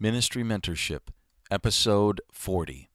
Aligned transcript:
Ministry 0.00 0.44
Mentorship, 0.44 1.08
Episode 1.50 2.20
40. 2.30 2.88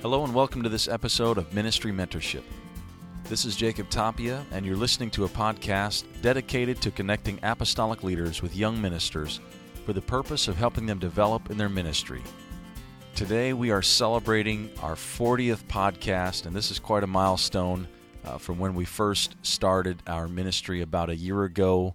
Hello, 0.00 0.24
and 0.24 0.34
welcome 0.34 0.62
to 0.62 0.70
this 0.70 0.88
episode 0.88 1.36
of 1.36 1.52
Ministry 1.52 1.92
Mentorship. 1.92 2.44
This 3.24 3.44
is 3.44 3.56
Jacob 3.56 3.90
Tapia, 3.90 4.46
and 4.50 4.64
you're 4.64 4.74
listening 4.74 5.10
to 5.10 5.26
a 5.26 5.28
podcast 5.28 6.04
dedicated 6.22 6.80
to 6.80 6.90
connecting 6.90 7.38
apostolic 7.42 8.02
leaders 8.02 8.40
with 8.40 8.56
young 8.56 8.80
ministers 8.80 9.40
for 9.84 9.92
the 9.92 10.00
purpose 10.00 10.48
of 10.48 10.56
helping 10.56 10.86
them 10.86 10.98
develop 10.98 11.50
in 11.50 11.58
their 11.58 11.68
ministry. 11.68 12.22
Today, 13.14 13.52
we 13.52 13.70
are 13.70 13.82
celebrating 13.82 14.70
our 14.80 14.94
40th 14.94 15.64
podcast, 15.64 16.46
and 16.46 16.56
this 16.56 16.70
is 16.70 16.78
quite 16.78 17.04
a 17.04 17.06
milestone 17.06 17.86
uh, 18.24 18.38
from 18.38 18.58
when 18.58 18.74
we 18.74 18.86
first 18.86 19.36
started 19.42 20.02
our 20.06 20.26
ministry 20.28 20.80
about 20.80 21.10
a 21.10 21.14
year 21.14 21.44
ago. 21.44 21.94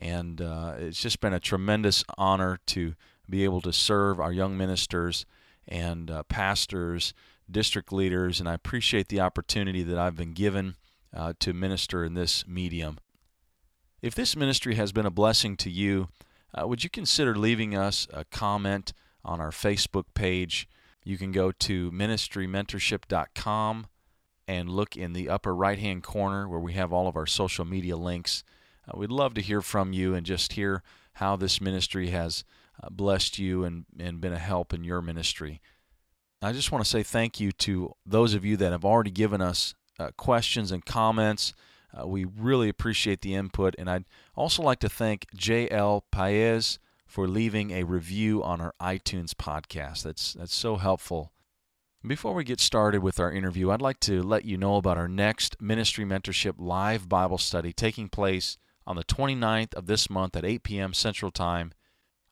And 0.00 0.40
uh, 0.40 0.74
it's 0.78 1.00
just 1.00 1.20
been 1.20 1.32
a 1.32 1.38
tremendous 1.38 2.02
honor 2.18 2.58
to 2.66 2.96
be 3.30 3.44
able 3.44 3.60
to 3.62 3.72
serve 3.72 4.18
our 4.18 4.32
young 4.32 4.56
ministers 4.56 5.24
and 5.68 6.10
uh, 6.10 6.24
pastors, 6.24 7.14
district 7.48 7.92
leaders, 7.92 8.40
and 8.40 8.48
I 8.48 8.54
appreciate 8.54 9.08
the 9.08 9.20
opportunity 9.20 9.84
that 9.84 9.96
I've 9.96 10.16
been 10.16 10.32
given 10.32 10.74
uh, 11.14 11.34
to 11.38 11.52
minister 11.52 12.04
in 12.04 12.14
this 12.14 12.46
medium. 12.48 12.98
If 14.02 14.16
this 14.16 14.34
ministry 14.34 14.74
has 14.74 14.90
been 14.90 15.06
a 15.06 15.10
blessing 15.10 15.56
to 15.58 15.70
you, 15.70 16.08
uh, 16.52 16.66
would 16.66 16.82
you 16.82 16.90
consider 16.90 17.36
leaving 17.36 17.76
us 17.76 18.08
a 18.12 18.24
comment 18.24 18.92
on 19.24 19.40
our 19.40 19.50
Facebook 19.50 20.04
page? 20.14 20.68
You 21.04 21.16
can 21.16 21.32
go 21.32 21.52
to 21.52 21.90
ministrymentorship.com 21.90 23.86
and 24.46 24.70
look 24.70 24.96
in 24.96 25.12
the 25.12 25.28
upper 25.28 25.54
right 25.54 25.78
hand 25.78 26.02
corner 26.02 26.48
where 26.48 26.60
we 26.60 26.72
have 26.72 26.92
all 26.92 27.06
of 27.08 27.16
our 27.16 27.26
social 27.26 27.64
media 27.64 27.96
links. 27.96 28.42
Uh, 28.86 28.96
we'd 28.96 29.10
love 29.10 29.34
to 29.34 29.42
hear 29.42 29.60
from 29.60 29.92
you 29.92 30.14
and 30.14 30.24
just 30.24 30.54
hear 30.54 30.82
how 31.14 31.36
this 31.36 31.60
ministry 31.60 32.10
has 32.10 32.44
uh, 32.82 32.88
blessed 32.90 33.38
you 33.38 33.64
and, 33.64 33.84
and 33.98 34.20
been 34.20 34.32
a 34.32 34.38
help 34.38 34.72
in 34.72 34.84
your 34.84 35.02
ministry. 35.02 35.60
I 36.40 36.52
just 36.52 36.70
want 36.70 36.84
to 36.84 36.90
say 36.90 37.02
thank 37.02 37.40
you 37.40 37.52
to 37.52 37.94
those 38.06 38.34
of 38.34 38.44
you 38.44 38.56
that 38.58 38.72
have 38.72 38.84
already 38.84 39.10
given 39.10 39.40
us 39.40 39.74
uh, 39.98 40.10
questions 40.16 40.70
and 40.70 40.84
comments. 40.84 41.52
Uh, 41.92 42.06
we 42.06 42.24
really 42.24 42.68
appreciate 42.68 43.22
the 43.22 43.34
input, 43.34 43.74
and 43.78 43.90
I'd 43.90 44.04
also 44.36 44.62
like 44.62 44.78
to 44.80 44.88
thank 44.88 45.26
J.L. 45.34 46.04
Paez 46.12 46.78
for 47.08 47.26
leaving 47.26 47.70
a 47.70 47.84
review 47.84 48.44
on 48.44 48.60
our 48.60 48.74
iTunes 48.80 49.32
podcast. 49.32 50.02
That's 50.02 50.34
that's 50.34 50.54
so 50.54 50.76
helpful. 50.76 51.32
Before 52.06 52.34
we 52.34 52.44
get 52.44 52.60
started 52.60 53.02
with 53.02 53.18
our 53.18 53.32
interview, 53.32 53.70
I'd 53.70 53.82
like 53.82 53.98
to 54.00 54.22
let 54.22 54.44
you 54.44 54.56
know 54.56 54.76
about 54.76 54.98
our 54.98 55.08
next 55.08 55.60
Ministry 55.60 56.04
Mentorship 56.04 56.54
live 56.58 57.08
Bible 57.08 57.38
study 57.38 57.72
taking 57.72 58.08
place 58.08 58.56
on 58.86 58.94
the 58.94 59.04
29th 59.04 59.74
of 59.74 59.86
this 59.86 60.08
month 60.08 60.36
at 60.36 60.44
8 60.44 60.62
p.m. 60.62 60.94
Central 60.94 61.32
Time. 61.32 61.72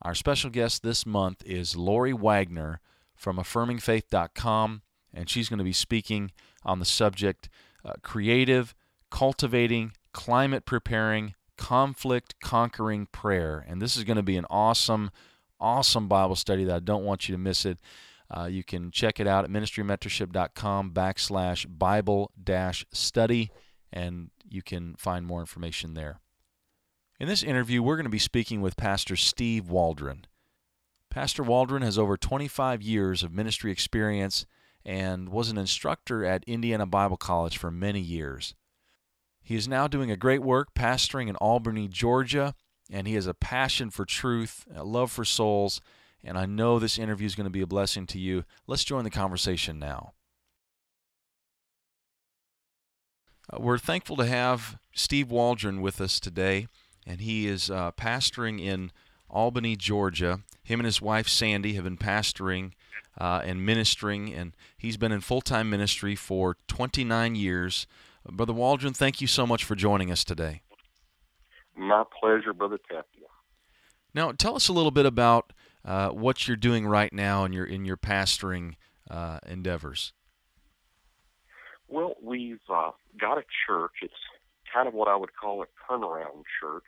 Our 0.02 0.14
special 0.14 0.50
guest 0.50 0.82
this 0.82 1.04
month 1.04 1.42
is 1.44 1.74
Lori 1.74 2.12
Wagner 2.12 2.80
from 3.16 3.38
affirmingfaith.com, 3.38 4.82
and 5.12 5.28
she's 5.28 5.48
going 5.48 5.58
to 5.58 5.64
be 5.64 5.72
speaking 5.72 6.30
on 6.64 6.78
the 6.78 6.84
subject 6.84 7.48
uh, 7.84 7.94
creative, 8.02 8.74
cultivating, 9.10 9.92
climate 10.12 10.64
preparing, 10.64 11.34
conflict 11.56 12.34
conquering 12.40 13.06
prayer. 13.06 13.64
And 13.68 13.80
this 13.80 13.96
is 13.96 14.04
going 14.04 14.16
to 14.16 14.22
be 14.22 14.36
an 14.36 14.46
awesome, 14.50 15.10
awesome 15.60 16.08
Bible 16.08 16.36
study 16.36 16.64
that 16.64 16.76
I 16.76 16.80
don't 16.80 17.04
want 17.04 17.28
you 17.28 17.34
to 17.34 17.40
miss 17.40 17.64
it. 17.64 17.78
Uh, 18.34 18.44
you 18.44 18.64
can 18.64 18.90
check 18.90 19.20
it 19.20 19.26
out 19.26 19.44
at 19.44 19.50
ministrymentorship.com 19.50 20.90
backslash 20.90 21.66
Bible 21.68 22.32
dash 22.42 22.84
study, 22.92 23.50
and 23.92 24.30
you 24.48 24.62
can 24.62 24.96
find 24.96 25.26
more 25.26 25.40
information 25.40 25.94
there. 25.94 26.20
In 27.18 27.28
this 27.28 27.42
interview, 27.42 27.82
we're 27.82 27.96
going 27.96 28.04
to 28.04 28.10
be 28.10 28.18
speaking 28.18 28.60
with 28.60 28.76
Pastor 28.76 29.16
Steve 29.16 29.70
Waldron. 29.70 30.26
Pastor 31.08 31.42
Waldron 31.42 31.82
has 31.82 31.98
over 31.98 32.16
25 32.16 32.82
years 32.82 33.22
of 33.22 33.32
ministry 33.32 33.70
experience 33.70 34.44
and 34.84 35.30
was 35.30 35.48
an 35.50 35.56
instructor 35.56 36.24
at 36.24 36.44
Indiana 36.44 36.84
Bible 36.84 37.16
College 37.16 37.56
for 37.56 37.70
many 37.70 38.00
years. 38.00 38.54
He 39.46 39.54
is 39.54 39.68
now 39.68 39.86
doing 39.86 40.10
a 40.10 40.16
great 40.16 40.42
work 40.42 40.74
pastoring 40.74 41.28
in 41.28 41.36
Albany, 41.36 41.86
Georgia, 41.86 42.52
and 42.90 43.06
he 43.06 43.14
has 43.14 43.28
a 43.28 43.32
passion 43.32 43.90
for 43.90 44.04
truth, 44.04 44.66
a 44.74 44.82
love 44.82 45.12
for 45.12 45.24
souls, 45.24 45.80
and 46.24 46.36
I 46.36 46.46
know 46.46 46.80
this 46.80 46.98
interview 46.98 47.26
is 47.26 47.36
going 47.36 47.44
to 47.46 47.50
be 47.50 47.60
a 47.60 47.66
blessing 47.66 48.06
to 48.08 48.18
you. 48.18 48.42
Let's 48.66 48.82
join 48.82 49.04
the 49.04 49.10
conversation 49.10 49.78
now. 49.78 50.14
Uh, 53.48 53.58
we're 53.60 53.78
thankful 53.78 54.16
to 54.16 54.26
have 54.26 54.78
Steve 54.92 55.30
Waldron 55.30 55.80
with 55.80 56.00
us 56.00 56.18
today, 56.18 56.66
and 57.06 57.20
he 57.20 57.46
is 57.46 57.70
uh, 57.70 57.92
pastoring 57.92 58.60
in 58.60 58.90
Albany, 59.30 59.76
Georgia. 59.76 60.40
Him 60.64 60.80
and 60.80 60.86
his 60.86 61.00
wife 61.00 61.28
Sandy 61.28 61.74
have 61.74 61.84
been 61.84 61.96
pastoring 61.96 62.72
uh, 63.16 63.42
and 63.44 63.64
ministering, 63.64 64.34
and 64.34 64.56
he's 64.76 64.96
been 64.96 65.12
in 65.12 65.20
full 65.20 65.40
time 65.40 65.70
ministry 65.70 66.16
for 66.16 66.56
29 66.66 67.36
years. 67.36 67.86
Brother 68.30 68.52
Waldron, 68.52 68.92
thank 68.92 69.20
you 69.20 69.26
so 69.26 69.46
much 69.46 69.64
for 69.64 69.74
joining 69.74 70.10
us 70.10 70.24
today. 70.24 70.62
My 71.76 72.04
pleasure, 72.20 72.52
Brother 72.52 72.78
Tapia. 72.88 73.26
Now, 74.14 74.32
tell 74.32 74.56
us 74.56 74.68
a 74.68 74.72
little 74.72 74.90
bit 74.90 75.06
about 75.06 75.52
uh, 75.84 76.08
what 76.08 76.48
you're 76.48 76.56
doing 76.56 76.86
right 76.86 77.12
now 77.12 77.44
in 77.44 77.52
your 77.52 77.64
in 77.64 77.84
your 77.84 77.96
pastoring 77.96 78.74
uh, 79.10 79.38
endeavors. 79.46 80.12
Well, 81.88 82.14
we've 82.22 82.58
uh, 82.68 82.90
got 83.20 83.38
a 83.38 83.44
church. 83.66 83.92
It's 84.02 84.14
kind 84.72 84.88
of 84.88 84.94
what 84.94 85.08
I 85.08 85.16
would 85.16 85.36
call 85.36 85.62
a 85.62 85.66
turnaround 85.88 86.42
church. 86.60 86.84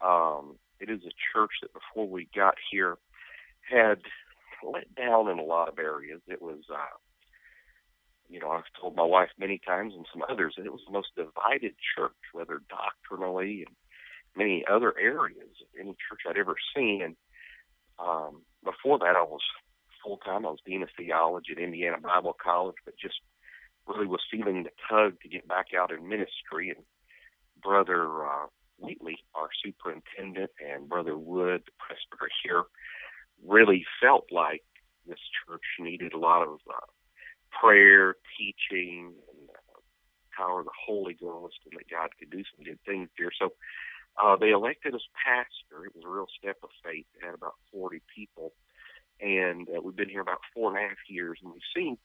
Um, 0.00 0.56
it 0.80 0.88
is 0.88 1.00
a 1.02 1.12
church 1.32 1.50
that 1.62 1.70
before 1.72 2.08
we 2.08 2.28
got 2.34 2.54
here 2.70 2.96
had 3.70 3.98
let 4.62 4.94
down 4.94 5.28
in 5.28 5.38
a 5.38 5.42
lot 5.42 5.68
of 5.68 5.78
areas. 5.78 6.20
It 6.26 6.40
was, 6.40 6.60
uh, 6.72 6.96
you 8.28 8.40
know, 8.40 8.50
I've 8.50 8.64
told 8.80 8.96
my 8.96 9.04
wife 9.04 9.30
many 9.38 9.60
times 9.64 9.94
and 9.96 10.06
some 10.12 10.22
others 10.28 10.54
that 10.56 10.66
it 10.66 10.72
was 10.72 10.82
the 10.86 10.92
most 10.92 11.14
divided 11.16 11.74
church, 11.96 12.12
whether 12.32 12.60
doctrinally 12.68 13.64
and 13.66 13.76
many 14.36 14.64
other 14.70 14.94
areas 14.98 15.50
of 15.62 15.68
any 15.78 15.96
church 16.08 16.22
I'd 16.28 16.38
ever 16.38 16.56
seen. 16.74 17.02
And 17.02 17.16
um, 17.98 18.42
before 18.64 18.98
that, 18.98 19.16
I 19.16 19.22
was 19.22 19.42
full 20.02 20.18
time. 20.18 20.46
I 20.46 20.50
was 20.50 20.60
dean 20.66 20.82
of 20.82 20.88
theology 20.96 21.52
at 21.52 21.58
Indiana 21.58 21.98
Bible 22.00 22.36
College, 22.42 22.76
but 22.84 22.94
just 23.00 23.20
really 23.86 24.06
was 24.06 24.22
feeling 24.30 24.64
the 24.64 24.70
tug 24.88 25.20
to 25.22 25.28
get 25.28 25.46
back 25.46 25.66
out 25.78 25.92
in 25.92 26.08
ministry. 26.08 26.70
And 26.70 26.84
brother 27.62 28.24
uh, 28.24 28.46
Wheatley, 28.78 29.18
our 29.34 29.48
superintendent, 29.64 30.50
and 30.60 30.88
Brother 30.88 31.16
Wood, 31.16 31.62
the 31.66 31.72
presbyter 31.78 32.30
here, 32.42 32.64
really 33.46 33.84
felt 34.02 34.26
like 34.32 34.64
this 35.06 35.18
church 35.46 35.62
needed 35.78 36.12
a 36.12 36.18
lot 36.18 36.42
of 36.42 36.58
uh, 36.68 36.86
prayer, 37.60 38.16
teaching, 38.38 39.12
and 39.14 39.48
uh, 39.50 39.80
power 40.36 40.60
of 40.60 40.66
the 40.66 40.78
Holy 40.86 41.14
Ghost, 41.14 41.56
and 41.64 41.78
that 41.78 41.90
God 41.90 42.10
could 42.18 42.30
do 42.30 42.42
some 42.54 42.64
good 42.64 42.78
things 42.86 43.08
here. 43.16 43.30
So 43.38 43.52
uh, 44.22 44.36
they 44.36 44.50
elected 44.50 44.94
us 44.94 45.06
pastor. 45.24 45.86
It 45.86 45.94
was 45.94 46.04
a 46.06 46.08
real 46.08 46.26
step 46.38 46.56
of 46.62 46.70
faith. 46.84 47.06
They 47.14 47.26
had 47.26 47.34
about 47.34 47.54
40 47.72 48.00
people, 48.14 48.52
and 49.20 49.68
uh, 49.68 49.80
we've 49.82 49.96
been 49.96 50.08
here 50.08 50.20
about 50.20 50.40
four 50.54 50.70
and 50.70 50.78
a 50.78 50.88
half 50.88 50.98
years, 51.08 51.38
and 51.42 51.52
we've 51.52 51.70
seen 51.74 51.96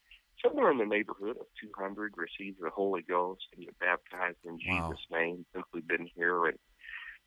somewhere 0.43 0.71
in 0.71 0.77
the 0.77 0.85
neighborhood 0.85 1.37
of 1.37 1.47
200 1.61 2.13
receive 2.17 2.55
the 2.59 2.69
Holy 2.69 3.01
Ghost 3.01 3.43
and 3.55 3.65
get 3.65 3.77
baptized 3.79 4.37
in 4.45 4.57
Wow. 4.67 4.89
Jesus' 4.91 5.05
name 5.11 5.45
since 5.53 5.65
we've 5.73 5.87
been 5.87 6.09
here. 6.15 6.45
And 6.45 6.57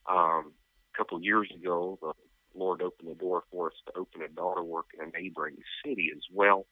um, 0.08 0.52
a 0.94 0.96
couple 0.96 1.16
of 1.18 1.22
years 1.22 1.50
ago, 1.54 1.98
the 2.00 2.12
Lord 2.54 2.82
opened 2.82 3.10
the 3.10 3.14
door 3.14 3.44
for 3.50 3.68
us 3.68 3.76
to 3.86 3.98
open 3.98 4.22
a 4.22 4.28
daughter 4.28 4.62
work 4.62 4.86
in 4.98 5.08
a 5.08 5.20
neighboring 5.20 5.56
city 5.84 6.10
as 6.14 6.22
well, 6.32 6.66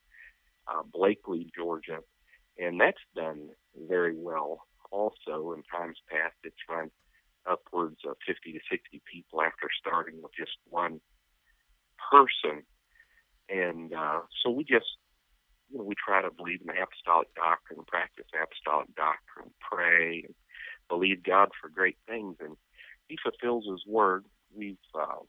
uh, 0.71 0.83
Blakely, 0.93 1.51
Georgia, 1.57 1.99
and 2.59 2.81
that's 2.81 3.03
done 3.15 3.49
very 3.89 4.17
well. 4.17 4.63
Also, 4.91 5.53
in 5.53 5.63
times 5.63 5.99
past, 6.11 6.35
it's 6.45 6.57
run 6.69 6.91
upwards 7.49 7.99
of 8.07 8.17
50 8.27 8.53
to 8.53 8.59
60 8.71 9.03
people 9.11 9.43
after 9.43 9.69
starting 9.81 10.21
with 10.23 10.33
just 10.37 10.57
one 10.69 11.01
person, 12.11 12.63
and 13.49 13.95
uh, 13.95 14.21
so 14.43 14.51
we 14.51 14.65
just 14.65 14.87
you 15.71 15.79
know, 15.79 15.85
we 15.85 15.95
try 15.95 16.21
to 16.23 16.31
believe 16.31 16.61
in 16.63 16.71
apostolic 16.71 17.33
doctrine, 17.35 17.81
practice 17.87 18.27
apostolic 18.35 18.95
doctrine, 18.97 19.51
pray, 19.61 20.25
and 20.27 20.35
believe 20.89 21.23
God 21.23 21.51
for 21.61 21.69
great 21.69 21.97
things, 22.09 22.37
and 22.41 22.57
He 23.09 23.17
fulfills 23.23 23.67
His 23.71 23.85
word. 23.87 24.25
We've 24.55 24.77
uh, 24.95 25.23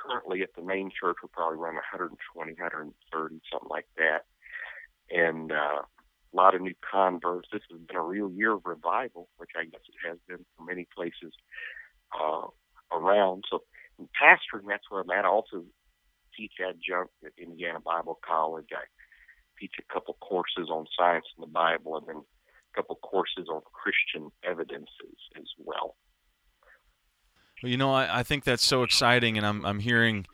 currently 0.00 0.42
at 0.42 0.54
the 0.56 0.62
main 0.62 0.90
church, 0.90 1.16
we're 1.22 1.28
probably 1.32 1.58
around 1.58 1.74
120, 1.74 2.16
130, 2.52 3.40
something 3.52 3.68
like 3.68 3.86
that, 3.96 4.24
and 5.10 5.52
uh, 5.52 5.82
a 5.82 6.36
lot 6.36 6.54
of 6.54 6.62
new 6.62 6.74
converts. 6.80 7.48
This 7.52 7.62
has 7.70 7.80
been 7.80 7.96
a 7.96 8.02
real 8.02 8.30
year 8.30 8.52
of 8.52 8.62
revival, 8.64 9.28
which 9.36 9.50
I 9.56 9.64
guess 9.64 9.80
it 9.88 10.08
has 10.08 10.18
been 10.28 10.44
for 10.56 10.64
many 10.64 10.86
places 10.94 11.32
uh, 12.18 12.46
around. 12.92 13.44
So, 13.50 13.62
in 13.98 14.06
pastoring, 14.06 14.68
that's 14.68 14.84
where 14.88 15.02
I'm 15.02 15.10
at. 15.10 15.24
I 15.24 15.28
also 15.28 15.64
teach 16.36 16.52
adjunct 16.60 17.12
at 17.24 17.32
Indiana 17.36 17.80
Bible 17.80 18.18
College. 18.24 18.68
I 18.72 18.84
teach 19.58 19.74
a 19.78 19.92
couple 19.92 20.16
courses 20.20 20.70
on 20.70 20.86
science 20.96 21.26
and 21.36 21.46
the 21.46 21.52
Bible, 21.52 21.96
and 21.96 22.06
then 22.06 22.16
a 22.16 22.76
couple 22.76 22.96
courses 22.96 23.48
on 23.50 23.60
Christian 23.72 24.30
evidences 24.44 25.18
as 25.36 25.46
well. 25.58 25.96
Well, 27.62 27.70
you 27.70 27.76
know, 27.76 27.92
I, 27.92 28.20
I 28.20 28.22
think 28.22 28.44
that's 28.44 28.64
so 28.64 28.82
exciting, 28.82 29.36
and 29.36 29.46
I'm 29.46 29.64
I'm 29.64 29.80
hearing. 29.80 30.26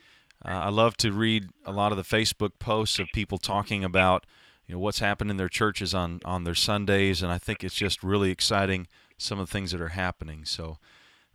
Uh, 0.45 0.49
I 0.51 0.69
love 0.69 0.97
to 0.99 1.13
read 1.13 1.49
a 1.65 1.73
lot 1.73 1.93
of 1.93 1.99
the 1.99 2.05
Facebook 2.05 2.59
posts 2.59 2.99
of 2.99 3.09
people 3.15 3.39
talking 3.39 3.83
about 3.83 4.27
you 4.67 4.75
know 4.75 4.79
what's 4.79 4.99
happened 4.99 5.31
in 5.31 5.37
their 5.37 5.49
churches 5.49 5.95
on 5.95 6.21
on 6.25 6.45
their 6.45 6.55
Sundays, 6.55 7.23
and 7.23 7.33
I 7.33 7.39
think 7.39 7.65
it's 7.65 7.75
just 7.75 8.03
really 8.03 8.31
exciting 8.31 8.87
some 9.19 9.39
of 9.39 9.47
the 9.49 9.53
things 9.53 9.73
that 9.73 9.81
are 9.81 9.89
happening. 9.89 10.45
So 10.45 10.79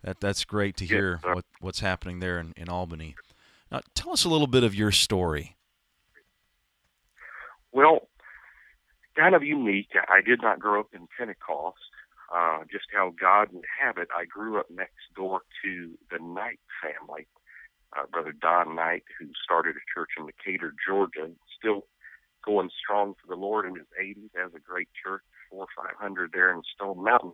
that 0.02 0.20
that's 0.20 0.44
great 0.44 0.76
to 0.78 0.86
hear 0.86 1.20
what 1.22 1.44
what's 1.60 1.80
happening 1.80 2.20
there 2.20 2.38
in, 2.38 2.52
in 2.56 2.68
Albany. 2.68 3.14
Now, 3.70 3.80
tell 3.94 4.12
us 4.12 4.24
a 4.24 4.28
little 4.28 4.46
bit 4.46 4.64
of 4.64 4.74
your 4.74 4.92
story. 4.92 5.56
Well, 7.72 8.08
kind 9.16 9.34
of 9.34 9.42
unique. 9.42 9.88
I 10.08 10.20
did 10.20 10.42
not 10.42 10.58
grow 10.58 10.80
up 10.80 10.88
in 10.92 11.08
Pentecost. 11.18 11.78
Uh, 12.34 12.60
just 12.70 12.86
how 12.94 13.12
God 13.20 13.48
would 13.52 13.66
have 13.78 13.98
it, 13.98 14.08
I 14.16 14.24
grew 14.24 14.58
up 14.58 14.70
next 14.70 15.12
door 15.14 15.42
to 15.64 15.98
the 16.10 16.18
Knight 16.18 16.60
family. 16.80 17.26
Uh, 17.94 18.06
Brother 18.10 18.32
Don 18.32 18.74
Knight, 18.74 19.04
who 19.20 19.26
started 19.44 19.76
a 19.76 19.84
church 19.92 20.12
in 20.18 20.24
Decatur, 20.24 20.72
Georgia, 20.88 21.30
still 21.58 21.86
going 22.42 22.70
strong 22.82 23.14
for 23.20 23.28
the 23.28 23.38
Lord 23.38 23.66
in 23.66 23.74
his 23.74 23.86
80s, 24.00 24.30
has 24.34 24.52
a 24.54 24.60
great 24.60 24.88
church, 25.04 25.20
four 25.50 25.66
or 25.66 25.84
five 25.84 25.96
hundred 25.98 26.30
there 26.32 26.52
in 26.54 26.62
Stone 26.74 27.04
Mountain. 27.04 27.32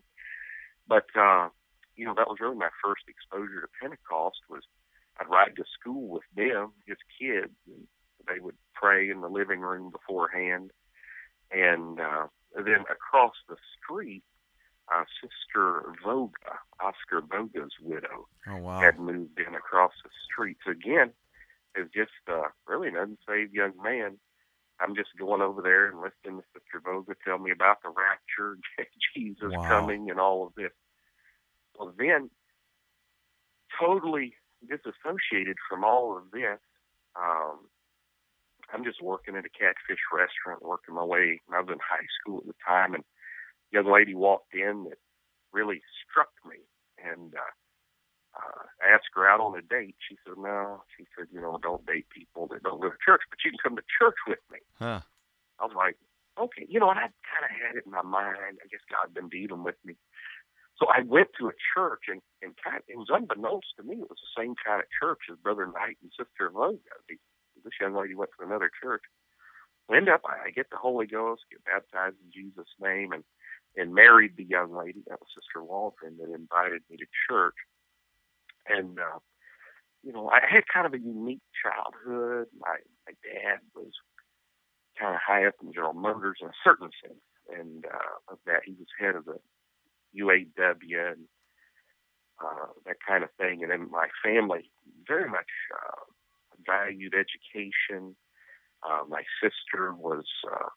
But 0.89 1.07
uh, 1.15 1.51
you 1.95 2.05
know, 2.05 2.15
that 2.17 2.29
was 2.29 2.39
really 2.41 2.57
my 2.57 2.71
first 2.83 3.03
exposure 3.09 3.61
to 3.61 3.69
Pentecost. 3.81 4.39
Was 4.51 4.63
I'd 5.21 5.31
ride 5.31 5.55
to 5.57 5.65
school 5.79 6.09
with 6.09 6.25
them, 6.35 6.73
his 6.87 6.99
kids, 7.21 7.55
and 7.67 7.87
they 8.27 8.41
would 8.41 8.57
pray 8.75 9.11
in 9.11 9.21
the 9.21 9.29
living 9.29 9.61
room 9.61 9.91
beforehand, 9.91 10.73
and 11.53 12.01
uh, 12.01 12.27
then 12.57 12.83
across 12.91 13.35
the 13.49 13.57
street 13.79 14.23
uh, 14.95 15.05
Sister 15.21 15.93
Vouga, 16.05 16.59
Oscar 16.81 17.21
Vouga's 17.21 17.75
widow, 17.83 18.29
oh, 18.49 18.57
wow. 18.57 18.81
had 18.81 18.99
moved 18.99 19.39
in 19.39 19.55
across 19.55 19.93
the 20.03 20.11
street. 20.25 20.57
So 20.65 20.73
again, 20.73 21.13
as 21.77 21.87
just 21.95 22.11
uh, 22.29 22.49
really 22.67 22.89
an 22.89 22.97
unsaved 22.97 23.55
young 23.55 23.73
man, 23.83 24.19
I'm 24.81 24.95
just 24.95 25.11
going 25.19 25.43
over 25.43 25.61
there 25.61 25.89
and 25.89 25.99
listening 25.99 26.41
to 26.41 26.47
Sister 26.53 26.81
Vouga 26.85 27.15
tell 27.25 27.39
me 27.39 27.51
about 27.51 27.83
the 27.83 27.91
rapture, 27.91 28.59
Jesus 29.17 29.53
wow. 29.53 29.69
coming, 29.69 30.11
and 30.11 30.21
all 30.21 30.47
of 30.47 30.55
this. 30.57 30.73
Well, 31.79 31.93
then, 31.99 32.31
totally 33.79 34.35
disassociated 34.67 35.57
from 35.69 35.85
all 35.85 36.17
of 36.17 36.31
this, 36.33 36.59
um, 37.17 37.67
I'm 38.73 38.85
just 38.85 39.03
working 39.03 39.37
at 39.37 39.47
a 39.47 39.49
catfish 39.49 40.03
restaurant, 40.13 40.63
working 40.63 40.95
my 40.95 41.05
way. 41.05 41.41
I 41.53 41.61
was 41.61 41.71
in 41.71 41.79
high 41.79 42.07
school 42.21 42.39
at 42.39 42.47
the 42.47 42.55
time, 42.67 42.95
and 42.95 43.05
young 43.71 43.91
lady 43.91 44.15
walked 44.15 44.55
in 44.55 44.85
that 44.85 44.99
really 45.53 45.81
struck 46.03 46.31
me, 46.49 46.59
and 46.99 47.35
uh, 47.35 47.53
uh, 48.37 48.63
I 48.85 48.95
asked 48.95 49.13
her 49.15 49.29
out 49.29 49.41
on 49.41 49.59
a 49.59 49.63
date. 49.63 49.97
She 50.09 50.17
said, 50.25 50.37
"No." 50.39 50.83
She 50.97 51.05
said, 51.17 51.27
"You 51.33 51.41
know, 51.41 51.59
don't 51.63 51.87
date 51.87 52.07
people 52.11 52.47
that 52.49 52.63
don't 52.63 52.81
go 52.81 52.91
to 52.91 53.05
church, 53.05 53.23
but 53.31 53.39
you 53.45 53.51
can 53.51 53.59
come 53.63 53.77
to 53.77 53.87
church 53.99 54.17
with 54.27 54.43
me." 54.51 54.59
Huh. 54.79 55.01
I 55.59 55.65
was 55.65 55.75
like, 55.77 55.97
"Okay," 56.39 56.67
you 56.69 56.81
know, 56.81 56.91
and 56.91 56.99
I 56.99 57.09
kind 57.27 57.45
of 57.45 57.51
had 57.51 57.77
it 57.77 57.85
in 57.87 57.93
my 57.93 58.03
mind. 58.03 58.59
I 58.63 58.69
guess 58.71 58.85
God 58.91 59.11
had 59.11 59.15
been 59.15 59.29
dealing 59.29 59.65
with 59.65 59.77
me. 59.85 59.97
So 60.79 60.87
I 60.87 61.03
went 61.03 61.35
to 61.39 61.49
a 61.49 61.59
church, 61.75 62.07
and, 62.07 62.23
and 62.41 62.55
kind 62.63 62.79
of, 62.79 62.87
it 62.87 62.97
was 62.97 63.11
unbeknownst 63.11 63.75
to 63.77 63.83
me, 63.83 63.99
it 63.99 64.07
was 64.09 64.23
the 64.23 64.39
same 64.39 64.55
kind 64.55 64.79
of 64.79 64.87
church 64.95 65.27
as 65.31 65.37
Brother 65.43 65.67
Knight 65.67 65.99
and 66.03 66.13
Sister 66.15 66.51
Vouga. 66.55 66.79
This 67.09 67.75
young 67.81 67.99
lady 67.99 68.15
went 68.15 68.31
to 68.39 68.47
another 68.47 68.71
church. 68.71 69.03
We 69.89 69.97
end 69.97 70.09
up, 70.09 70.23
I, 70.23 70.49
I 70.49 70.51
get 70.51 70.71
the 70.71 70.77
Holy 70.77 71.07
Ghost, 71.07 71.43
get 71.51 71.65
baptized 71.67 72.15
in 72.23 72.31
Jesus' 72.31 72.71
name, 72.79 73.11
and 73.11 73.25
and 73.79 73.95
married 73.95 74.37
the 74.37 74.45
young 74.45 74.75
lady. 74.75 75.03
That 75.07 75.21
was 75.21 75.29
Sister 75.35 75.63
Waldron 75.63 76.19
that 76.19 76.35
invited 76.35 76.83
me 76.91 76.97
to 76.99 77.07
church. 77.31 77.55
And, 78.69 78.99
uh, 78.99 79.21
you 80.03 80.13
know, 80.13 80.29
I 80.29 80.41
had 80.47 80.65
kind 80.73 80.87
of 80.87 80.95
a 80.95 80.99
unique 80.99 81.43
childhood. 81.63 82.49
My, 82.59 82.77
my 83.07 83.15
dad 83.23 83.61
was 83.75 83.93
kind 84.99 85.15
of 85.15 85.21
high 85.25 85.47
up 85.47 85.55
in 85.63 85.73
General 85.73 85.95
Motors 85.95 86.39
in 86.43 86.49
a 86.49 86.63
certain 86.65 86.91
sense. 87.03 87.23
And 87.57 87.87
uh, 87.87 88.33
of 88.33 88.39
that, 88.47 88.63
he 88.67 88.73
was 88.73 88.89
head 88.99 89.15
of 89.15 89.25
the 89.25 89.39
UAW 90.19 91.13
and 91.13 91.25
uh, 92.45 92.67
that 92.85 92.97
kind 93.07 93.23
of 93.23 93.31
thing. 93.39 93.63
And 93.63 93.71
then 93.71 93.91
my 93.91 94.09
family 94.25 94.71
very 95.07 95.31
much 95.31 95.51
uh, 95.73 96.05
valued 96.67 97.15
education. 97.15 98.17
Uh, 98.83 99.05
my 99.09 99.23
sister 99.43 99.95
was 99.95 100.25
uh, 100.53 100.69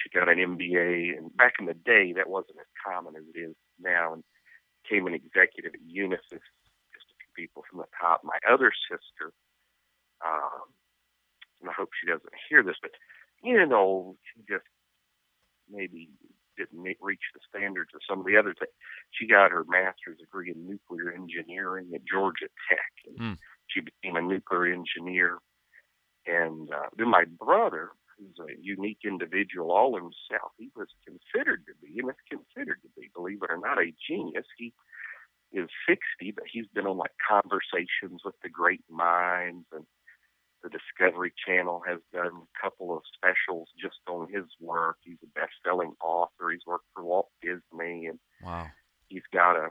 she 0.00 0.08
got 0.08 0.28
an 0.28 0.38
MBA, 0.38 1.16
and 1.16 1.34
back 1.36 1.54
in 1.60 1.66
the 1.66 1.74
day, 1.74 2.12
that 2.16 2.28
wasn't 2.28 2.58
as 2.60 2.66
common 2.84 3.16
as 3.16 3.24
it 3.34 3.38
is 3.38 3.54
now, 3.78 4.14
and 4.14 4.24
became 4.82 5.06
an 5.06 5.14
executive 5.14 5.72
at 5.74 5.86
Unisys. 5.86 6.44
Just 6.92 7.10
a 7.12 7.16
few 7.20 7.30
people 7.36 7.62
from 7.68 7.80
the 7.80 7.90
top. 8.00 8.22
My 8.24 8.38
other 8.48 8.72
sister, 8.88 9.32
um, 10.24 10.72
and 11.60 11.70
I 11.70 11.72
hope 11.72 11.90
she 11.92 12.10
doesn't 12.10 12.32
hear 12.48 12.62
this, 12.62 12.76
but 12.80 12.92
you 13.42 13.66
know, 13.66 14.16
she 14.32 14.40
just 14.48 14.64
maybe 15.70 16.08
didn't 16.56 16.84
reach 17.00 17.22
the 17.32 17.40
standards 17.48 17.90
of 17.94 18.00
some 18.08 18.20
of 18.20 18.26
the 18.26 18.36
others. 18.36 18.56
She 19.12 19.26
got 19.26 19.50
her 19.50 19.64
master's 19.68 20.18
degree 20.18 20.52
in 20.54 20.68
nuclear 20.68 21.12
engineering 21.12 21.90
at 21.94 22.02
Georgia 22.04 22.48
Tech, 22.68 22.92
and 23.06 23.18
mm. 23.18 23.38
she 23.68 23.80
became 23.80 24.16
a 24.16 24.22
nuclear 24.22 24.72
engineer. 24.72 25.38
And 26.26 26.70
uh, 26.70 26.88
then 26.96 27.08
my 27.08 27.24
brother, 27.24 27.90
who's 28.20 28.38
a 28.38 28.52
unique 28.60 29.00
individual 29.04 29.72
all 29.72 29.94
himself. 29.94 30.52
He 30.58 30.70
was 30.76 30.88
considered 31.04 31.64
to 31.66 31.74
be, 31.80 31.98
and 31.98 32.10
is 32.10 32.16
considered 32.28 32.80
to 32.82 32.88
be, 33.00 33.10
believe 33.14 33.42
it 33.42 33.50
or 33.50 33.58
not, 33.58 33.78
a 33.78 33.92
genius. 34.06 34.46
He 34.58 34.72
is 35.52 35.68
60, 35.88 36.32
but 36.32 36.44
he's 36.50 36.66
been 36.74 36.86
on 36.86 36.98
like 36.98 37.14
conversations 37.26 38.20
with 38.24 38.34
the 38.42 38.48
great 38.48 38.84
minds, 38.88 39.66
and 39.72 39.84
the 40.62 40.70
Discovery 40.70 41.32
Channel 41.46 41.82
has 41.86 42.00
done 42.12 42.26
a 42.26 42.62
couple 42.62 42.94
of 42.94 43.02
specials 43.16 43.68
just 43.80 43.98
on 44.08 44.28
his 44.32 44.44
work. 44.60 44.96
He's 45.02 45.18
a 45.24 45.40
best-selling 45.40 45.94
author. 46.02 46.50
He's 46.50 46.66
worked 46.66 46.86
for 46.94 47.02
Walt 47.02 47.30
Disney, 47.42 48.06
and 48.06 48.18
wow, 48.42 48.66
he's 49.08 49.26
got 49.32 49.56
a 49.56 49.68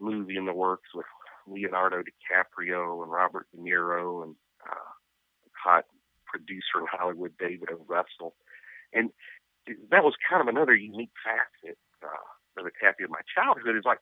movie 0.00 0.36
in 0.36 0.46
the 0.46 0.54
works 0.54 0.88
with 0.94 1.06
Leonardo 1.46 1.98
DiCaprio 1.98 3.02
and 3.02 3.12
Robert 3.12 3.46
De 3.54 3.60
Niro 3.60 4.24
and 4.24 4.34
uh, 4.68 4.90
hot 5.62 5.84
producer 6.32 6.80
in 6.80 6.86
Hollywood, 6.88 7.32
David 7.38 7.68
O. 7.70 7.84
Russell. 7.86 8.34
And 8.92 9.10
that 9.90 10.02
was 10.02 10.14
kind 10.28 10.40
of 10.40 10.48
another 10.48 10.74
unique 10.74 11.12
facet 11.20 11.78
uh, 12.02 12.58
of 12.58 12.64
the 12.64 12.72
Tappy 12.80 13.04
of 13.04 13.10
my 13.10 13.20
childhood. 13.36 13.76
Is 13.76 13.84
like 13.84 14.00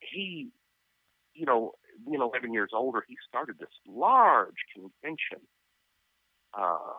he, 0.00 0.48
you 1.34 1.46
know, 1.46 1.72
being 2.04 2.20
11 2.20 2.52
years 2.52 2.70
older, 2.72 3.04
he 3.06 3.16
started 3.28 3.56
this 3.58 3.72
large 3.86 4.62
convention 4.74 5.42
uh, 6.56 6.96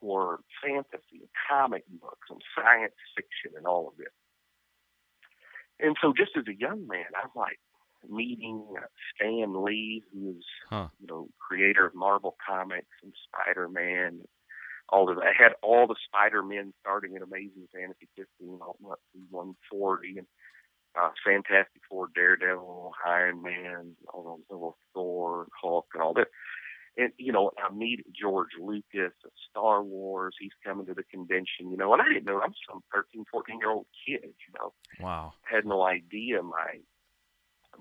for 0.00 0.40
fantasy 0.62 1.20
and 1.20 1.28
comic 1.48 1.84
books 2.00 2.28
and 2.30 2.40
science 2.54 2.94
fiction 3.16 3.56
and 3.56 3.66
all 3.66 3.88
of 3.88 3.96
this. 3.96 4.12
And 5.78 5.96
so, 6.00 6.12
just 6.16 6.32
as 6.38 6.44
a 6.48 6.58
young 6.58 6.86
man, 6.86 7.12
I'm 7.12 7.30
like, 7.36 7.58
meeting 8.08 8.64
Stan 9.14 9.62
Lee, 9.64 10.02
who's 10.12 10.44
huh. 10.68 10.88
you 11.00 11.06
know 11.06 11.28
creator 11.38 11.86
of 11.86 11.94
Marvel 11.94 12.36
Comics 12.46 12.86
and 13.02 13.12
Spider 13.28 13.68
Man. 13.68 14.20
All 14.88 15.10
of 15.10 15.18
I 15.18 15.32
had 15.36 15.52
all 15.62 15.86
the 15.86 15.96
Spider 16.06 16.42
Men 16.42 16.72
starting 16.80 17.16
in 17.16 17.22
Amazing 17.22 17.68
Fantasy 17.74 18.08
15, 18.16 18.58
all 18.60 18.76
up 18.90 19.00
to 19.12 19.18
140, 19.30 20.18
and 20.18 20.26
uh, 21.00 21.10
Fantastic 21.24 21.82
Four, 21.88 22.08
Daredevil, 22.14 22.92
Iron 23.04 23.42
Man, 23.42 23.96
all 24.12 24.24
those 24.24 24.44
little 24.50 24.78
Thor, 24.94 25.46
Hulk, 25.60 25.86
and 25.94 26.02
all 26.02 26.14
that. 26.14 26.28
And 26.96 27.12
you 27.18 27.32
know, 27.32 27.50
I 27.58 27.72
meet 27.72 28.04
George 28.12 28.50
Lucas 28.60 29.12
of 29.24 29.30
Star 29.50 29.82
Wars. 29.82 30.34
He's 30.40 30.52
coming 30.64 30.86
to 30.86 30.94
the 30.94 31.02
convention, 31.04 31.70
you 31.70 31.76
know, 31.76 31.92
and 31.92 32.00
I 32.00 32.06
didn't 32.06 32.24
know 32.24 32.40
I'm 32.40 32.54
some 32.68 32.82
13, 32.94 33.24
14 33.30 33.58
year 33.58 33.70
old 33.70 33.86
kid, 34.06 34.22
you 34.22 34.54
know. 34.58 34.72
Wow. 35.00 35.34
Had 35.42 35.66
no 35.66 35.82
idea 35.82 36.42
my 36.42 36.78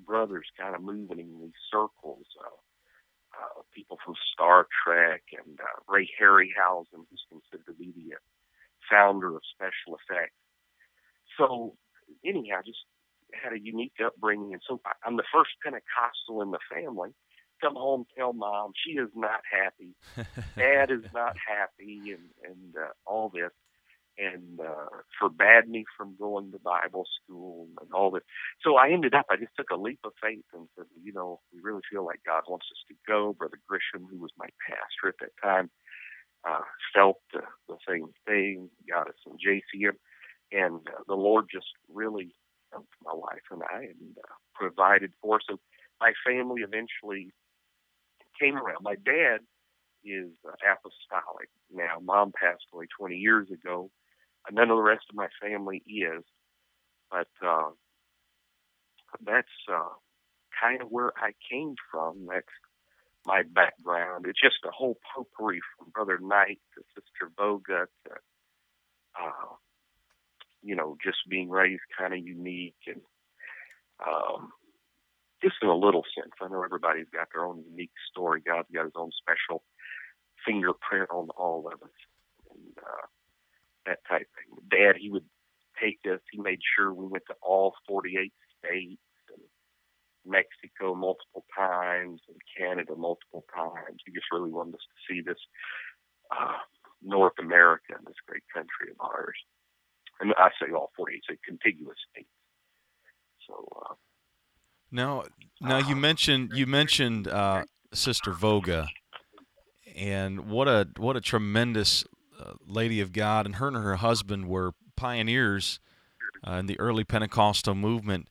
brothers 0.02 0.48
kind 0.60 0.76
of 0.76 0.82
moving 0.82 1.20
in 1.20 1.40
these 1.40 1.60
circles. 1.72 2.26
Uh, 2.40 2.50
uh, 3.36 3.62
people 3.74 3.98
from 4.04 4.16
Star 4.34 4.68
Trek 4.84 5.24
and 5.46 5.60
uh, 5.60 5.92
Ray 5.92 6.10
Harryhausen, 6.22 7.04
who's 7.10 7.26
considered 7.30 7.66
to 7.68 7.74
be 7.74 7.92
the 7.92 8.16
uh, 8.16 8.20
founder 8.90 9.36
of 9.36 9.42
special 9.54 9.98
effects. 10.00 10.36
So, 11.38 11.76
anyhow, 12.24 12.62
just 12.66 12.86
had 13.34 13.54
a 13.54 13.60
unique 13.60 13.96
upbringing, 14.04 14.54
and 14.54 14.62
so 14.68 14.80
I'm 15.04 15.18
the 15.18 15.24
first 15.34 15.52
Pentecostal 15.64 16.42
in 16.42 16.52
the 16.52 16.60
family. 16.74 17.10
Come 17.62 17.76
home, 17.76 18.06
tell 18.18 18.34
mom 18.34 18.72
she 18.76 18.94
is 18.94 19.10
not 19.16 19.42
happy. 19.50 19.96
Dad 20.58 20.92
is 20.92 21.04
not 21.14 21.36
happy, 21.36 22.14
and 22.14 22.30
and 22.44 22.76
uh, 22.76 22.92
all 23.06 23.30
this 23.30 23.52
and 24.18 24.60
uh, 24.60 24.88
forbade 25.20 25.68
me 25.68 25.86
from 25.98 26.16
going 26.18 26.52
to 26.52 26.60
Bible 26.60 27.06
school 27.22 27.68
and 27.82 27.92
all 27.94 28.12
that. 28.12 28.24
So 28.62 28.76
I 28.76 28.90
ended 28.92 29.14
up, 29.14 29.26
I 29.30 29.36
just 29.36 29.56
took 29.58 29.70
a 29.72 29.78
leap 29.78 30.00
of 30.04 30.14
faith 30.22 30.46
and 30.54 30.68
said, 30.76 30.86
you 31.04 31.14
know, 31.14 31.42
we 31.54 31.60
really 31.62 31.82
feel 31.92 32.06
like 32.06 32.22
God 32.26 32.44
wants 32.48 32.68
us 32.72 32.84
to 32.90 32.96
go. 33.08 33.34
Brother 33.38 33.60
Grisham, 33.70 34.06
who 34.10 34.20
was 34.20 34.32
my 34.38 34.48
pastor 34.68 35.10
at 35.10 35.16
that 35.20 35.36
time, 35.44 35.70
uh, 36.48 36.62
felt 36.94 37.18
the, 37.34 37.42
the 37.68 37.78
same 37.88 38.08
thing, 38.26 38.70
got 38.90 39.08
us 39.08 39.16
in 39.26 39.34
JCM, 39.34 39.96
and 40.52 40.80
uh, 40.88 41.02
the 41.08 41.16
Lord 41.16 41.46
just 41.52 41.68
really 41.94 42.34
helped 42.72 42.94
my 43.04 43.14
wife 43.14 43.44
and 43.52 43.64
I 43.64 43.84
and 43.84 44.18
uh, 44.18 44.36
provided 44.54 45.12
for 45.22 45.38
us. 45.38 45.44
And 45.50 45.60
my 46.00 46.14
family 46.26 46.62
eventually 46.62 47.32
came 48.40 48.56
around. 48.56 48.80
My 48.82 48.96
dad 48.96 49.40
is 50.04 50.30
uh, 50.48 50.52
apostolic 50.64 51.50
now. 51.74 51.98
Mom 52.02 52.32
passed 52.40 52.66
away 52.74 52.86
20 52.98 53.16
years 53.16 53.48
ago. 53.52 53.90
None 54.52 54.70
of 54.70 54.78
the 54.78 54.84
rest 54.84 55.06
of 55.10 55.16
my 55.16 55.28
family 55.42 55.84
is, 55.88 56.24
but 57.12 57.28
uh, 57.46 57.70
that's 59.26 59.48
uh, 59.72 59.90
kind 60.62 60.82
of 60.82 60.90
where 60.90 61.12
I 61.18 61.32
came 61.50 61.76
from. 61.92 62.28
That's 62.30 62.46
my 63.26 63.44
background. 63.44 64.26
It's 64.28 64.42
just 64.42 64.58
a 64.66 64.72
whole 64.72 64.98
potpourri 65.14 65.62
from 65.78 65.90
Brother 65.90 66.20
Knight 66.22 66.60
to 66.76 66.84
Sister 66.94 67.32
Vouga 67.38 67.88
to, 68.06 68.12
uh, 69.22 69.56
you 70.62 70.76
know, 70.76 70.98
just 71.04 71.18
being 71.30 71.50
raised 71.50 71.82
kind 71.98 72.14
of 72.14 72.20
unique 72.20 72.76
and 72.88 73.02
um, 74.06 74.52
just 75.42 75.56
in 75.62 75.70
a 75.70 75.76
little 75.76 76.04
sense. 76.16 76.34
I 76.42 76.48
know 76.48 76.64
everybody's 76.64 77.10
got 77.14 77.30
their 77.34 77.46
own 77.46 77.64
unique 77.70 77.92
story. 78.12 78.42
God's 78.46 78.70
got 78.74 78.86
his 78.86 78.94
own 78.96 79.12
special 79.20 79.64
fingerprint 80.46 81.10
on 81.12 81.30
all 81.38 81.68
of 81.68 81.82
us 81.82 81.90
and 82.52 82.78
uh, 82.78 83.08
that 83.86 84.00
type 84.08 84.28
thing. 84.36 84.58
Dad, 84.70 84.96
he 85.00 85.10
would 85.10 85.26
take 85.82 86.00
us. 86.12 86.20
He 86.32 86.40
made 86.40 86.60
sure 86.76 86.94
we 86.94 87.08
went 87.08 87.24
to 87.28 87.36
all 87.42 87.74
48 87.88 88.34
states 88.60 89.02
and 89.30 89.44
Mexico 90.26 90.96
multiple 90.96 91.46
times 91.56 92.22
and 92.28 92.38
Canada 92.58 92.96
multiple 92.98 93.46
times. 93.54 94.02
He 94.06 94.12
just 94.12 94.28
really 94.32 94.52
wanted 94.52 94.76
us 94.76 94.82
to 94.82 95.14
see 95.14 95.22
this 95.22 95.40
uh, 96.32 96.58
North 97.04 97.38
America 97.40 97.94
and 97.98 98.06
this 98.06 98.16
great 98.28 98.44
country 98.54 98.92
of 98.92 98.98
ours. 99.00 99.38
And 100.20 100.34
I 100.38 100.50
say 100.62 100.72
all 100.72 100.92
48, 100.96 101.22
say 101.30 101.38
contiguous 101.46 101.98
states. 102.12 102.30
So 103.48 103.68
uh, 103.86 103.94
now, 104.92 105.24
now 105.62 105.78
you 105.78 105.94
uh, 105.94 105.98
mentioned 105.98 106.52
you 106.56 106.66
mentioned 106.66 107.28
uh, 107.28 107.66
Sister 107.94 108.32
Vouga, 108.32 108.88
and 109.96 110.50
what 110.50 110.68
a 110.68 110.88
what 110.98 111.16
a 111.16 111.22
tremendous 111.22 112.06
lady 112.66 113.02
of 113.02 113.14
God, 113.14 113.46
and 113.46 113.56
her 113.56 113.68
and 113.68 113.78
her 113.78 113.96
husband 113.96 114.48
were 114.48 114.74
pioneers 114.96 115.80
uh, 116.46 116.54
in 116.54 116.66
the 116.66 116.80
early 116.80 117.04
Pentecostal 117.04 117.76
movement. 117.76 118.28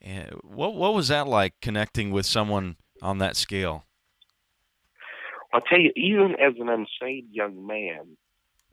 And 0.00 0.30
what 0.42 0.74
what 0.74 0.94
was 0.94 1.08
that 1.08 1.26
like 1.26 1.54
connecting 1.60 2.10
with 2.10 2.26
someone 2.26 2.76
on 3.02 3.18
that 3.18 3.36
scale? 3.36 3.84
I'll 5.52 5.60
tell 5.60 5.80
you, 5.80 5.92
even 5.96 6.36
as 6.40 6.54
an 6.60 6.68
unsaved 6.68 7.32
young 7.32 7.66
man, 7.66 8.16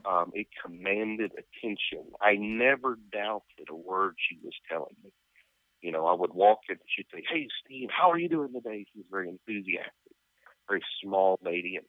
um, 0.06 0.32
it 0.34 0.48
commanded 0.64 1.32
attention. 1.32 2.06
I 2.22 2.36
never 2.36 2.98
doubted 3.12 3.70
a 3.70 3.76
word 3.76 4.16
she 4.18 4.38
was 4.44 4.54
telling 4.70 4.96
me. 5.04 5.12
You 5.82 5.92
know, 5.92 6.06
I 6.06 6.14
would 6.14 6.34
walk 6.34 6.60
in 6.70 6.74
and 6.74 6.82
she'd 6.96 7.08
say, 7.14 7.24
Hey, 7.30 7.48
Steve, 7.64 7.90
how 7.92 8.12
are 8.12 8.18
you 8.18 8.30
doing 8.30 8.54
today? 8.54 8.86
She 8.92 9.00
was 9.00 9.08
very 9.12 9.30
enthusiastic, 9.30 10.16
very 10.68 10.82
small 11.04 11.40
lady. 11.44 11.76
And 11.76 11.86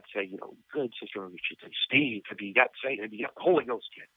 I'd 0.00 0.08
say, 0.14 0.24
You 0.24 0.38
know, 0.40 0.56
good, 0.72 0.92
Sister 0.96 1.20
Vouga. 1.20 1.36
She'd 1.44 1.60
say, 1.60 1.72
Steve, 1.84 2.22
have 2.28 2.40
you 2.40 2.54
got 2.54 2.72
saved? 2.80 3.02
Have 3.02 3.12
you 3.12 3.26
got 3.26 3.34
the 3.34 3.44
Holy 3.44 3.64
Ghost 3.64 3.88
yet? 3.96 4.08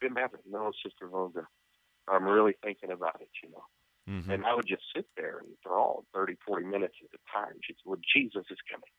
Been 0.00 0.14
baptized? 0.14 0.46
No, 0.48 0.70
Sister 0.82 1.08
Vouga. 1.08 1.46
I'm 2.06 2.24
really 2.24 2.54
thinking 2.62 2.90
about 2.90 3.20
it, 3.20 3.30
you 3.42 3.50
know. 3.50 3.66
Mm-hmm. 4.10 4.30
And 4.30 4.44
I 4.46 4.54
would 4.54 4.66
just 4.66 4.82
sit 4.94 5.06
there 5.16 5.38
and 5.38 5.54
for 5.62 5.78
all 5.78 6.04
30, 6.14 6.34
40 6.46 6.66
minutes 6.66 6.94
at 7.02 7.14
a 7.14 7.22
time. 7.30 7.58
She'd 7.62 7.74
say, 7.74 7.86
Well, 7.86 8.02
Jesus 8.02 8.46
is 8.50 8.58
coming. 8.70 8.90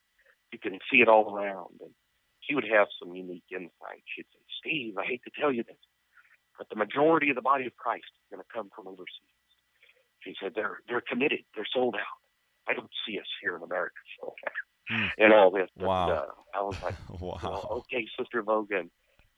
You 0.52 0.60
can 0.60 0.80
see 0.92 1.00
it 1.00 1.08
all 1.08 1.32
around. 1.32 1.80
And 1.80 1.92
she 2.40 2.56
would 2.56 2.68
have 2.68 2.88
some 3.00 3.16
unique 3.16 3.48
insight. 3.52 4.04
She'd 4.16 4.28
say, 4.32 4.44
Steve, 4.60 4.98
I 4.98 5.06
hate 5.06 5.24
to 5.24 5.32
tell 5.40 5.52
you 5.52 5.64
this, 5.64 5.80
but 6.58 6.68
the 6.70 6.76
majority 6.76 7.30
of 7.30 7.36
the 7.36 7.42
body 7.44 7.66
of 7.66 7.76
Christ 7.76 8.12
is 8.16 8.28
going 8.32 8.44
to 8.44 8.54
come 8.54 8.70
from 8.76 8.88
overseas. 8.88 9.36
She 10.24 10.36
said, 10.40 10.54
They're 10.56 10.80
they're 10.88 11.04
committed, 11.04 11.44
they're 11.56 11.68
sold 11.68 11.96
out. 11.96 12.20
I 12.68 12.74
don't 12.74 12.92
see 13.06 13.20
us 13.20 13.28
here 13.42 13.56
in 13.56 13.64
America 13.64 14.00
sold 14.20 14.40
out. 14.48 14.73
Mm. 14.92 15.10
And 15.18 15.34
all 15.34 15.52
this. 15.52 15.70
Wow. 15.78 16.10
And, 16.10 16.18
uh, 16.18 16.26
I 16.54 16.62
was 16.62 16.82
like, 16.84 16.96
wow. 17.20 17.40
Well, 17.44 17.68
okay, 17.80 18.08
Sister 18.18 18.44
Vogan. 18.44 18.90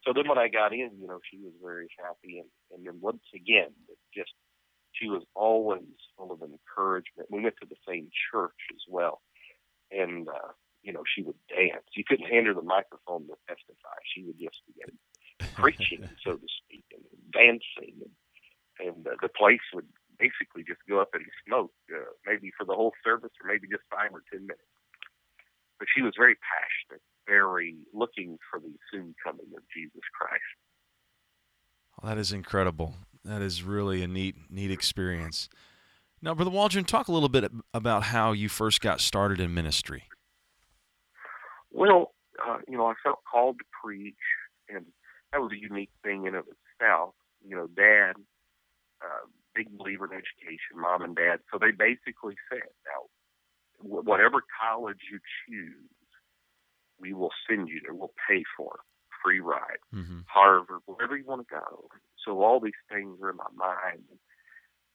So 0.03 0.13
then 0.13 0.27
when 0.27 0.37
I 0.37 0.47
got 0.49 0.73
in, 0.73 0.91
you 0.99 1.07
know, 1.07 1.19
she 1.29 1.37
was 1.37 1.53
very 1.63 1.89
happy. 1.97 2.39
And, 2.39 2.49
and 2.71 2.85
then 2.85 2.99
once 3.01 3.23
again, 3.33 3.71
just 4.13 4.31
she 4.95 5.07
was 5.09 5.23
always 5.35 5.83
full 6.17 6.31
of 6.31 6.41
encouragement. 6.41 7.29
We 7.29 7.41
went 7.41 7.55
to 7.61 7.67
the 7.67 7.79
same 7.87 8.09
church 8.31 8.59
as 8.71 8.81
well, 8.87 9.21
and 9.91 10.27
uh, 10.27 10.53
you 10.83 10.93
know 10.93 11.03
she 11.03 11.21
would 11.21 11.35
dance. 11.49 11.85
You 11.95 12.03
couldn't 12.07 12.27
hand 12.27 12.47
her 12.47 12.53
the 12.53 12.61
microphone 12.61 13.27
to 13.27 13.35
testify. 13.47 13.97
She 14.13 14.23
would 14.23 14.39
just 14.39 14.61
begin 14.67 14.97
preaching, 15.55 16.07
so 16.23 16.35
to 16.35 16.47
speak, 16.63 16.85
and 16.91 17.03
dancing, 17.31 17.99
and, 18.79 18.87
and 18.87 19.07
uh, 19.07 19.11
the 19.21 19.29
place 19.29 19.63
would 19.73 19.87
basically 20.17 20.63
just 20.63 20.79
go 20.87 21.01
up 21.01 21.11
in 21.13 21.25
smoke, 21.45 21.73
uh, 21.91 22.07
maybe 22.25 22.51
for 22.57 22.65
the 22.65 22.73
whole 22.73 22.93
service, 23.03 23.31
or 23.43 23.51
maybe 23.51 23.67
just 23.67 23.83
five 23.91 24.11
or 24.13 24.23
ten 24.31 24.41
minutes. 24.47 24.74
But 25.79 25.87
she 25.93 26.01
was 26.01 26.13
very 26.17 26.35
passionate, 26.35 27.01
very 27.27 27.75
looking 27.93 28.37
for 28.49 28.59
the 28.59 28.73
soon 28.91 29.15
coming 29.23 29.47
of 29.55 29.63
Jesus 29.75 30.01
Christ. 30.17 30.41
Well, 32.01 32.13
that 32.13 32.19
is 32.19 32.31
incredible. 32.31 32.95
That 33.23 33.41
is 33.41 33.63
really 33.63 34.03
a 34.03 34.07
neat, 34.07 34.35
neat 34.49 34.71
experience. 34.71 35.49
Now, 36.21 36.33
Brother 36.33 36.51
Waldron, 36.51 36.85
talk 36.85 37.07
a 37.07 37.11
little 37.11 37.29
bit 37.29 37.51
about 37.73 38.03
how 38.03 38.31
you 38.31 38.49
first 38.49 38.81
got 38.81 39.01
started 39.01 39.39
in 39.39 39.53
ministry. 39.53 40.03
Well, 41.71 42.13
uh, 42.45 42.57
you 42.67 42.77
know, 42.77 42.87
I 42.87 42.93
felt 43.03 43.19
called 43.29 43.59
to 43.59 43.65
preach, 43.83 44.15
and 44.69 44.85
that 45.31 45.41
was 45.41 45.51
a 45.51 45.59
unique 45.59 45.91
thing 46.03 46.25
in 46.25 46.35
of 46.35 46.45
itself. 46.47 47.13
You 47.45 47.55
know, 47.55 47.67
Dad, 47.67 48.13
uh, 49.03 49.27
big 49.53 49.77
believer 49.77 50.05
in 50.05 50.11
education, 50.11 50.79
Mom 50.79 51.01
and 51.01 51.15
Dad, 51.15 51.39
so 51.51 51.59
they 51.59 51.71
basically 51.71 52.35
said, 52.49 52.69
now, 52.85 53.07
whatever 53.85 54.41
college 54.61 54.99
you 55.11 55.19
choose, 55.47 55.89
we 56.99 57.13
will 57.13 57.31
send 57.47 57.69
you 57.69 57.79
there. 57.83 57.93
We'll 57.93 58.13
pay 58.27 58.43
for 58.57 58.75
it 58.75 58.85
free 59.25 59.39
ride, 59.39 59.81
mm-hmm. 59.93 60.19
Harvard, 60.27 60.81
wherever 60.85 61.17
you 61.17 61.25
want 61.25 61.47
to 61.47 61.55
go. 61.55 61.89
So 62.23 62.43
all 62.43 62.59
these 62.59 62.77
things 62.91 63.17
are 63.21 63.31
in 63.31 63.37
my 63.37 63.49
mind. 63.57 64.03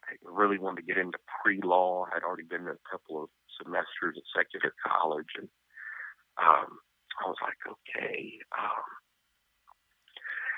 I 0.06 0.14
really 0.23 0.59
wanted 0.59 0.82
to 0.82 0.87
get 0.87 0.99
into 0.99 1.18
pre-law. 1.42 2.06
I'd 2.14 2.23
already 2.23 2.44
been 2.44 2.62
in 2.62 2.68
a 2.68 2.88
couple 2.90 3.23
of 3.23 3.28
semesters 3.59 4.16
at 4.16 4.26
secular 4.35 4.75
college, 4.87 5.35
and 5.37 5.49
um, 6.38 6.78
I 7.18 7.26
was 7.26 7.37
like, 7.42 7.59
okay. 7.66 8.38
Um, 8.54 8.88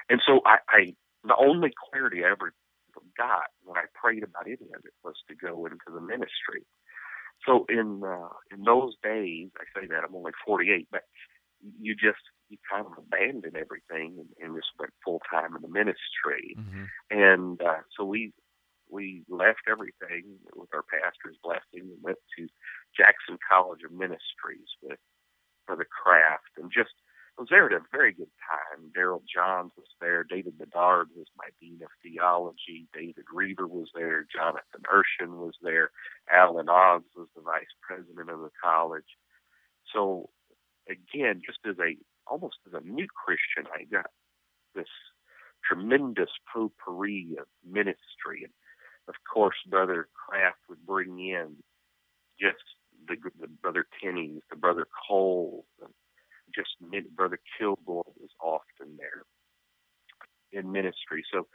and 0.08 0.20
so 0.26 0.40
I, 0.44 0.58
I, 0.68 0.80
the 1.24 1.36
only 1.36 1.72
clarity 1.90 2.24
I 2.24 2.32
ever 2.32 2.52
got 3.16 3.52
when 3.64 3.76
I 3.76 3.84
prayed 3.94 4.22
about 4.22 4.46
any 4.46 4.68
of 4.76 4.84
it 4.84 4.96
was 5.04 5.16
to 5.28 5.34
go 5.34 5.66
into 5.66 5.88
the 5.92 6.00
ministry. 6.00 6.64
So 7.46 7.66
in 7.68 8.02
uh, 8.04 8.28
in 8.50 8.62
those 8.64 8.94
days, 9.02 9.48
I 9.58 9.80
say 9.80 9.86
that 9.88 10.04
I'm 10.06 10.14
only 10.14 10.32
48, 10.46 10.88
but 10.90 11.02
you 11.80 11.94
just 11.94 12.22
you 12.48 12.58
kind 12.70 12.86
of 12.86 12.92
abandon 12.98 13.56
everything 13.56 14.18
and, 14.18 14.28
and 14.40 14.56
just 14.56 14.70
went 14.78 14.92
full 15.04 15.20
time 15.30 15.56
in 15.56 15.62
the 15.62 15.68
ministry. 15.68 16.56
Mm-hmm. 16.58 16.84
And 17.10 17.62
uh, 17.62 17.82
so 17.96 18.04
we 18.04 18.32
we 18.90 19.24
left 19.28 19.64
everything 19.70 20.38
with 20.54 20.68
our 20.74 20.84
pastor's 20.84 21.36
blessing 21.42 21.88
and 21.88 22.02
went 22.02 22.18
to 22.38 22.46
Jackson 22.96 23.38
College 23.48 23.80
of 23.84 23.92
Ministries 23.92 24.68
with 24.82 24.98
for 25.66 25.76
the 25.76 25.86
craft 25.86 26.50
and 26.58 26.70
just 26.70 26.94
was 27.38 27.48
there 27.50 27.66
at 27.66 27.72
a 27.72 27.80
very 27.90 28.12
good 28.12 28.30
time. 28.38 28.92
Daryl 28.96 29.22
Johns 29.26 29.72
was 29.76 29.86
there. 30.00 30.24
David 30.24 30.58
Bernard 30.58 31.08
was 31.16 31.26
my 31.36 31.48
dean 31.60 31.80
of 31.82 31.88
theology. 32.02 32.88
David 32.92 33.24
Reaver 33.32 33.66
was 33.66 33.88
there. 33.94 34.26
Jonathan 34.32 34.82
Urshan 34.92 35.38
was 35.38 35.54
there. 35.62 35.90
Alan 36.30 36.66
Oggs 36.68 37.10
was 37.16 37.28
the 37.34 37.42
vice 37.42 37.72
president 37.80 38.30
of 38.30 38.40
the 38.40 38.50
college. 38.62 39.16
So 39.92 40.30
again, 40.88 41.42
just 41.44 41.58
as 41.66 41.76
a 41.78 41.96
almost 42.26 42.56
as 42.66 42.74
a 42.74 42.86
new 42.86 43.06
Christian, 43.08 43.70
I 43.74 43.84
got 43.84 44.10
this 44.74 44.88
tremendous 45.64 46.30
potpourri 46.52 47.36
of 47.40 47.46
ministry. 47.68 48.44
And 48.44 48.52
of 49.08 49.14
course, 49.32 49.56
Brother 49.66 50.08
Kraft 50.14 50.58
would 50.68 50.84
bring 50.86 51.18
in 51.18 51.56
just 52.40 52.62
the, 53.08 53.16
the 53.40 53.48
Brother 53.48 53.86
Tenney's, 54.02 54.42
the 54.50 54.56
Brother 54.56 54.86
Cole, 55.08 55.64
just 56.54 56.70
Brother 57.16 57.38
Kilgore 57.58 58.04
was 58.20 58.30
often 58.40 58.96
there 58.98 59.24
in 60.52 60.72
ministry. 60.72 61.24
So 61.32 61.46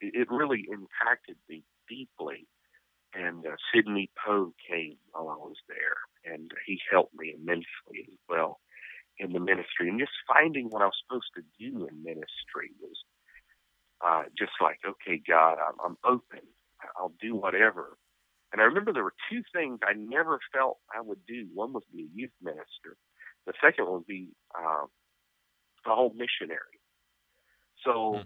it, 0.00 0.28
really 0.30 0.66
impacted 0.70 1.36
me 1.48 1.62
deeply. 1.88 2.46
And 3.14 3.46
uh, 3.46 3.56
Sidney 3.72 4.10
Poe 4.24 4.52
came 4.68 4.96
while 5.12 5.28
I 5.30 5.36
was 5.36 5.56
there, 5.68 6.34
and 6.34 6.50
he 6.66 6.80
helped 6.90 7.14
me 7.14 7.32
immensely 7.34 8.08
as 8.08 8.18
well 8.28 8.58
in 9.18 9.32
the 9.32 9.40
ministry 9.40 9.88
and 9.88 10.00
just 10.00 10.12
finding 10.26 10.66
what 10.70 10.82
I 10.82 10.86
was 10.86 10.96
supposed 11.06 11.30
to 11.36 11.42
do 11.58 11.86
in 11.86 12.02
ministry 12.02 12.72
was 12.80 12.96
uh, 14.04 14.24
just 14.36 14.52
like, 14.60 14.78
okay, 14.86 15.20
God, 15.26 15.56
I'm, 15.58 15.74
I'm 15.84 15.96
open. 16.04 16.40
I'll 16.98 17.14
do 17.20 17.34
whatever. 17.34 17.96
And 18.52 18.60
I 18.60 18.64
remember 18.64 18.92
there 18.92 19.04
were 19.04 19.14
two 19.30 19.42
things 19.54 19.80
I 19.84 19.94
never 19.94 20.38
felt 20.52 20.78
I 20.94 21.00
would 21.00 21.24
do. 21.26 21.46
One 21.54 21.72
was 21.72 21.84
be 21.92 22.02
a 22.02 22.16
youth 22.18 22.32
minister. 22.42 22.96
The 23.46 23.52
second 23.62 23.84
one 23.84 23.94
would 23.94 24.06
be 24.06 24.30
uh, 24.56 24.86
the 25.84 25.90
whole 25.94 26.10
missionary. 26.10 26.80
So 27.84 28.16
Hmm. 28.16 28.22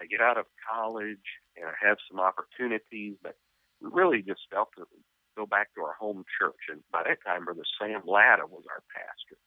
I 0.00 0.06
get 0.06 0.20
out 0.20 0.38
of 0.38 0.46
college 0.70 1.26
and 1.56 1.66
I 1.66 1.74
have 1.86 1.98
some 2.08 2.20
opportunities, 2.20 3.16
but 3.22 3.36
we 3.80 3.90
really 3.92 4.22
just 4.22 4.42
felt 4.50 4.68
to 4.76 4.86
go 5.36 5.46
back 5.46 5.74
to 5.74 5.82
our 5.82 5.94
home 5.94 6.24
church. 6.38 6.68
And 6.70 6.82
by 6.92 7.02
that 7.04 7.18
time, 7.24 7.44
Brother 7.44 7.64
Sam 7.78 8.02
Latta 8.06 8.46
was 8.46 8.64
our 8.70 8.82
pastor. 8.94 9.38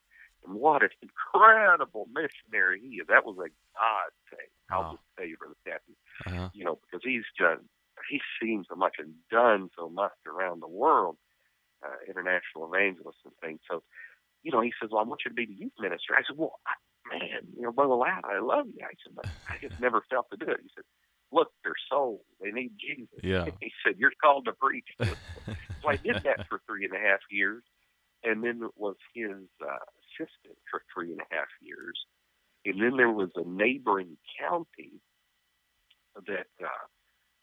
And 0.45 0.55
what 0.55 0.83
an 0.83 0.89
incredible 1.01 2.07
missionary 2.13 2.81
he 2.81 2.97
is. 2.97 3.07
That 3.07 3.25
was 3.25 3.37
a 3.37 3.49
God 3.49 4.11
thing. 4.29 4.47
I'll 4.71 4.83
Wow. 4.83 4.91
just 4.91 5.03
tell 5.17 5.25
you, 5.25 5.37
Brother 5.37 5.55
Kathy, 5.65 5.95
Uh-huh. 6.25 6.49
you 6.53 6.65
know, 6.65 6.79
because 6.83 7.01
he's 7.03 7.23
done, 7.39 7.69
he's 8.09 8.21
seen 8.41 8.65
so 8.67 8.75
much 8.75 8.95
and 8.99 9.13
done 9.31 9.69
so 9.77 9.87
much 9.89 10.11
around 10.27 10.61
the 10.61 10.67
world, 10.67 11.17
uh, 11.85 11.95
international 12.07 12.73
evangelists 12.73 13.23
and 13.23 13.33
things. 13.41 13.59
So, 13.69 13.83
you 14.43 14.51
know, 14.51 14.62
he 14.62 14.71
says, 14.79 14.89
well, 14.91 15.01
I 15.01 15.07
want 15.07 15.21
you 15.25 15.29
to 15.29 15.35
be 15.35 15.45
the 15.45 15.53
youth 15.53 15.73
minister. 15.79 16.13
I 16.13 16.21
said, 16.27 16.38
well, 16.38 16.59
I, 16.67 16.75
man, 17.09 17.47
you 17.55 17.63
know, 17.63 17.71
Brother 17.71 17.95
Latta, 17.95 18.27
I 18.27 18.39
love 18.39 18.67
you. 18.67 18.83
I 18.83 18.93
said, 19.03 19.15
but 19.15 19.25
I 19.47 19.55
just 19.62 19.79
never 19.79 20.03
felt 20.09 20.27
to 20.31 20.38
do 20.38 20.51
it. 20.51 20.59
He 20.62 20.69
said, 20.75 20.83
look, 21.31 21.50
they're 21.63 21.73
souls. 21.89 22.21
They 22.41 22.51
need 22.51 22.71
Jesus. 22.79 23.19
Yeah. 23.23 23.45
He 23.62 23.71
said, 23.85 23.95
you're 23.97 24.12
called 24.21 24.45
to 24.45 24.53
preach. 24.53 24.88
so 25.00 25.89
I 25.89 25.97
did 25.97 26.17
that 26.23 26.39
for 26.50 26.62
three 26.67 26.85
and 26.85 26.93
a 26.93 27.00
half 27.00 27.19
years, 27.31 27.63
and 28.23 28.43
then 28.43 28.62
it 28.63 28.75
was 28.75 28.95
his 29.15 29.47
uh, 29.62 29.83
assistant 30.03 30.57
for 30.69 30.83
three 30.93 31.12
and 31.12 31.21
a 31.21 31.35
half 31.35 31.47
years. 31.62 31.97
And 32.65 32.81
then 32.81 32.97
there 32.97 33.12
was 33.12 33.29
a 33.35 33.47
neighboring 33.47 34.17
county 34.39 35.01
that 36.27 36.47
uh, 36.63 36.85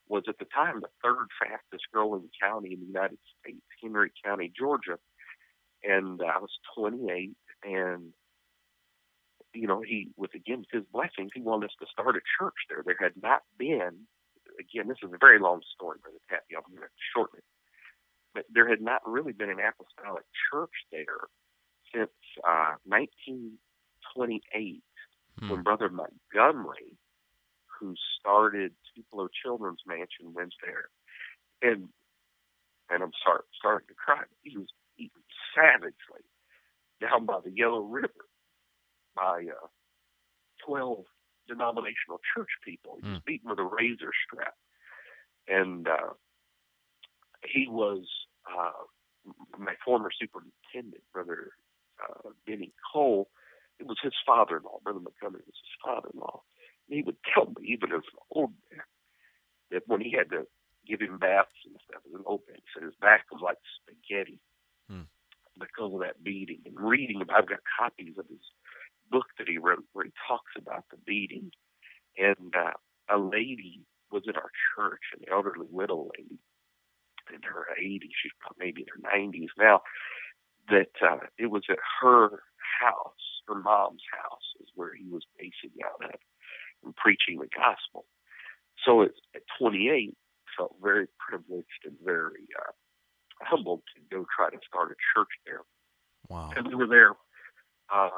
was 0.08 0.24
at 0.28 0.38
the 0.38 0.46
time 0.46 0.80
the 0.80 0.88
third 1.02 1.28
fastest 1.38 1.84
growing 1.92 2.28
county 2.40 2.72
in 2.72 2.80
the 2.80 2.86
United 2.86 3.18
States, 3.40 3.64
Henry 3.82 4.10
County, 4.24 4.52
Georgia. 4.56 4.98
And 5.82 6.20
uh, 6.20 6.26
I 6.26 6.38
was 6.38 6.50
28, 6.76 7.32
and 7.64 8.12
you 9.52 9.66
know, 9.66 9.80
he 9.80 10.08
with 10.16 10.34
again 10.34 10.64
his 10.72 10.84
blessings, 10.92 11.30
he 11.34 11.40
wanted 11.40 11.66
us 11.66 11.76
to 11.80 11.86
start 11.90 12.16
a 12.16 12.20
church 12.38 12.54
there. 12.68 12.82
There 12.84 12.96
had 13.00 13.20
not 13.20 13.42
been, 13.58 14.06
again, 14.60 14.88
this 14.88 14.98
is 15.02 15.10
a 15.12 15.18
very 15.18 15.38
long 15.40 15.60
story, 15.74 15.98
Brother. 16.02 16.18
I'm 16.30 16.62
going 16.70 16.82
to 16.82 16.88
shorten 17.14 17.38
it, 17.38 17.44
but 18.34 18.44
there 18.52 18.68
had 18.68 18.80
not 18.80 19.02
really 19.06 19.32
been 19.32 19.50
an 19.50 19.58
apostolic 19.58 20.24
church 20.52 20.74
there 20.92 21.28
since 21.92 22.10
uh, 22.46 22.74
1928 22.84 24.82
Hmm. 25.40 25.50
when 25.50 25.62
Brother 25.62 25.88
Montgomery, 25.88 26.96
who 27.78 27.94
started 28.18 28.72
Tupelo 28.94 29.28
Children's 29.42 29.80
Mansion, 29.86 30.34
went 30.34 30.54
there, 30.62 30.90
and 31.62 31.88
and 32.90 33.02
I'm 33.02 33.12
sorry, 33.24 33.40
starting 33.58 33.86
to 33.88 33.94
cry. 33.94 34.18
But 34.18 34.38
he 34.42 34.58
was 34.58 34.68
eaten 35.00 35.22
savagely 35.54 36.24
down 37.00 37.24
by 37.26 37.40
the 37.42 37.50
Yellow 37.50 37.80
River 37.80 38.28
by 39.16 39.46
uh, 39.50 39.66
twelve 40.64 41.04
denominational 41.48 42.20
church 42.36 42.50
people. 42.64 42.98
He 43.02 43.08
was 43.08 43.18
Hmm. 43.18 43.24
beaten 43.26 43.50
with 43.50 43.58
a 43.58 43.64
razor 43.64 44.12
strap, 44.26 44.54
and 45.48 45.88
uh, 45.88 46.12
he 47.44 47.66
was 47.68 48.06
uh, 48.46 48.84
my 49.58 49.74
former 49.84 50.10
superintendent, 50.12 51.02
Brother 51.12 51.52
uh, 52.02 52.30
Benny 52.46 52.72
Cole. 52.92 53.30
It 53.78 53.86
was 53.86 53.98
his 54.02 54.12
father-in-law. 54.26 54.80
Brother 54.84 55.00
Montgomery 55.00 55.42
was 55.46 55.56
his 55.56 55.76
father-in-law. 55.84 56.42
And 56.88 56.96
he 56.96 57.02
would 57.02 57.16
tell 57.32 57.46
me, 57.46 57.68
even 57.72 57.92
as 57.92 58.04
an 58.12 58.20
old 58.30 58.52
man, 58.70 58.84
that 59.70 59.82
when 59.86 60.00
he 60.00 60.12
had 60.12 60.28
to 60.30 60.46
give 60.86 61.00
him 61.00 61.18
baths 61.18 61.56
and 61.64 61.76
stuff 61.88 62.02
as 62.06 62.12
an 62.14 62.24
old 62.26 62.42
man, 62.48 62.56
he 62.56 62.68
said 62.74 62.84
his 62.84 62.94
back 63.00 63.24
was 63.32 63.40
like 63.42 63.56
spaghetti 63.80 64.38
Hmm. 64.90 65.02
because 65.58 65.94
of 65.94 66.00
that 66.00 66.22
beating. 66.24 66.62
And 66.66 66.78
reading, 66.78 67.22
I've 67.22 67.48
got 67.48 67.60
copies 67.78 68.14
of 68.18 68.26
his 68.28 68.40
book 69.10 69.26
that 69.38 69.48
he 69.48 69.58
wrote 69.58 69.84
where 69.92 70.06
he 70.06 70.12
talks 70.26 70.52
about 70.58 70.84
the 70.90 70.96
beating. 71.06 71.52
And 72.18 72.54
uh, 72.56 72.72
a 73.08 73.18
lady 73.18 73.82
was 74.10 74.24
in 74.26 74.34
our 74.34 74.50
church, 74.74 75.02
an 75.16 75.24
elderly 75.30 75.68
widow 75.70 76.10
lady 76.18 76.38
in 77.32 77.42
her 77.42 77.66
80s, 77.80 78.10
she's 78.22 78.32
probably 78.40 78.66
maybe 78.66 78.82
in 78.82 78.88
her 78.90 79.18
90s 79.18 79.48
now, 79.58 79.82
that 80.68 80.92
uh, 81.02 81.26
it 81.38 81.46
was 81.46 81.62
at 81.70 81.78
her 82.00 82.42
house, 82.80 83.42
her 83.48 83.54
mom's 83.54 84.02
house, 84.10 84.48
is 84.60 84.68
where 84.74 84.94
he 84.94 85.06
was 85.08 85.22
basing 85.38 85.76
out 85.84 86.04
of 86.04 86.20
and 86.84 86.96
preaching 86.96 87.38
the 87.38 87.48
gospel. 87.54 88.06
So 88.84 89.02
at, 89.02 89.12
at 89.34 89.42
28, 89.58 90.16
felt 90.56 90.74
very 90.82 91.06
privileged 91.18 91.84
and 91.84 91.96
very 92.04 92.48
uh, 92.58 92.72
humbled 93.40 93.82
to 93.94 94.16
go 94.16 94.26
try 94.34 94.50
to 94.50 94.58
start 94.66 94.90
a 94.90 94.96
church 95.14 95.30
there. 95.46 95.62
Wow. 96.28 96.52
And 96.56 96.68
we 96.68 96.74
were 96.74 96.86
there 96.86 97.12
uh, 97.92 98.10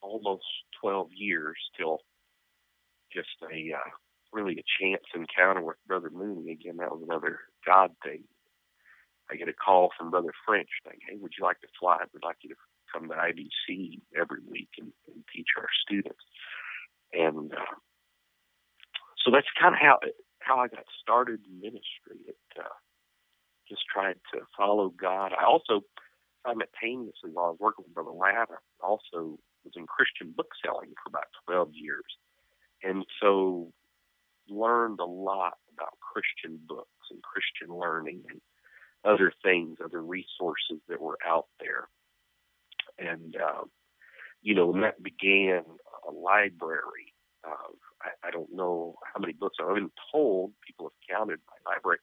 almost 0.00 0.44
12 0.80 1.08
years 1.14 1.56
till 1.76 2.00
just 3.12 3.28
a 3.42 3.74
uh, 3.74 3.90
really 4.32 4.58
a 4.58 4.64
chance 4.80 5.02
encounter 5.14 5.62
with 5.62 5.76
Brother 5.86 6.10
Mooney. 6.10 6.52
Again, 6.52 6.76
that 6.78 6.90
was 6.90 7.02
another 7.02 7.40
God 7.66 7.90
thing. 8.02 8.24
I 9.30 9.36
get 9.36 9.48
a 9.48 9.52
call 9.52 9.90
from 9.96 10.10
Brother 10.10 10.32
French 10.46 10.68
saying, 10.84 10.98
"Hey, 11.08 11.16
would 11.16 11.32
you 11.38 11.44
like 11.44 11.60
to 11.60 11.68
fly? 11.78 11.98
We'd 12.12 12.24
like 12.24 12.38
you 12.42 12.50
to 12.50 12.56
come 12.92 13.08
to 13.08 13.14
IBC 13.14 14.00
every 14.16 14.40
week 14.48 14.70
and, 14.78 14.92
and 15.06 15.24
teach 15.34 15.48
our 15.58 15.68
students." 15.84 16.24
And 17.12 17.52
uh, 17.52 17.76
so 19.24 19.30
that's 19.30 19.46
kind 19.60 19.74
of 19.74 19.80
how 19.80 19.98
how 20.40 20.58
I 20.58 20.68
got 20.68 20.84
started 21.00 21.40
in 21.46 21.60
ministry. 21.60 22.18
It 22.26 22.36
uh, 22.58 22.68
just 23.72 23.86
tried 23.92 24.16
to 24.34 24.40
follow 24.56 24.90
God. 24.90 25.32
I 25.32 25.44
also 25.44 25.80
simultaneously 26.46 27.30
while 27.32 27.46
I 27.46 27.50
was 27.50 27.58
working 27.60 27.84
with 27.86 27.94
Brother 27.94 28.10
Latta, 28.10 28.58
also 28.82 29.38
was 29.64 29.74
in 29.76 29.86
Christian 29.86 30.34
book 30.36 30.50
selling 30.64 30.90
for 31.02 31.08
about 31.08 31.30
12 31.46 31.70
years. 31.72 32.04
And 32.82 33.04
so 33.20 33.72
learned 34.48 35.00
a 35.00 35.04
lot 35.04 35.54
about 35.72 35.96
Christian 36.00 36.60
books 36.68 37.08
and 37.10 37.22
Christian 37.22 37.74
learning 37.74 38.22
and 38.28 38.40
other 39.04 39.32
things, 39.42 39.78
other 39.82 40.02
resources 40.02 40.80
that 40.88 41.00
were 41.00 41.18
out 41.26 41.46
there. 41.60 41.88
And, 42.98 43.36
uh, 43.36 43.64
you 44.42 44.54
know, 44.54 44.74
and 44.74 44.82
that 44.82 45.02
began 45.02 45.62
a 46.06 46.12
library 46.12 47.14
of, 47.44 47.76
I, 48.02 48.28
I 48.28 48.30
don't 48.30 48.52
know 48.52 48.96
how 49.12 49.20
many 49.20 49.32
books. 49.32 49.56
I've 49.60 49.74
been 49.74 49.90
told, 50.10 50.52
people 50.66 50.86
have 50.86 51.16
counted 51.16 51.40
my 51.48 51.72
library, 51.72 51.98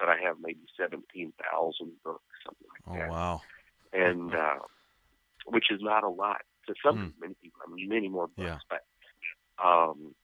that 0.00 0.08
I 0.08 0.16
have 0.26 0.36
maybe 0.40 0.60
17,000 0.78 1.92
books, 2.04 2.24
something 2.44 2.66
like 2.72 2.82
Oh 2.88 2.98
that 2.98 3.08
Oh 3.08 3.12
wow. 3.12 3.42
and 3.92 4.34
uh, 4.34 4.58
which 5.46 5.70
is 5.70 5.80
not 5.82 6.04
a 6.04 6.08
lot 6.08 6.42
to 6.66 6.74
some 6.84 7.12
Hmm. 7.14 7.20
many 7.20 7.34
people. 7.42 7.60
I 7.66 7.70
mean, 7.70 7.88
many 7.88 8.08
more 8.08 8.26
books, 8.28 8.38
Yeah. 8.38 8.58
but 8.68 8.84
um, 9.64 10.14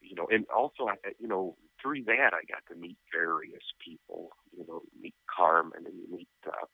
you 0.00 0.14
know, 0.16 0.26
and 0.30 0.44
also, 0.54 0.88
I, 0.88 0.96
you 1.18 1.28
know, 1.28 1.56
through 1.80 2.04
that, 2.04 2.34
I 2.34 2.42
got 2.50 2.66
to 2.68 2.74
meet 2.74 2.96
various 3.12 3.62
people. 3.84 4.30
You 4.56 4.64
know, 4.66 4.82
meet 5.00 5.14
Carmen 5.34 5.86
and 5.86 5.94
you 5.94 6.16
meet 6.16 6.28
uh, 6.46 6.66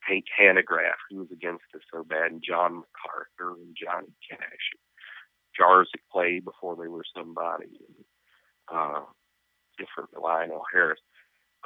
Hank 0.00 0.26
Hanegraaff, 0.38 0.98
who 1.10 1.18
was 1.18 1.30
against 1.32 1.64
us 1.74 1.82
so 1.92 2.04
bad, 2.04 2.30
and 2.32 2.42
John 2.42 2.82
MacArthur 2.82 3.60
and 3.60 3.76
Johnny 3.76 4.12
Cash, 4.28 4.40
and 4.72 4.80
Jars 5.56 5.90
of 5.94 6.00
Clay 6.12 6.38
before 6.40 6.76
they 6.76 6.88
were 6.88 7.04
somebody, 7.16 7.66
and 7.86 8.04
uh, 8.72 9.02
different 9.78 10.10
Lionel 10.20 10.62
Harris 10.72 11.00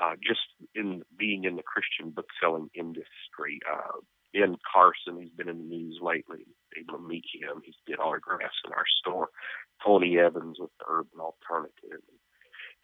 uh, 0.02 0.14
just 0.22 0.40
in 0.74 1.02
being 1.18 1.44
in 1.44 1.56
the 1.56 1.62
Christian 1.62 2.10
book 2.10 2.26
selling 2.40 2.68
industry. 2.74 3.60
Uh, 3.70 4.00
Ben 4.34 4.56
Carson, 4.60 5.20
he's 5.20 5.32
been 5.32 5.48
in 5.48 5.58
the 5.58 5.76
news 5.76 5.98
lately, 6.02 6.44
able 6.76 6.98
to 6.98 7.08
meet 7.08 7.24
him. 7.32 7.62
He's 7.64 7.74
did 7.86 7.98
autographs 7.98 8.60
in 8.66 8.72
our 8.72 8.84
store. 9.00 9.28
Tony 9.84 10.18
Evans 10.18 10.56
with 10.60 10.70
the 10.78 10.84
Urban 10.88 11.20
Alternative, 11.20 12.04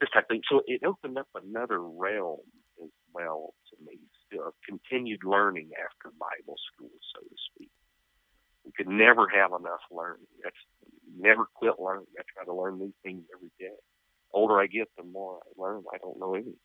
this 0.00 0.08
type 0.12 0.24
of 0.24 0.28
thing. 0.28 0.42
So 0.48 0.62
it 0.66 0.84
opened 0.84 1.18
up 1.18 1.28
another 1.34 1.80
realm 1.80 2.44
as 2.82 2.90
well 3.12 3.54
to 3.68 3.84
me. 3.84 3.98
Still, 4.26 4.54
continued 4.66 5.24
learning 5.24 5.70
after 5.76 6.14
Bible 6.16 6.56
school, 6.72 6.92
so 7.12 7.20
to 7.20 7.36
speak. 7.52 7.70
We 8.64 8.72
could 8.72 8.88
never 8.88 9.28
have 9.28 9.50
enough 9.50 9.84
learning. 9.90 10.28
That's 10.42 10.56
never 11.18 11.46
quit 11.54 11.74
learning. 11.78 12.06
I 12.18 12.22
try 12.32 12.44
to 12.44 12.54
learn 12.54 12.78
new 12.78 12.94
things 13.02 13.24
every 13.34 13.50
day. 13.58 13.76
Older 14.32 14.58
I 14.60 14.66
get, 14.66 14.88
the 14.96 15.04
more 15.04 15.38
I 15.38 15.60
learn. 15.60 15.84
I 15.92 15.98
don't 15.98 16.18
know 16.18 16.34
anything. 16.34 16.56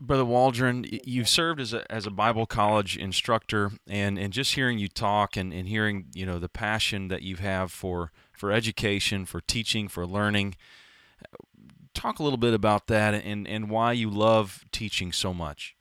Brother 0.00 0.24
Waldron, 0.24 0.84
you've 1.04 1.28
served 1.28 1.60
as 1.60 1.72
a 1.72 1.90
as 1.90 2.06
a 2.06 2.10
Bible 2.10 2.46
college 2.46 2.96
instructor, 2.96 3.70
and, 3.86 4.18
and 4.18 4.32
just 4.32 4.54
hearing 4.54 4.78
you 4.78 4.88
talk 4.88 5.36
and, 5.36 5.52
and 5.52 5.68
hearing 5.68 6.06
you 6.14 6.26
know 6.26 6.38
the 6.38 6.48
passion 6.48 7.08
that 7.08 7.22
you 7.22 7.36
have 7.36 7.70
for 7.72 8.10
for 8.32 8.50
education, 8.50 9.24
for 9.24 9.40
teaching, 9.40 9.88
for 9.88 10.06
learning. 10.06 10.56
Talk 11.94 12.18
a 12.18 12.24
little 12.24 12.38
bit 12.38 12.54
about 12.54 12.88
that 12.88 13.14
and, 13.14 13.46
and 13.46 13.70
why 13.70 13.92
you 13.92 14.10
love 14.10 14.64
teaching 14.72 15.12
so 15.12 15.32
much. 15.32 15.76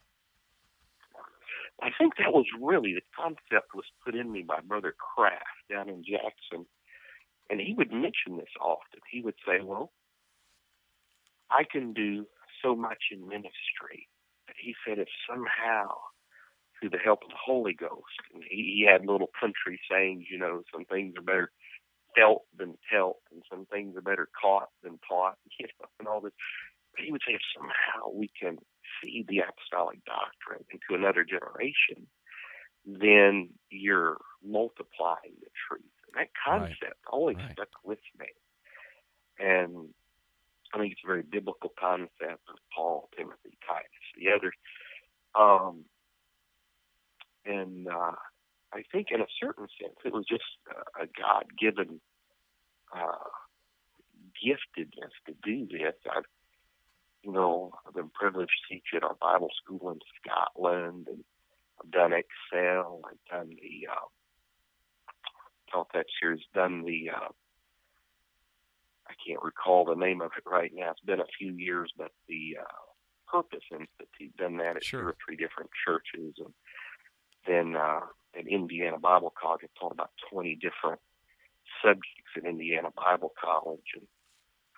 I 1.81 1.89
think 1.97 2.13
that 2.17 2.31
was 2.31 2.45
really 2.61 2.93
the 2.93 3.01
concept 3.19 3.73
was 3.75 3.85
put 4.05 4.15
in 4.15 4.31
me 4.31 4.43
by 4.43 4.59
Brother 4.61 4.95
Kraft 4.97 5.43
down 5.69 5.89
in 5.89 6.03
Jackson, 6.03 6.65
and 7.53 7.61
he 7.61 7.73
would 7.73 7.91
mention 7.91 8.37
this 8.37 8.53
often. 8.59 8.99
He 9.09 9.21
would 9.21 9.35
say, 9.47 9.61
"Well, 9.61 9.93
I 11.49 11.63
can 11.63 11.93
do 11.93 12.25
so 12.63 12.75
much 12.75 13.11
in 13.11 13.27
ministry," 13.27 14.09
but 14.47 14.55
he 14.59 14.75
said, 14.85 14.99
"if 14.99 15.07
somehow 15.29 15.95
through 16.83 16.89
the 16.89 17.03
help 17.03 17.23
of 17.23 17.29
the 17.29 17.35
Holy 17.39 17.73
Ghost. 17.73 18.19
And 18.33 18.43
he, 18.49 18.83
he 18.83 18.87
had 18.89 19.05
little 19.05 19.29
country 19.39 19.79
sayings, 19.89 20.25
you 20.29 20.37
know, 20.37 20.63
some 20.73 20.85
things 20.85 21.13
are 21.17 21.21
better 21.21 21.51
felt 22.15 22.43
than 22.57 22.77
telt, 22.91 23.17
and 23.31 23.41
some 23.49 23.65
things 23.65 23.95
are 23.95 24.01
better 24.01 24.27
caught 24.39 24.69
than 24.83 24.99
taught, 25.07 25.37
you 25.59 25.67
know, 25.79 25.87
and 25.99 26.07
all 26.07 26.21
this. 26.21 26.33
But 26.95 27.05
he 27.05 27.11
would 27.11 27.21
say 27.25 27.33
if 27.33 27.41
somehow 27.55 28.11
we 28.13 28.29
can 28.39 28.57
feed 29.01 29.25
the 29.27 29.39
apostolic 29.39 29.99
doctrine 30.05 30.65
into 30.71 30.99
another 30.99 31.23
generation, 31.23 32.05
then 32.85 33.49
you're 33.71 34.17
multiplying 34.45 35.39
the 35.39 35.49
truth. 35.67 35.92
That 36.15 36.29
concept 36.45 36.83
right. 36.83 37.11
always 37.11 37.37
right. 37.37 37.51
stuck 37.53 37.69
with 37.83 37.99
me. 38.19 38.27
And 39.39 39.89
I 40.73 40.79
think 40.79 40.93
it's 40.93 41.01
a 41.03 41.07
very 41.07 41.23
biblical 41.23 41.71
concept 41.79 42.43
of 42.49 42.57
Paul, 42.75 43.09
Timothy, 43.17 43.57
Titus, 43.67 43.89
the 44.17 44.31
others. 44.31 44.53
Um, 45.35 45.85
and 47.45 47.87
uh, 47.87 48.15
I 48.73 48.83
think, 48.91 49.07
in 49.11 49.21
a 49.21 49.27
certain 49.41 49.67
sense, 49.81 49.95
it 50.05 50.13
was 50.13 50.25
just 50.27 50.43
a 50.99 51.05
God 51.05 51.45
given 51.59 51.99
uh, 52.95 53.29
giftedness 54.43 55.13
to 55.27 55.33
do 55.43 55.67
this. 55.67 55.93
I've, 56.09 56.23
you 57.23 57.31
know, 57.31 57.71
I've 57.87 57.93
been 57.93 58.09
privileged 58.09 58.51
to 58.69 58.73
teach 58.73 58.87
at 58.95 59.03
our 59.03 59.15
Bible 59.19 59.49
school 59.63 59.91
in 59.91 59.99
Scotland, 60.21 61.07
and 61.09 61.23
I've 61.79 61.91
done 61.91 62.13
Excel. 62.13 63.01
I've 63.05 63.31
done 63.31 63.49
the 63.49 63.87
uh, 63.91 64.07
taught 65.73 65.91
that 65.93 66.05
series, 66.21 66.41
done 66.53 66.83
the 66.85 67.09
uh, 67.09 67.29
I 69.07 69.13
can't 69.27 69.43
recall 69.43 69.85
the 69.85 69.95
name 69.95 70.21
of 70.21 70.31
it 70.37 70.49
right 70.49 70.71
now. 70.73 70.91
It's 70.91 71.01
been 71.01 71.19
a 71.19 71.37
few 71.37 71.53
years, 71.53 71.91
but 71.97 72.11
the 72.27 72.57
uh, 72.61 73.31
Purpose 73.31 73.63
Institute 73.71 74.37
done 74.37 74.57
that 74.57 74.77
at 74.77 74.83
sure. 74.83 75.01
two 75.01 75.07
or 75.07 75.15
three 75.25 75.35
different 75.35 75.69
churches, 75.85 76.35
and 76.37 76.53
then 77.47 77.75
uh, 77.75 78.01
at 78.37 78.47
Indiana 78.47 78.99
Bible 78.99 79.33
College, 79.39 79.61
I 79.63 79.79
taught 79.79 79.91
about 79.91 80.11
20 80.31 80.55
different 80.55 81.01
subjects 81.83 82.31
at 82.37 82.45
Indiana 82.45 82.89
Bible 82.95 83.33
College, 83.41 83.93
and 83.95 84.07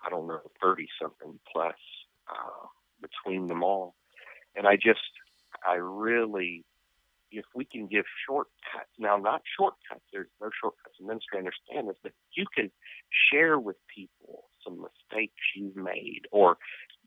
I 0.05 0.09
don't 0.09 0.27
know, 0.27 0.39
30 0.61 0.87
something 1.01 1.39
plus 1.51 1.75
uh, 2.29 2.67
between 3.01 3.47
them 3.47 3.63
all. 3.63 3.95
And 4.55 4.67
I 4.67 4.75
just, 4.75 4.99
I 5.67 5.75
really, 5.75 6.63
if 7.39 7.45
we 7.53 7.65
can 7.65 7.87
give 7.87 8.05
shortcuts, 8.27 8.91
now 8.97 9.17
not 9.17 9.41
shortcuts, 9.57 10.05
there's 10.11 10.27
no 10.41 10.49
shortcuts 10.61 10.95
in 10.99 11.07
ministry, 11.07 11.37
I 11.37 11.39
understand 11.39 11.89
this, 11.89 11.97
but 12.01 12.13
you 12.35 12.45
can 12.53 12.71
share 13.31 13.59
with 13.59 13.75
people 13.93 14.45
some 14.63 14.81
mistakes 14.81 15.41
you've 15.55 15.75
made 15.75 16.21
or 16.31 16.57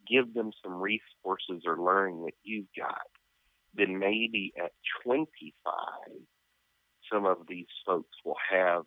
give 0.08 0.34
them 0.34 0.52
some 0.62 0.80
resources 0.80 1.64
or 1.66 1.78
learning 1.78 2.24
that 2.24 2.34
you've 2.44 2.72
got 2.76 3.06
then 3.78 3.98
maybe 3.98 4.52
at 4.62 4.72
25, 5.04 5.52
some 7.10 7.24
of 7.24 7.38
these 7.48 7.66
folks 7.86 8.16
will 8.24 8.36
have 8.50 8.84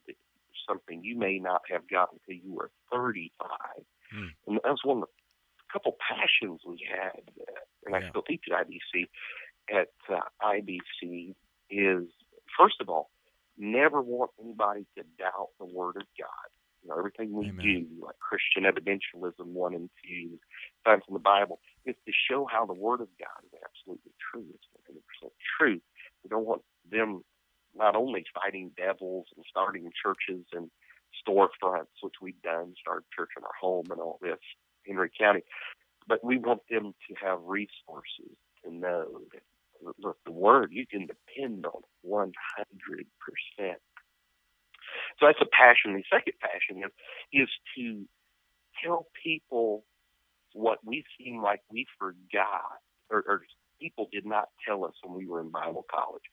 something 0.67 1.03
you 1.03 1.17
may 1.17 1.39
not 1.39 1.61
have 1.71 1.87
gotten 1.89 2.19
until 2.27 2.43
you 2.43 2.53
were 2.53 2.71
35. 2.91 3.31
Hmm. 4.11 4.25
And 4.47 4.57
that 4.57 4.69
was 4.69 4.81
one 4.83 4.97
of 4.97 5.03
the 5.03 5.07
couple 5.73 5.95
passions 6.03 6.61
we 6.67 6.85
had, 6.89 7.23
uh, 7.39 7.61
and 7.85 7.95
yeah. 7.95 8.07
I 8.07 8.09
still 8.09 8.21
teach 8.21 8.43
at 8.51 8.67
IBC. 8.67 9.07
At 9.71 9.89
uh, 10.09 10.19
IBC 10.43 11.33
is 11.69 12.03
first 12.57 12.75
of 12.81 12.89
all, 12.89 13.09
never 13.57 14.01
want 14.01 14.31
anybody 14.39 14.85
to 14.97 15.03
doubt 15.17 15.49
the 15.59 15.65
Word 15.65 15.95
of 15.97 16.03
God. 16.19 16.47
You 16.83 16.89
know, 16.89 16.97
everything 16.97 17.31
we 17.31 17.49
Amen. 17.49 17.61
do, 17.63 18.05
like 18.05 18.15
Christian 18.19 18.63
evidentialism 18.63 19.45
one 19.45 19.75
and 19.75 19.89
two, 20.03 20.39
times 20.83 21.03
in 21.07 21.13
the 21.13 21.19
Bible, 21.19 21.59
is 21.85 21.95
to 22.05 22.11
show 22.29 22.47
how 22.51 22.65
the 22.65 22.73
Word 22.73 23.01
of 23.01 23.07
God 23.19 23.45
is 23.45 23.59
absolutely 23.63 24.11
true. 24.31 24.45
It's 24.53 24.65
100% 25.23 25.29
truth. 25.59 25.81
We 26.23 26.29
don't 26.29 26.45
want 26.45 26.63
them 26.89 27.23
not 27.75 27.95
only 27.95 28.25
fighting 28.33 28.71
devils 28.75 29.27
and 29.35 29.45
starting 29.49 29.91
churches 30.03 30.45
and 30.53 30.71
storefronts, 31.21 32.01
which 32.01 32.15
we've 32.21 32.41
done, 32.41 32.73
started 32.81 33.05
church 33.15 33.29
in 33.37 33.43
our 33.43 33.55
home 33.59 33.85
and 33.91 34.01
all 34.01 34.17
this, 34.21 34.39
Henry 34.85 35.11
County, 35.17 35.41
but 36.07 36.23
we 36.23 36.37
want 36.37 36.61
them 36.69 36.93
to 37.07 37.15
have 37.23 37.39
resources 37.43 38.35
to 38.63 38.73
know 38.73 39.05
that 39.31 39.43
look, 39.99 40.17
the 40.25 40.31
word 40.31 40.69
you 40.71 40.85
can 40.85 41.07
depend 41.07 41.65
on 41.65 41.81
100%. 42.05 43.75
So 45.19 45.25
that's 45.25 45.39
a 45.41 45.45
passion. 45.45 45.93
The 45.93 46.03
second 46.11 46.33
passion 46.39 46.83
is, 46.83 46.91
is 47.43 47.49
to 47.77 48.05
tell 48.83 49.07
people 49.23 49.83
what 50.53 50.79
we 50.83 51.03
seem 51.17 51.41
like 51.41 51.61
we 51.71 51.85
forgot 51.97 52.81
or, 53.09 53.23
or 53.27 53.41
people 53.79 54.07
did 54.11 54.25
not 54.25 54.49
tell 54.67 54.85
us 54.85 54.93
when 55.03 55.17
we 55.17 55.27
were 55.27 55.41
in 55.41 55.49
Bible 55.49 55.85
college. 55.93 56.23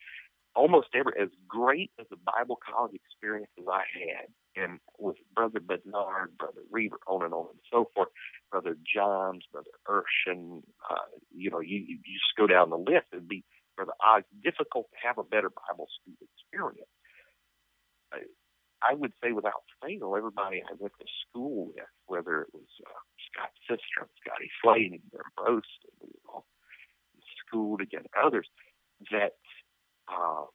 Almost 0.55 0.87
every, 0.93 1.13
as 1.21 1.29
great 1.47 1.91
as 1.99 2.07
the 2.09 2.17
Bible 2.17 2.57
college 2.57 2.93
experience 2.93 3.51
as 3.59 3.65
I 3.71 3.83
had, 3.93 4.27
and 4.61 4.79
with 4.97 5.17
Brother 5.33 5.59
Bernard, 5.59 6.37
Brother 6.37 6.61
Reaver, 6.71 6.99
on 7.07 7.23
and 7.23 7.33
on 7.33 7.47
and 7.51 7.59
so 7.71 7.89
forth, 7.93 8.09
Brother 8.51 8.75
Johns, 8.83 9.43
Brother 9.51 9.71
Urshan, 9.87 10.63
uh, 10.89 10.95
you 11.35 11.49
know, 11.49 11.59
you, 11.59 11.77
you 11.87 11.97
just 11.97 12.35
go 12.37 12.47
down 12.47 12.69
the 12.69 12.77
list. 12.77 13.07
It'd 13.11 13.27
be, 13.27 13.43
Brother 13.75 13.93
Oz, 14.03 14.23
difficult 14.43 14.87
to 14.91 15.07
have 15.07 15.17
a 15.17 15.23
better 15.23 15.49
Bible 15.49 15.87
school 16.01 16.15
experience. 16.21 16.89
I, 18.11 18.19
I 18.81 18.93
would 18.93 19.13
say 19.23 19.31
without 19.31 19.63
fail, 19.81 20.15
everybody 20.17 20.61
I 20.63 20.73
went 20.77 20.93
to 20.99 21.05
school 21.27 21.67
with, 21.75 21.85
whether 22.07 22.41
it 22.41 22.49
was 22.53 22.67
uh, 22.85 22.99
Scott 23.31 23.51
Sistrom, 23.69 24.07
Scotty 24.23 24.49
Slade, 24.63 25.01
Ambrose, 25.13 25.63
you 26.01 26.19
know, 26.27 26.43
school 27.45 27.77
to 27.77 27.85
get 27.85 28.05
others, 28.21 28.47
that 29.11 29.35
um, 30.07 30.47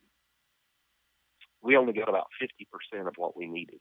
we 1.62 1.76
only 1.76 1.92
got 1.92 2.08
about 2.08 2.28
50% 2.40 3.08
of 3.08 3.14
what 3.16 3.36
we 3.36 3.46
needed. 3.46 3.80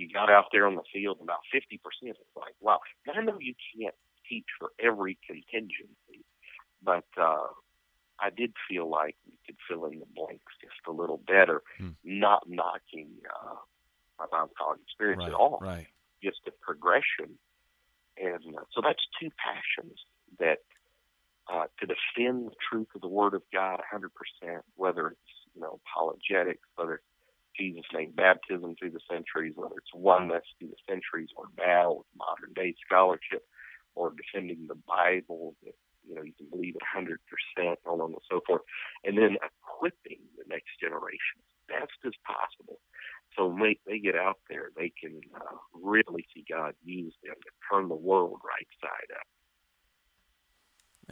You 0.00 0.08
got 0.08 0.30
out 0.30 0.46
there 0.50 0.66
on 0.66 0.76
the 0.76 0.82
field, 0.92 1.18
about 1.20 1.40
50%. 1.54 1.78
It's 2.02 2.18
like, 2.34 2.54
wow. 2.60 2.80
I 3.14 3.20
know 3.20 3.36
you 3.38 3.54
can't 3.76 3.94
teach 4.28 4.46
for 4.58 4.70
every 4.80 5.18
contingency, 5.26 6.24
but 6.82 7.04
uh, 7.20 7.48
I 8.18 8.30
did 8.34 8.54
feel 8.68 8.88
like 8.88 9.16
we 9.26 9.38
could 9.44 9.56
fill 9.68 9.84
in 9.86 9.98
the 9.98 10.06
blanks 10.14 10.52
just 10.60 10.80
a 10.88 10.92
little 10.92 11.20
better, 11.26 11.62
hmm. 11.78 11.90
not 12.02 12.48
knocking 12.48 13.08
uh, 13.28 13.56
my 14.18 14.26
Bible 14.30 14.52
college 14.56 14.80
experience 14.86 15.20
right, 15.24 15.28
at 15.28 15.34
all, 15.34 15.58
right. 15.60 15.86
just 16.22 16.38
the 16.46 16.52
progression. 16.62 17.38
And 18.16 18.56
uh, 18.56 18.62
so 18.72 18.80
that's 18.82 19.04
two 19.20 19.28
passions 19.36 19.98
that 20.38 20.60
uh, 21.52 21.66
to 21.80 21.86
defend 21.86 22.46
the 22.46 22.54
truth 22.70 22.88
of 22.94 23.00
the 23.00 23.08
Word 23.08 23.34
of 23.34 23.42
God 23.52 23.80
100%, 23.92 24.60
whether 24.76 25.08
it's 25.08 25.18
you 25.54 25.60
know 25.60 25.80
apologetics, 25.84 26.66
whether 26.76 26.94
it's 26.94 27.04
Jesus' 27.60 27.84
name 27.92 28.12
baptism 28.16 28.74
through 28.78 28.92
the 28.92 29.04
centuries, 29.10 29.52
whether 29.54 29.76
it's 29.76 29.94
oneness 29.94 30.44
through 30.58 30.68
the 30.68 30.82
centuries, 30.88 31.28
or 31.36 31.46
now 31.58 32.00
with 32.00 32.06
modern 32.16 32.52
day 32.54 32.74
scholarship, 32.84 33.44
or 33.94 34.12
defending 34.16 34.66
the 34.66 34.78
Bible 34.88 35.54
that 35.64 35.74
you 36.08 36.14
know 36.14 36.22
you 36.22 36.32
can 36.32 36.48
believe 36.48 36.74
it 36.74 36.82
100%, 36.96 37.76
on 37.86 38.00
and 38.00 38.14
so 38.30 38.40
forth, 38.46 38.62
and 39.04 39.18
then 39.18 39.36
equipping 39.36 40.20
the 40.38 40.44
next 40.48 40.80
generation 40.80 41.44
best 41.68 41.92
as 42.06 42.12
possible. 42.26 42.80
So 43.36 43.46
when 43.46 43.62
they, 43.62 43.78
they 43.86 43.98
get 44.00 44.16
out 44.16 44.38
there, 44.48 44.70
they 44.76 44.92
can 45.00 45.20
uh, 45.34 45.56
really 45.72 46.26
see 46.34 46.44
God 46.50 46.74
use 46.82 47.14
them 47.22 47.34
to 47.34 47.50
turn 47.70 47.88
the 47.88 47.94
world 47.94 48.40
right 48.44 48.66
side 48.80 49.14
up. 49.14 49.26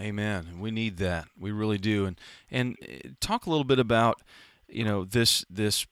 Amen. 0.00 0.60
We 0.60 0.70
need 0.70 0.98
that. 0.98 1.26
We 1.38 1.52
really 1.52 1.78
do. 1.78 2.06
And 2.06 2.20
and 2.50 2.76
uh, 2.82 3.08
talk 3.20 3.46
a 3.46 3.50
little 3.50 3.64
bit 3.64 3.78
about 3.78 4.22
you 4.68 4.84
know 4.84 5.04
this 5.04 5.44
this 5.50 5.86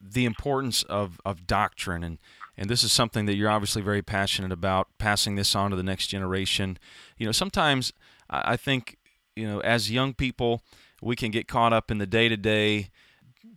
the 0.00 0.24
importance 0.24 0.82
of 0.84 1.20
of 1.24 1.46
doctrine 1.46 2.02
and 2.02 2.18
and 2.56 2.68
this 2.68 2.84
is 2.84 2.92
something 2.92 3.24
that 3.26 3.34
you're 3.34 3.50
obviously 3.50 3.80
very 3.80 4.02
passionate 4.02 4.52
about 4.52 4.88
passing 4.98 5.36
this 5.36 5.56
on 5.56 5.70
to 5.70 5.76
the 5.76 5.82
next 5.82 6.08
generation. 6.08 6.78
You 7.16 7.24
know, 7.24 7.32
sometimes 7.32 7.92
I 8.28 8.56
think 8.56 8.98
you 9.34 9.46
know 9.46 9.60
as 9.60 9.90
young 9.90 10.14
people 10.14 10.62
we 11.00 11.16
can 11.16 11.30
get 11.30 11.48
caught 11.48 11.72
up 11.72 11.90
in 11.90 11.98
the 11.98 12.06
day 12.06 12.28
to 12.28 12.36
day 12.36 12.90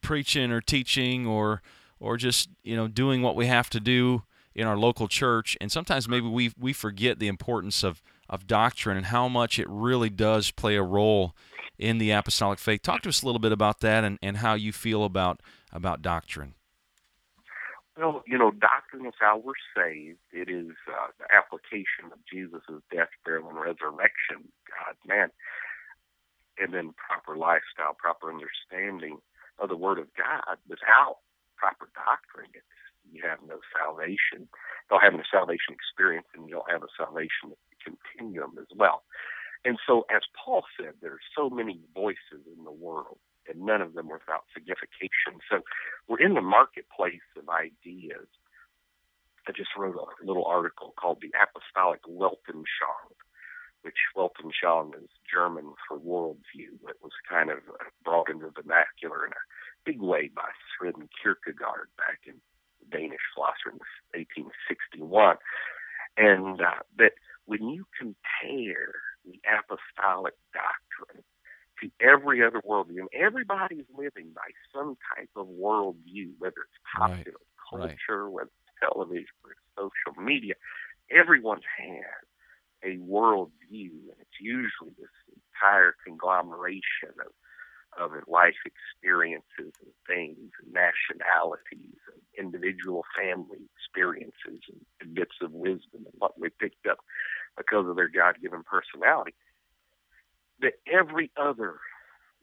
preaching 0.02 0.52
or 0.52 0.62
teaching 0.62 1.28
or 1.28 1.62
or 2.00 2.18
just 2.18 2.50
you 2.64 2.76
know 2.76 2.88
doing 2.88 3.22
what 3.22 3.36
we 3.36 3.48
have 3.48 3.70
to 3.72 3.80
do 3.80 4.24
in 4.54 4.66
our 4.66 4.78
local 4.78 5.08
church 5.08 5.58
and 5.60 5.72
sometimes 5.72 6.08
maybe 6.08 6.28
we 6.28 6.52
we 6.58 6.72
forget 6.72 7.20
the 7.20 7.28
importance 7.28 7.84
of 7.84 8.02
of 8.30 8.48
doctrine 8.48 8.98
and 8.98 9.08
how 9.08 9.28
much 9.28 9.60
it 9.60 9.68
really 9.70 10.10
does 10.10 10.52
play 10.52 10.76
a 10.76 10.84
role 10.84 11.36
in 11.78 11.98
the 11.98 12.12
apostolic 12.12 12.60
faith. 12.60 12.82
Talk 12.82 13.02
to 13.04 13.10
us 13.10 13.22
a 13.22 13.26
little 13.26 13.40
bit 13.40 13.52
about 13.52 13.82
that 13.82 14.04
and, 14.04 14.18
and 14.22 14.38
how 14.38 14.54
you 14.54 14.72
feel 14.72 15.04
about 15.04 15.42
about 15.72 16.02
doctrine. 16.02 16.54
Well, 17.98 18.24
you 18.28 18.38
know, 18.38 18.52
doctrine 18.52 19.06
is 19.06 19.16
how 19.20 19.40
we're 19.40 19.60
saved. 19.76 20.20
It 20.34 20.50
is 20.50 20.76
uh, 20.88 21.16
the 21.20 21.28
application 21.32 22.12
of 22.12 22.20
Jesus' 22.28 22.84
death, 22.92 23.08
burial, 23.24 23.48
and 23.50 23.60
resurrection. 23.60 24.52
God, 24.68 24.96
man, 25.08 25.30
and 26.60 26.74
then 26.74 26.92
proper 26.96 27.38
lifestyle, 27.40 27.96
proper 27.96 28.28
understanding 28.32 29.20
of 29.60 29.70
the 29.70 29.80
Word 29.80 30.00
of 30.00 30.08
God. 30.16 30.60
Without 30.68 31.24
proper 31.56 31.88
doctrine, 31.96 32.52
it's, 32.52 32.68
you 33.12 33.24
have 33.24 33.40
no 33.48 33.64
salvation. 33.72 34.52
You 34.52 34.90
don't 34.90 35.04
have 35.04 35.14
no 35.14 35.24
salvation 35.32 35.72
experience, 35.72 36.28
and 36.36 36.48
you 36.48 36.56
don't 36.60 36.72
have 36.72 36.84
a 36.84 36.92
salvation 37.00 37.56
continuum 37.86 38.58
as 38.60 38.68
well. 38.76 39.04
And 39.64 39.80
so, 39.88 40.06
as 40.14 40.22
Paul 40.34 40.64
said, 40.78 40.94
there 41.02 41.14
are 41.14 41.30
so 41.36 41.50
many 41.50 41.80
voices 41.94 42.46
in 42.46 42.64
the 42.64 42.72
world, 42.72 43.18
and 43.50 43.66
none 43.66 43.82
of 43.82 43.94
them 43.94 44.10
without 44.10 44.46
signification. 44.54 45.42
So, 45.50 45.62
we're 46.08 46.22
in 46.22 46.36
the 46.36 46.42
marketplace 46.42 47.26
of 47.38 47.50
ideas. 47.50 48.28
I 49.48 49.52
just 49.52 49.70
wrote 49.78 49.96
a 49.96 50.26
little 50.26 50.46
article 50.46 50.94
called 51.00 51.20
The 51.22 51.34
Apostolic 51.38 52.02
Weltanschauung, 52.06 53.14
which 53.82 53.98
Weltanschauung 54.16 54.96
is 54.98 55.10
German 55.32 55.74
for 55.88 55.98
worldview. 55.98 56.82
It 56.90 56.98
was 57.02 57.14
kind 57.30 57.50
of 57.50 57.60
brought 58.04 58.30
into 58.30 58.46
the 58.46 58.62
vernacular 58.62 59.26
in 59.26 59.34
a 59.34 59.46
big 59.86 60.02
way 60.02 60.30
by 60.34 60.50
Søren 60.74 61.08
Kierkegaard 61.22 61.90
back 61.98 62.22
in 62.26 62.36
Danish 62.92 63.22
philosopher 63.34 63.74
in 63.74 63.80
1861. 64.14 65.38
And 66.18 66.62
uh, 66.62 66.82
that 66.98 67.14
when 67.46 67.68
you 67.70 67.86
compare 67.98 68.94
the 69.26 69.40
apostolic 69.46 70.34
doctrine 70.54 71.24
to 71.82 71.90
every 72.00 72.44
other 72.44 72.62
worldview, 72.62 73.00
and 73.00 73.10
everybody's 73.14 73.86
living 73.96 74.32
by 74.34 74.50
some 74.74 74.98
type 75.16 75.30
of 75.36 75.48
worldview, 75.48 76.32
whether 76.40 76.64
it's 76.64 76.80
popular 76.98 77.38
right. 77.72 77.98
culture, 77.98 78.26
right. 78.26 78.34
whether 78.34 78.50
it's 78.50 78.80
television, 78.80 79.26
or 79.44 79.56
social 79.78 80.22
media, 80.22 80.54
everyone 81.12 81.60
has 81.78 82.26
a 82.84 82.98
worldview, 82.98 83.92
and 83.92 84.20
it's 84.20 84.40
usually 84.40 84.92
this 84.98 85.10
entire 85.34 85.96
conglomeration 86.06 87.12
of 87.20 87.32
of 88.00 88.12
life 88.28 88.56
experiences 88.66 89.44
and 89.82 89.94
things 90.08 90.52
and 90.64 90.74
nationalities 90.74 91.98
and 92.12 92.22
individual 92.38 93.06
family 93.18 93.60
experiences 93.76 94.62
and, 94.70 95.14
bits 95.14 95.36
of 95.42 95.52
wisdom 95.52 96.04
and 96.06 96.14
what 96.18 96.38
we 96.40 96.50
picked 96.50 96.88
up 96.88 96.98
because 97.58 97.88
of 97.88 97.96
their 97.96 98.10
God 98.10 98.36
given 98.42 98.64
personality. 98.64 99.34
That 100.60 100.74
every 100.92 101.32
other 101.38 101.76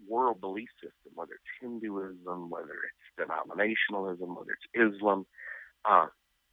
world 0.09 0.41
belief 0.41 0.69
system, 0.81 1.13
whether 1.15 1.33
it's 1.33 1.61
Hinduism, 1.61 2.51
whether 2.51 2.77
it's 2.87 3.29
denominationalism, 3.31 4.37
whether 4.37 4.53
it's 4.53 4.95
Islam, 4.95 5.27
uh, 5.85 6.07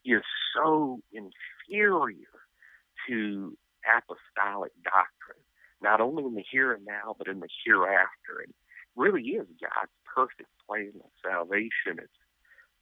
is 0.06 0.24
so 0.56 1.00
inferior 1.12 2.28
to 3.08 3.58
apostolic 3.86 4.72
doctrine, 4.84 5.44
not 5.82 6.02
only 6.02 6.24
in 6.24 6.36
the 6.36 6.44
here 6.52 6.74
and 6.74 6.86
now, 6.86 7.16
but 7.18 7.28
in 7.28 7.40
the 7.40 7.48
hereafter. 7.66 8.44
And 8.44 8.54
really 9.00 9.24
is 9.40 9.48
God's 9.64 9.96
perfect 10.04 10.52
plan 10.68 10.92
of 11.00 11.12
salvation. 11.24 12.04
It's 12.04 12.20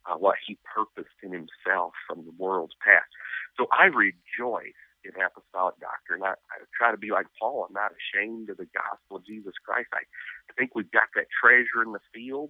uh, 0.10 0.18
what 0.18 0.36
He 0.46 0.58
purposed 0.66 1.16
in 1.22 1.32
Himself 1.32 1.94
from 2.10 2.26
the 2.26 2.34
world's 2.38 2.76
past. 2.84 3.08
So 3.56 3.68
I 3.72 3.86
rejoice 3.86 4.82
in 5.06 5.14
apostolic 5.22 5.80
doctrine. 5.80 6.24
I, 6.26 6.34
I 6.50 6.56
try 6.76 6.92
to 6.92 6.98
be 6.98 7.12
like 7.12 7.28
Paul. 7.40 7.68
I'm 7.70 7.74
not 7.74 7.94
ashamed 7.94 8.50
of 8.50 8.58
the 8.58 8.68
gospel 8.74 9.18
of 9.18 9.26
Jesus 9.26 9.54
Christ. 9.64 9.90
I, 9.94 10.04
I 10.50 10.54
think 10.58 10.74
we've 10.74 10.92
got 10.92 11.14
that 11.16 11.30
treasure 11.30 11.86
in 11.86 11.94
the 11.94 12.04
field. 12.14 12.50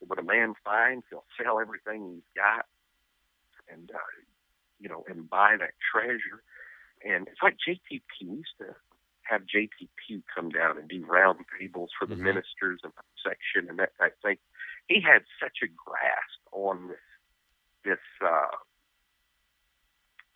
What 0.00 0.18
a 0.18 0.22
man 0.22 0.54
finds, 0.64 1.04
he'll 1.10 1.24
sell 1.38 1.60
everything 1.60 2.10
he's 2.14 2.30
got, 2.34 2.66
and 3.70 3.88
uh, 3.94 4.10
you 4.80 4.88
know, 4.88 5.04
and 5.08 5.30
buy 5.30 5.54
that 5.58 5.74
treasure. 5.78 6.42
And 7.04 7.28
it's 7.28 7.42
like 7.42 7.56
J.T. 7.64 8.02
used 8.20 8.58
to 8.58 8.74
have 9.32 9.46
J.T. 9.46 9.88
Pugh 10.06 10.22
come 10.34 10.50
down 10.50 10.78
and 10.78 10.88
do 10.88 11.04
round 11.06 11.38
tables 11.58 11.90
for 11.98 12.06
the 12.06 12.14
mm-hmm. 12.14 12.24
ministers 12.24 12.80
and 12.84 12.92
section 13.24 13.70
and 13.70 13.78
that 13.78 13.96
type 13.98 14.12
of 14.12 14.22
thing. 14.22 14.36
He 14.88 15.00
had 15.00 15.22
such 15.42 15.58
a 15.62 15.68
grasp 15.68 16.40
on 16.52 16.88
this 16.88 16.98
this 17.84 17.98
uh, 18.24 18.56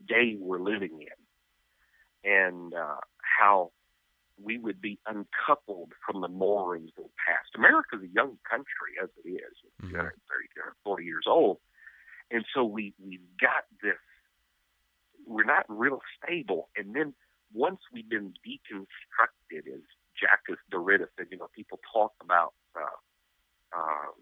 day 0.09 0.37
we're 0.39 0.59
living 0.59 0.99
in, 1.03 2.31
and 2.31 2.75
uh, 2.75 2.97
how 3.39 3.71
we 4.43 4.59
would 4.59 4.81
be 4.81 4.99
uncoupled 5.07 5.93
from 6.05 6.21
the 6.21 6.29
moorings 6.29 6.91
of 6.99 7.05
the 7.05 7.11
past. 7.27 7.55
America's 7.55 8.03
a 8.03 8.13
young 8.13 8.37
country 8.49 8.99
as 9.01 9.09
it 9.25 9.29
is, 9.29 9.55
mm-hmm. 9.83 9.95
30, 9.95 10.11
40 10.85 11.05
years 11.05 11.25
old, 11.29 11.59
and 12.31 12.45
so 12.55 12.65
we 12.65 12.95
we've 13.05 13.21
got 13.41 13.65
this. 13.83 13.95
We're 15.27 15.45
not 15.45 15.67
real 15.69 16.01
stable, 16.23 16.69
and 16.77 16.95
then 16.95 17.15
once 17.53 17.81
we've 17.93 18.09
been 18.09 18.33
deconstructed, 18.47 19.67
as 19.73 19.81
Jacques 20.19 20.59
Derrida 20.73 21.07
said, 21.17 21.27
you 21.31 21.39
know, 21.39 21.49
people 21.55 21.79
talk 21.93 22.13
about 22.21 22.55
uh, 22.75 23.79
um, 23.79 24.15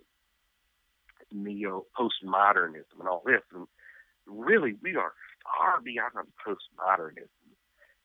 neo 1.32 1.86
postmodernism 1.98 2.98
and 2.98 3.08
all 3.08 3.22
this, 3.24 3.42
and 3.54 3.66
really 4.26 4.74
we 4.82 4.96
are 4.96 5.12
far 5.44 5.80
beyond 5.80 6.12
postmodernism, 6.46 7.28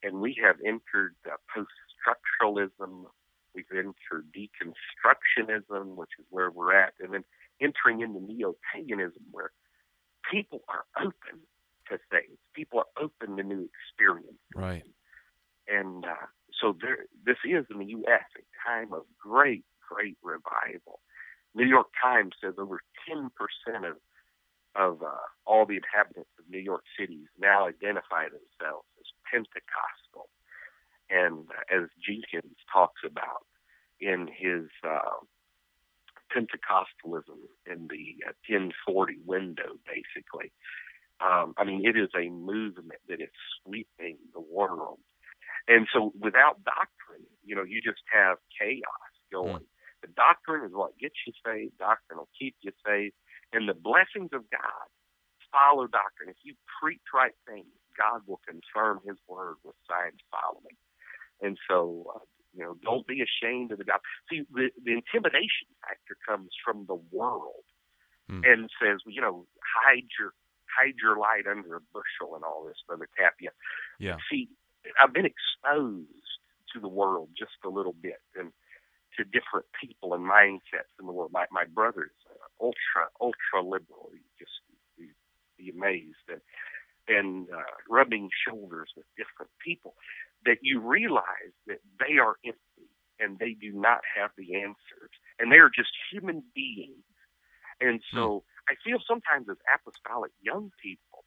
and 0.03 0.21
we 0.21 0.37
have 0.41 0.55
entered 0.65 1.15
uh, 1.25 1.35
post 1.53 1.69
structuralism. 1.99 3.05
We've 3.55 3.65
entered 3.71 4.27
deconstructionism, 4.35 5.95
which 5.95 6.11
is 6.19 6.25
where 6.29 6.51
we're 6.51 6.75
at, 6.75 6.93
and 6.99 7.13
then 7.13 7.23
entering 7.61 8.01
into 8.01 8.21
neo 8.21 8.55
paganism, 8.73 9.23
where 9.31 9.51
people 10.31 10.61
are 10.67 10.85
open 10.97 11.41
to 11.89 11.97
things. 12.11 12.37
People 12.53 12.79
are 12.79 13.03
open 13.03 13.37
to 13.37 13.43
new 13.43 13.67
experiences. 13.67 14.35
Right. 14.55 14.83
And 15.69 16.05
uh, 16.05 16.27
so 16.59 16.75
there, 16.81 17.05
this 17.25 17.37
is 17.45 17.65
in 17.69 17.79
the 17.79 17.85
U.S. 17.85 18.25
a 18.37 18.69
time 18.69 18.93
of 18.93 19.03
great, 19.21 19.63
great 19.87 20.17
revival. 20.23 20.99
New 21.55 21.65
York 21.65 21.87
Times 22.01 22.33
says 22.41 22.55
over 22.57 22.81
10% 23.09 23.29
of 23.89 23.97
of 24.75 25.01
uh, 25.01 25.25
all 25.45 25.65
the 25.65 25.75
inhabitants 25.75 26.29
of 26.37 26.45
New 26.47 26.59
York 26.59 26.83
City 26.97 27.21
now 27.39 27.67
identify 27.67 28.25
themselves 28.25 28.85
as 28.99 29.09
Pentecostal. 29.29 30.29
And 31.09 31.49
uh, 31.49 31.83
as 31.83 31.89
Jenkins 31.99 32.55
talks 32.71 33.01
about 33.03 33.45
in 33.99 34.27
his 34.27 34.69
uh, 34.87 35.25
Pentecostalism 36.31 37.41
in 37.65 37.87
the 37.89 38.23
uh, 38.27 38.37
1040 38.47 39.17
window, 39.25 39.73
basically, 39.85 40.51
um, 41.19 41.53
I 41.57 41.63
mean, 41.63 41.85
it 41.85 41.97
is 41.97 42.09
a 42.15 42.29
movement 42.29 43.01
that 43.09 43.21
is 43.21 43.33
sweeping 43.63 44.17
the 44.33 44.39
world 44.39 44.99
and 45.67 45.87
so 45.93 46.13
without 46.19 46.63
doctrine, 46.63 47.27
you 47.43 47.55
know, 47.55 47.63
you 47.63 47.81
just 47.81 48.01
have 48.13 48.37
chaos 48.57 49.13
going. 49.31 49.65
Mm. 49.65 50.01
The 50.01 50.11
doctrine 50.15 50.65
is 50.65 50.71
what 50.71 50.97
gets 50.97 51.15
you 51.27 51.33
saved. 51.45 51.77
Doctrine 51.77 52.19
will 52.19 52.31
keep 52.37 52.55
you 52.61 52.71
saved. 52.85 53.13
And 53.51 53.67
the 53.67 53.73
blessings 53.73 54.31
of 54.31 54.47
God 54.49 54.87
follow 55.51 55.87
doctrine. 55.87 56.29
If 56.29 56.37
you 56.43 56.55
preach 56.79 57.03
right 57.13 57.35
things, 57.47 57.67
God 57.97 58.21
will 58.27 58.39
confirm 58.47 59.01
his 59.05 59.17
word 59.27 59.57
with 59.63 59.75
signs 59.89 60.21
following. 60.31 60.77
And 61.41 61.57
so, 61.67 62.05
uh, 62.15 62.25
you 62.53 62.63
know, 62.63 62.77
don't 62.81 63.05
be 63.07 63.21
ashamed 63.21 63.71
of 63.71 63.77
the 63.77 63.83
God. 63.83 63.99
See, 64.29 64.43
the, 64.53 64.69
the 64.83 64.93
intimidation 64.93 65.67
factor 65.81 66.15
comes 66.27 66.49
from 66.63 66.85
the 66.87 66.99
world 67.11 67.65
mm. 68.31 68.41
and 68.45 68.69
says, 68.81 69.01
well, 69.05 69.13
you 69.13 69.21
know, 69.21 69.45
hide 69.61 70.07
your 70.17 70.33
hide 70.69 70.95
your 71.01 71.17
light 71.17 71.49
under 71.49 71.75
a 71.75 71.81
bushel 71.91 72.35
and 72.35 72.43
all 72.43 72.63
this, 72.65 72.77
Brother 72.87 73.09
Tapia. 73.17 73.49
Yeah. 73.99 74.17
See, 74.31 74.49
I've 75.01 75.13
been 75.13 75.25
exposed 75.25 76.07
to 76.73 76.79
the 76.79 76.87
world 76.87 77.29
just 77.37 77.57
a 77.65 77.69
little 77.69 77.95
bit 78.01 78.21
and 78.35 78.51
to 79.17 79.23
different 79.23 79.65
people 79.79 80.13
and 80.13 80.23
mindsets 80.23 80.93
in 80.99 81.05
the 81.05 81.11
world. 81.11 81.31
My 81.33 81.45
my 81.51 81.65
brother's 81.65 82.11
ultra 82.61 83.09
ultra 83.19 83.61
liberal. 83.61 84.09
You 84.13 84.21
just 84.37 84.51
you, 84.97 85.09
be 85.57 85.71
amazed 85.71 86.27
and 86.29 86.41
and 87.07 87.47
uh, 87.49 87.75
rubbing 87.89 88.29
shoulders 88.47 88.89
with 88.95 89.05
different 89.17 89.51
people 89.65 89.95
that 90.45 90.57
you 90.61 90.79
realize 90.79 91.53
that 91.67 91.79
they 91.99 92.17
are 92.19 92.35
empty 92.45 92.87
and 93.19 93.39
they 93.39 93.57
do 93.59 93.73
not 93.73 94.01
have 94.15 94.31
the 94.37 94.55
answers 94.55 95.11
and 95.39 95.51
they 95.51 95.57
are 95.57 95.71
just 95.73 95.89
human 96.11 96.43
beings. 96.55 97.03
And 97.81 98.01
so 98.13 98.43
hmm. 98.45 98.71
I 98.71 98.75
feel 98.85 98.99
sometimes 99.05 99.49
as 99.49 99.57
apostolic 99.73 100.31
young 100.41 100.71
people 100.81 101.25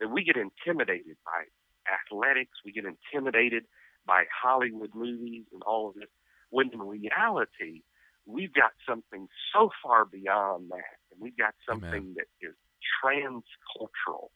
that 0.00 0.08
we 0.10 0.22
get 0.22 0.36
intimidated 0.36 1.16
by 1.24 1.48
athletics. 1.86 2.58
We 2.64 2.72
get 2.72 2.84
intimidated 2.84 3.64
by 4.06 4.24
Hollywood 4.42 4.90
movies 4.94 5.44
and 5.52 5.62
all 5.62 5.88
of 5.88 5.94
this. 5.94 6.08
When 6.50 6.70
in 6.72 6.80
reality, 6.80 7.82
we've 8.26 8.52
got 8.52 8.72
something 8.88 9.28
so 9.54 9.70
far 9.82 10.04
beyond 10.04 10.70
that, 10.70 10.98
and 11.10 11.20
we've 11.20 11.36
got 11.36 11.54
something 11.68 11.88
Amen. 11.88 12.16
that 12.16 12.46
is 12.46 12.54
transcultural 13.02 14.28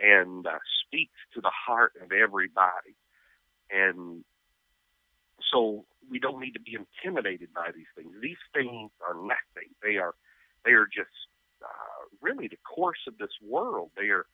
and 0.00 0.46
uh, 0.46 0.58
speaks 0.84 1.18
to 1.34 1.40
the 1.40 1.50
heart 1.50 1.92
of 2.02 2.12
everybody. 2.12 2.96
And 3.70 4.24
so 5.52 5.84
we 6.10 6.18
don't 6.18 6.40
need 6.40 6.52
to 6.52 6.60
be 6.60 6.76
intimidated 6.76 7.48
by 7.54 7.70
these 7.74 7.86
things. 7.96 8.12
These 8.20 8.42
things 8.52 8.90
are 9.06 9.14
nothing. 9.14 9.70
They 9.82 9.96
are 9.96 10.14
they 10.64 10.72
are 10.72 10.86
just 10.86 11.10
uh, 11.62 12.08
really 12.20 12.48
the 12.48 12.58
course 12.64 13.06
of 13.06 13.18
this 13.18 13.32
world. 13.42 13.90
They 13.96 14.08
are 14.08 14.26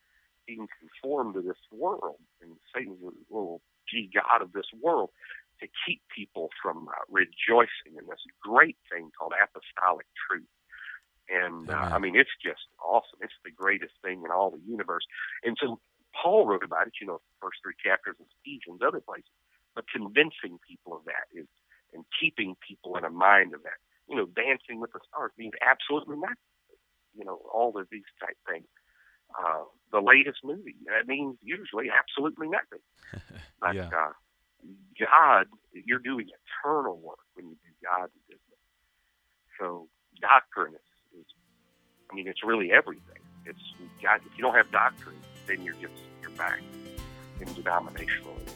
being 0.46 0.68
conformed 0.79 1.35
to 1.35 1.42
this 1.42 1.61
world, 1.72 2.18
and 2.42 2.53
Satan's 2.74 2.98
little 3.31 3.61
g 3.88 4.11
god 4.12 4.42
of 4.42 4.53
this 4.53 4.66
world 4.81 5.11
to 5.61 5.66
keep 5.87 6.00
people 6.14 6.48
from 6.62 6.88
uh, 6.88 7.05
rejoicing 7.11 7.98
in 7.98 8.07
this 8.09 8.24
great 8.42 8.76
thing 8.90 9.11
called 9.16 9.33
apostolic 9.37 10.07
truth. 10.29 10.48
And 11.29 11.70
uh, 11.70 11.94
I 11.94 11.98
mean, 11.98 12.16
it's 12.16 12.35
just 12.42 12.66
awesome. 12.83 13.20
It's 13.20 13.37
the 13.44 13.53
greatest 13.53 13.94
thing 14.03 14.22
in 14.24 14.31
all 14.31 14.50
the 14.50 14.62
universe. 14.66 15.05
And 15.44 15.57
so 15.61 15.79
Paul 16.11 16.46
wrote 16.46 16.64
about 16.64 16.88
it, 16.88 16.94
you 17.00 17.07
know, 17.07 17.20
first 17.40 17.59
three 17.62 17.79
chapters 17.79 18.16
of 18.18 18.26
Ephesians, 18.42 18.81
other 18.83 19.00
places. 19.00 19.31
But 19.74 19.85
convincing 19.87 20.59
people 20.66 20.96
of 20.96 21.05
that 21.07 21.31
is 21.31 21.46
and 21.92 22.05
keeping 22.18 22.57
people 22.66 22.96
in 22.96 23.05
a 23.05 23.11
mind 23.11 23.55
of 23.55 23.62
that. 23.62 23.79
You 24.09 24.16
know, 24.16 24.26
Dancing 24.26 24.81
with 24.81 24.92
the 24.92 25.00
Stars 25.09 25.33
means 25.38 25.55
absolutely 25.62 26.16
nothing. 26.16 26.50
You 27.14 27.24
know, 27.24 27.40
all 27.53 27.76
of 27.79 27.87
these 27.90 28.07
type 28.18 28.38
things. 28.48 28.66
Uh, 29.38 29.64
the 29.93 30.01
latest 30.01 30.38
movie 30.45 30.77
that 30.87 31.07
means 31.07 31.37
usually 31.43 31.87
absolutely 31.90 32.49
nothing. 32.49 32.85
But 33.61 33.75
yeah. 33.75 33.88
uh, 33.88 34.12
God, 34.99 35.47
you're 35.73 35.99
doing 35.99 36.29
eternal 36.64 36.99
work 36.99 37.19
when 37.35 37.47
you 37.49 37.57
do 37.57 37.71
God's 37.85 38.12
business. 38.27 38.40
So 39.59 39.88
doctrine 40.19 40.73
is, 40.73 41.21
is 41.21 41.27
I 42.11 42.14
mean, 42.14 42.27
it's 42.27 42.43
really 42.43 42.73
everything. 42.73 43.21
It's 43.45 43.61
God. 44.03 44.21
If 44.25 44.38
you 44.38 44.43
don't 44.43 44.55
have 44.55 44.71
doctrine, 44.73 45.16
then 45.47 45.62
you're 45.62 45.75
just 45.75 45.93
you're 46.23 46.31
back 46.31 46.62
in 47.40 47.49
denominationalism. 47.49 48.55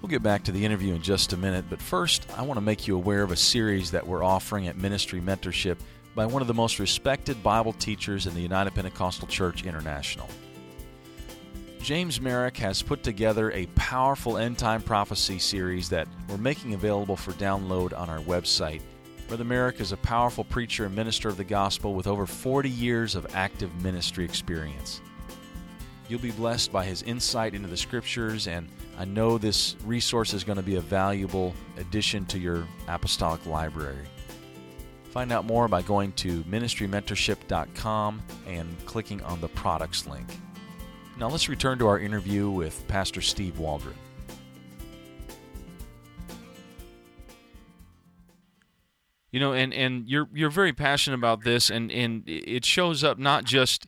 We'll 0.00 0.10
get 0.10 0.22
back 0.24 0.42
to 0.44 0.52
the 0.52 0.64
interview 0.64 0.94
in 0.94 1.02
just 1.02 1.32
a 1.32 1.36
minute, 1.36 1.66
but 1.70 1.80
first, 1.80 2.26
I 2.36 2.42
want 2.42 2.56
to 2.56 2.60
make 2.60 2.88
you 2.88 2.96
aware 2.96 3.22
of 3.22 3.30
a 3.30 3.36
series 3.36 3.92
that 3.92 4.04
we're 4.04 4.24
offering 4.24 4.66
at 4.66 4.76
Ministry 4.76 5.20
Mentorship 5.20 5.76
by 6.14 6.26
one 6.26 6.42
of 6.42 6.48
the 6.48 6.54
most 6.54 6.78
respected 6.78 7.42
Bible 7.42 7.72
teachers 7.72 8.26
in 8.26 8.34
the 8.34 8.40
United 8.40 8.74
Pentecostal 8.74 9.28
Church 9.28 9.64
International. 9.64 10.28
James 11.82 12.20
Merrick 12.20 12.56
has 12.58 12.80
put 12.80 13.02
together 13.02 13.50
a 13.50 13.66
powerful 13.74 14.38
end 14.38 14.56
time 14.56 14.82
prophecy 14.82 15.38
series 15.38 15.88
that 15.88 16.06
we're 16.28 16.36
making 16.36 16.74
available 16.74 17.16
for 17.16 17.32
download 17.32 17.96
on 17.98 18.08
our 18.08 18.20
website. 18.20 18.82
Brother 19.26 19.44
Merrick 19.44 19.80
is 19.80 19.92
a 19.92 19.96
powerful 19.96 20.44
preacher 20.44 20.84
and 20.84 20.94
minister 20.94 21.28
of 21.28 21.36
the 21.36 21.44
gospel 21.44 21.94
with 21.94 22.06
over 22.06 22.26
40 22.26 22.68
years 22.68 23.14
of 23.14 23.26
active 23.34 23.74
ministry 23.82 24.24
experience. 24.24 25.00
You'll 26.08 26.20
be 26.20 26.30
blessed 26.30 26.70
by 26.70 26.84
his 26.84 27.02
insight 27.02 27.54
into 27.54 27.68
the 27.68 27.76
scriptures, 27.76 28.46
and 28.46 28.68
I 28.98 29.04
know 29.04 29.38
this 29.38 29.76
resource 29.84 30.34
is 30.34 30.44
going 30.44 30.56
to 30.56 30.62
be 30.62 30.76
a 30.76 30.80
valuable 30.80 31.54
addition 31.78 32.26
to 32.26 32.38
your 32.38 32.66
apostolic 32.86 33.44
library. 33.46 34.06
Find 35.12 35.30
out 35.30 35.44
more 35.44 35.68
by 35.68 35.82
going 35.82 36.12
to 36.12 36.42
ministrymentorship.com 36.44 38.22
and 38.46 38.86
clicking 38.86 39.20
on 39.22 39.42
the 39.42 39.48
products 39.48 40.06
link. 40.06 40.26
Now 41.18 41.28
let's 41.28 41.50
return 41.50 41.78
to 41.80 41.86
our 41.86 41.98
interview 41.98 42.48
with 42.48 42.88
Pastor 42.88 43.20
Steve 43.20 43.58
Waldron. 43.58 43.94
You 49.30 49.40
know, 49.40 49.52
and, 49.52 49.74
and 49.74 50.08
you're 50.08 50.28
you're 50.32 50.50
very 50.50 50.72
passionate 50.72 51.16
about 51.16 51.44
this, 51.44 51.68
and, 51.68 51.92
and 51.92 52.22
it 52.26 52.64
shows 52.64 53.04
up 53.04 53.18
not 53.18 53.44
just 53.44 53.86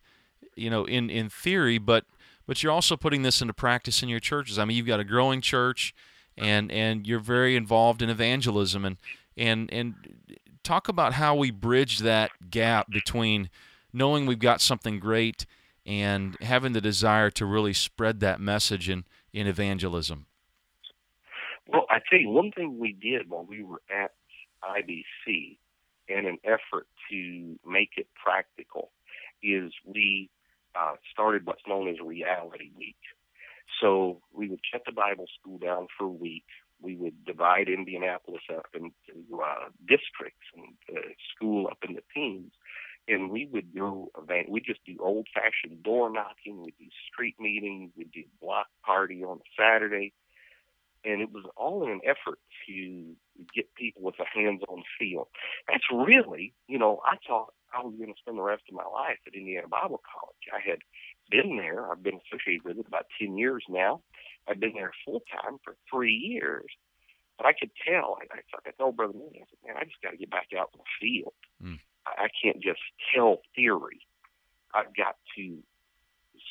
you 0.57 0.69
know 0.69 0.85
in, 0.85 1.09
in 1.09 1.31
theory, 1.31 1.79
but 1.79 2.05
but 2.47 2.63
you're 2.63 2.73
also 2.73 2.99
putting 2.99 3.23
this 3.23 3.41
into 3.41 3.55
practice 3.55 4.03
in 4.03 4.11
your 4.11 4.21
churches. 4.21 4.59
I 4.59 4.67
mean, 4.67 4.77
you've 4.77 4.87
got 4.87 5.01
a 5.01 5.05
growing 5.05 5.41
church, 5.41 5.95
and 6.37 6.71
and 6.71 7.07
you're 7.07 7.19
very 7.19 7.57
involved 7.57 8.03
in 8.03 8.11
evangelism, 8.11 8.85
and 8.85 8.97
and 9.37 9.73
and 9.73 9.95
talk 10.65 10.89
about 10.89 11.15
how 11.15 11.35
we 11.35 11.51
bridge 11.51 12.01
that 12.01 12.31
gap 12.51 12.91
between 12.91 13.51
knowing 13.93 14.27
we've 14.27 14.39
got 14.39 14.61
something 14.61 14.99
great 14.99 15.47
and 15.87 16.37
having 16.41 16.73
the 16.73 16.81
desire 16.81 17.31
to 17.31 17.47
really 17.47 17.73
spread 17.73 18.21
that 18.21 18.41
message 18.41 18.89
in 18.89 19.05
in 19.33 19.47
evangelism. 19.47 20.27
Well, 21.67 21.87
I 21.91 21.99
tell 22.09 22.19
you 22.19 22.29
one 22.29 22.53
thing 22.53 22.79
we 22.79 22.93
did 22.93 23.29
while 23.29 23.45
we 23.45 23.63
were 23.63 23.83
at 23.91 24.13
IBC 24.63 25.59
in 26.09 26.27
an 26.27 26.39
effort 26.45 26.87
to 27.11 27.59
make 27.67 27.91
it 27.97 28.07
practical 28.15 28.91
is 29.43 29.73
we 29.85 30.31
uh, 30.75 30.95
started 31.13 31.47
what's 31.47 31.63
known 31.67 31.89
as 31.89 31.97
Reality 32.05 32.71
Week. 32.77 32.97
So 33.81 34.21
we 34.33 34.49
would 34.49 34.61
shut 34.71 34.83
the 34.87 34.93
Bible 34.93 35.27
school 35.41 35.59
down 35.59 35.89
for 35.99 36.05
a 36.05 36.09
week. 36.09 36.45
We 36.85 36.97
would 36.97 37.25
divide 37.25 37.69
Indianapolis 37.69 38.43
up 38.55 38.67
into 38.75 39.43
uh, 39.43 39.71
districts 39.81 40.47
and 40.55 40.75
uh, 40.97 41.01
school 41.35 41.67
up 41.67 41.79
into 41.89 42.03
teams. 42.15 42.53
And 43.07 43.31
we 43.31 43.49
would 43.53 43.75
go 43.75 44.11
event. 44.21 44.49
We 44.49 44.61
just 44.61 44.81
do 44.87 44.97
old 45.01 45.29
fashioned 45.35 45.83
door 45.83 46.11
knocking. 46.11 46.63
We 46.63 46.73
do 46.79 46.87
street 47.13 47.37
meetings. 47.39 47.93
We 47.97 48.05
do 48.05 48.23
block 48.41 48.67
party 48.85 49.23
on 49.23 49.39
a 49.39 49.63
Saturday, 49.63 50.15
and 51.05 51.21
it 51.21 51.31
was 51.31 51.45
all 51.57 51.85
in 51.85 51.91
an 51.91 52.01
effort 52.05 52.39
to 52.67 53.05
get 53.55 53.75
people 53.75 54.03
with 54.03 54.15
a 54.21 54.39
hands-on 54.39 54.83
feel. 54.99 55.29
That's 55.69 55.85
really, 55.93 56.55
you 56.67 56.79
know, 56.79 57.01
I 57.05 57.17
thought 57.27 57.53
I 57.75 57.83
was 57.83 57.95
going 57.99 58.13
to 58.13 58.19
spend 58.19 58.39
the 58.39 58.43
rest 58.43 58.63
of 58.69 58.75
my 58.75 58.85
life 58.85 59.19
at 59.27 59.35
Indiana 59.35 59.69
Bible 59.69 60.01
College. 60.01 60.49
I 60.53 60.61
had 60.67 60.79
been 61.31 61.57
there. 61.57 61.91
I've 61.91 62.03
been 62.03 62.21
associated 62.25 62.65
with 62.65 62.79
it 62.79 62.87
about 62.87 63.07
10 63.21 63.37
years 63.37 63.65
now. 63.69 64.01
I've 64.49 64.61
been 64.61 64.75
there 64.75 64.93
full 65.05 65.23
time 65.31 65.59
for 65.65 65.77
three 65.91 66.15
years. 66.15 66.67
But 67.37 67.47
I 67.47 67.53
could 67.53 67.71
tell, 67.87 68.19
I, 68.21 68.39
I, 68.39 68.69
I 68.69 68.71
told 68.79 68.97
Brother 68.97 69.15
Mooney, 69.15 69.43
I 69.43 69.47
said, 69.51 69.59
man, 69.67 69.77
I 69.77 69.85
just 69.85 70.01
got 70.03 70.11
to 70.11 70.17
get 70.17 70.31
back 70.31 70.49
out 70.57 70.71
in 70.73 70.79
the 70.79 70.85
field. 71.01 71.35
Mm. 71.63 71.81
I, 72.07 72.25
I 72.25 72.29
can't 72.41 72.63
just 72.63 72.81
tell 73.15 73.39
theory. 73.57 74.01
I've 74.73 74.95
got 74.95 75.17
to 75.37 75.59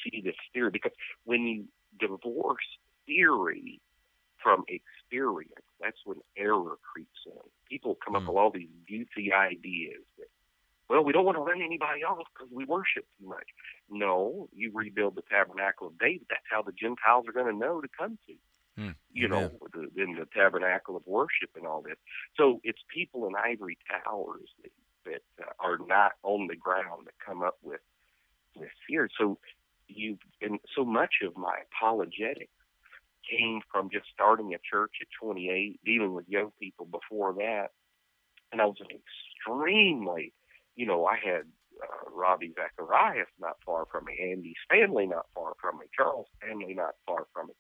see 0.03 0.21
this 0.21 0.36
theory 0.53 0.71
because 0.71 0.91
when 1.23 1.41
you 1.45 1.65
divorce 1.99 2.65
theory 3.06 3.79
from 4.41 4.65
experience, 4.67 5.53
that's 5.79 5.99
when 6.06 6.17
error 6.36 6.77
creeps 6.91 7.19
in. 7.25 7.39
People 7.69 7.97
come 8.03 8.15
mm. 8.15 8.17
up 8.17 8.27
with 8.27 8.38
all 8.38 8.51
these 8.51 8.69
goofy 8.88 9.32
ideas 9.32 10.03
that 10.17 10.27
well, 10.89 11.04
we 11.04 11.13
don't 11.13 11.26
want 11.26 11.38
to 11.38 11.41
run 11.41 11.62
anybody 11.62 12.04
off 12.04 12.26
because 12.34 12.52
we 12.52 12.65
worship 12.65 13.06
too 13.19 13.28
much. 13.28 13.48
No, 13.89 14.50
you 14.54 14.72
rebuild 14.74 15.15
the 15.15 15.24
tabernacle 15.30 15.88
of 15.88 15.98
David. 15.98 16.26
That's 16.30 16.46
how 16.50 16.62
the 16.62 16.72
Gentiles 16.72 17.26
are 17.28 17.32
going 17.32 17.52
to 17.52 17.58
know 17.58 17.82
to 17.82 17.88
come 17.98 18.17
to. 18.28 18.34
Hmm. 18.76 18.91
You 19.12 19.28
know, 19.28 19.52
the, 19.72 19.89
in 20.02 20.15
the 20.15 20.28
tabernacle 20.34 20.96
of 20.96 21.04
worship 21.06 21.52
and 21.56 21.67
all 21.67 21.82
this. 21.82 21.98
So 22.36 22.60
it's 22.63 22.82
people 22.93 23.28
in 23.28 23.34
ivory 23.36 23.78
towers 23.88 24.50
that, 24.62 24.72
that 25.06 25.46
uh, 25.46 25.52
are 25.60 25.78
not 25.88 26.13
on 26.24 26.48
the 26.48 26.56
ground 26.56 27.06
that 27.06 27.13
come 27.24 27.43
up 27.43 27.58
with 27.62 27.82
this 28.60 28.72
fear. 28.88 29.10
So 29.17 29.38
you 29.88 30.17
and 30.41 30.60
so 30.76 30.84
much 30.84 31.15
of 31.24 31.38
my 31.38 31.60
apologetics 31.72 32.52
came 33.30 33.62
from 33.72 33.89
just 33.89 34.06
starting 34.13 34.54
a 34.54 34.58
church 34.69 34.96
at 35.02 35.08
28, 35.22 35.80
dealing 35.86 36.13
with 36.13 36.28
young 36.28 36.52
people 36.60 36.86
before 36.86 37.34
that, 37.34 37.67
and 38.52 38.62
I 38.62 38.65
was 38.65 38.78
an 38.80 38.88
extremely 38.88 40.34
you 40.76 40.86
know, 40.86 41.06
I 41.06 41.18
had 41.24 41.44
uh, 41.82 42.10
Ravi 42.12 42.54
Zacharias 42.56 43.28
not 43.40 43.58
far 43.66 43.86
from 43.92 44.06
me, 44.06 44.14
Andy 44.22 44.54
Stanley 44.66 45.08
not 45.08 45.26
far 45.34 45.54
from 45.62 45.80
me, 45.80 45.86
Charles 45.96 46.28
Stanley 46.38 46.74
not 46.74 46.96
far 47.06 47.26
from 47.34 47.48
me. 47.48 47.54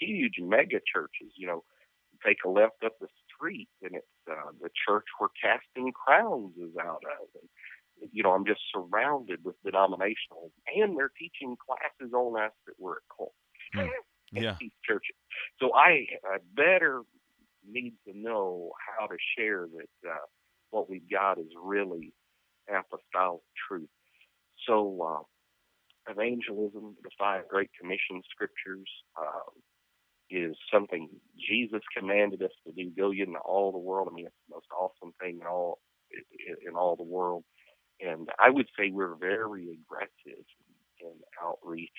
Huge 0.00 0.34
mega 0.40 0.80
churches, 0.92 1.32
you 1.36 1.46
know, 1.46 1.64
take 2.24 2.38
a 2.44 2.48
left 2.48 2.82
up 2.84 2.92
the 3.00 3.08
street 3.26 3.68
and 3.82 3.94
it's 3.94 4.06
uh, 4.30 4.50
the 4.60 4.70
church 4.86 5.04
where 5.18 5.30
Casting 5.40 5.92
Crowns 5.92 6.56
is 6.56 6.76
out 6.80 7.02
of. 7.20 7.28
And, 7.34 8.10
you 8.12 8.22
know, 8.22 8.32
I'm 8.32 8.46
just 8.46 8.60
surrounded 8.72 9.44
with 9.44 9.56
denominational, 9.64 10.50
and 10.74 10.96
they're 10.96 11.12
teaching 11.18 11.56
classes 11.56 12.12
on 12.12 12.40
us 12.40 12.52
that 12.66 12.74
we're 12.78 12.96
a 12.96 13.14
cult. 13.16 13.34
Mm. 13.76 13.88
Yeah. 14.32 14.56
These 14.58 14.72
churches. 14.84 15.14
So 15.60 15.74
I, 15.74 16.06
I 16.24 16.38
better 16.56 17.02
need 17.68 17.94
to 18.06 18.18
know 18.18 18.72
how 18.98 19.06
to 19.06 19.16
share 19.36 19.68
that 19.76 20.10
uh, 20.10 20.26
what 20.70 20.90
we've 20.90 21.08
got 21.08 21.38
is 21.38 21.46
really 21.62 22.12
apostolic 22.68 23.42
truth. 23.68 23.88
So, 24.66 25.00
uh, 25.02 26.10
evangelism, 26.10 26.96
the 27.02 27.10
five 27.18 27.48
Great 27.48 27.70
Commission 27.78 28.22
scriptures, 28.30 28.88
uh, 29.20 29.50
is 30.30 30.56
something 30.72 31.08
Jesus 31.38 31.82
commanded 31.96 32.42
us 32.42 32.50
to 32.66 32.72
do. 32.72 32.90
Go 32.96 33.12
into 33.12 33.38
all 33.44 33.72
the 33.72 33.78
world. 33.78 34.08
I 34.10 34.14
mean, 34.14 34.26
it's 34.26 34.34
the 34.48 34.56
most 34.56 34.66
awesome 34.76 35.12
thing 35.20 35.38
in 35.40 35.46
all 35.46 35.78
in 36.66 36.74
all 36.74 36.96
the 36.96 37.02
world. 37.02 37.44
And 38.00 38.28
I 38.38 38.50
would 38.50 38.66
say 38.78 38.90
we're 38.90 39.14
very 39.16 39.68
aggressive 39.70 40.44
in 41.00 41.12
outreach, 41.42 41.90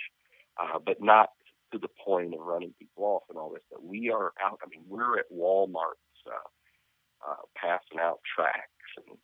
uh, 0.62 0.80
but 0.86 1.01
not 1.01 1.30
to 1.71 1.80
the 1.80 1.88
point 2.04 2.34
of 2.34 2.39
running 2.41 2.73
people 2.80 3.04
off 3.04 3.23
and 3.30 3.38
all 3.38 3.51
this. 3.54 3.63
But 3.71 3.84
we 3.84 4.10
are 4.10 4.32
out. 4.43 4.60
I 4.63 4.67
mean, 4.69 4.84
we're 4.88 5.17
at 5.19 5.25
Walmart's 5.32 6.22
uh, 6.28 7.30
uh, 7.30 7.43
passing 7.55 7.99
out 7.99 8.20
tracts 8.36 8.91
and 8.97 9.18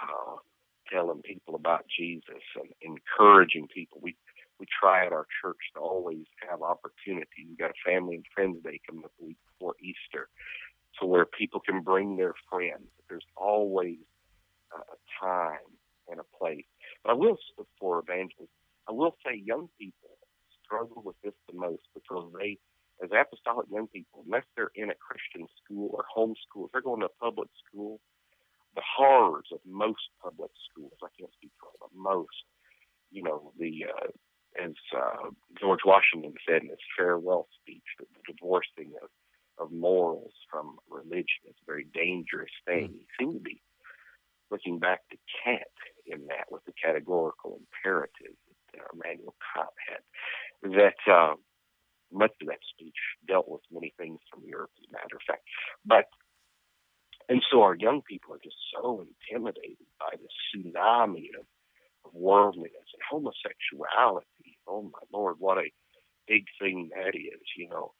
uh, 0.00 0.36
telling 0.92 1.22
people 1.22 1.54
about 1.54 1.86
Jesus 1.88 2.42
and 2.56 2.68
encouraging 2.82 3.68
people. 3.68 3.98
We 4.02 4.16
we 4.60 4.66
try 4.80 5.04
at 5.04 5.12
our 5.12 5.26
church 5.42 5.58
to 5.74 5.80
always 5.80 6.26
have 6.48 6.62
opportunities. 6.62 7.46
We've 7.48 7.58
got 7.58 7.70
a 7.72 7.90
family 7.90 8.14
and 8.16 8.24
friends 8.32 8.62
day 8.62 8.80
coming 8.86 9.04
up 9.04 9.10
the 9.18 9.26
week 9.26 9.38
before 9.48 9.74
Easter, 9.80 10.28
to 11.00 11.06
where 11.06 11.24
people 11.24 11.58
can 11.58 11.80
bring 11.80 12.16
their 12.16 12.34
friends. 12.48 12.86
There's 13.08 13.26
always 13.36 13.98
a 14.72 15.24
time 15.24 15.66
and 16.08 16.20
a 16.20 16.38
place. 16.38 16.64
But 17.02 17.10
I 17.10 17.14
will 17.14 17.36
for 17.78 17.98
evangelists, 17.98 18.54
I 18.88 18.92
will 18.92 19.16
say 19.24 19.34
young 19.34 19.68
people 19.78 20.10
struggle 20.64 21.02
with 21.04 21.16
this 21.22 21.34
the 21.50 21.58
most 21.58 21.82
because 21.94 22.32
they, 22.38 22.58
as 23.02 23.10
apostolic 23.12 23.66
young 23.70 23.88
people, 23.88 24.22
unless 24.24 24.44
they're 24.56 24.70
in 24.74 24.90
a 24.90 24.94
Christian 24.94 25.46
school 25.62 25.90
or 25.92 26.04
homeschool, 26.16 26.66
if 26.66 26.72
they're 26.72 26.82
going 26.82 27.00
to 27.00 27.06
a 27.06 27.20
public 27.20 27.48
school, 27.66 28.00
the 28.74 28.82
horrors 28.96 29.48
of 29.52 29.60
most 29.66 30.08
public 30.22 30.50
schools. 30.70 30.92
I 31.02 31.08
can't 31.18 31.32
speak 31.34 31.52
for 31.60 31.66
all, 31.66 31.88
but 31.88 31.94
most. 31.94 32.44
You 33.10 33.22
know, 33.22 33.52
the 33.58 33.86
uh, 33.92 34.08
as 34.60 34.72
uh, 34.96 35.30
George 35.58 35.80
Washington 35.84 36.34
said 36.48 36.62
in 36.62 36.68
his 36.68 36.78
farewell 36.96 37.48
speech, 37.60 37.84
that 37.98 38.08
the 38.14 38.32
divorcing 38.32 38.92
of, 39.02 39.08
of 39.58 39.72
morals 39.72 40.32
from 40.50 40.76
religion 40.88 41.48
is 41.48 41.56
a 41.62 41.66
very 41.66 41.86
dangerous 41.94 42.52
thing. 42.66 42.88
Mm. 42.88 42.92
He 42.92 43.06
seemed 43.18 43.34
to 43.34 43.40
be 43.40 43.62
looking 44.50 44.78
back 44.78 45.00
to 45.10 45.16
Kant 45.42 45.62
in 46.06 46.26
that 46.28 46.50
with 46.50 46.64
the 46.64 46.72
categorical 46.72 47.60
imperative 47.60 48.36
that 48.72 48.80
uh, 48.80 48.86
Immanuel 48.94 49.34
Kant 49.54 49.76
had. 49.88 50.02
That 50.76 51.12
uh, 51.12 51.34
much 52.12 52.32
of 52.40 52.48
that 52.48 52.60
speech 52.68 52.96
dealt 53.26 53.48
with 53.48 53.62
many 53.72 53.94
things 53.96 54.20
from 54.30 54.42
the 54.44 54.54
earth, 54.54 54.70
as 54.78 54.88
a 54.88 54.92
matter 54.92 55.16
of 55.16 55.22
fact. 55.26 55.42
But 55.84 56.06
and 57.28 57.42
so 57.50 57.62
our 57.62 57.74
young 57.74 58.02
people 58.02 58.34
are 58.34 58.40
just 58.42 58.56
so 58.74 59.04
intimidated 59.30 59.86
by 59.98 60.16
the 60.16 60.28
tsunami 60.28 61.28
of, 61.38 61.46
of 62.04 62.14
worldliness 62.14 62.88
and 62.94 63.02
homosexuality. 63.10 64.58
Oh 64.66 64.82
my 64.82 65.04
lord, 65.12 65.36
what 65.38 65.58
a 65.58 65.70
big 66.28 66.44
thing 66.60 66.90
that 66.94 67.14
is, 67.14 67.40
you 67.56 67.68
know, 67.68 67.92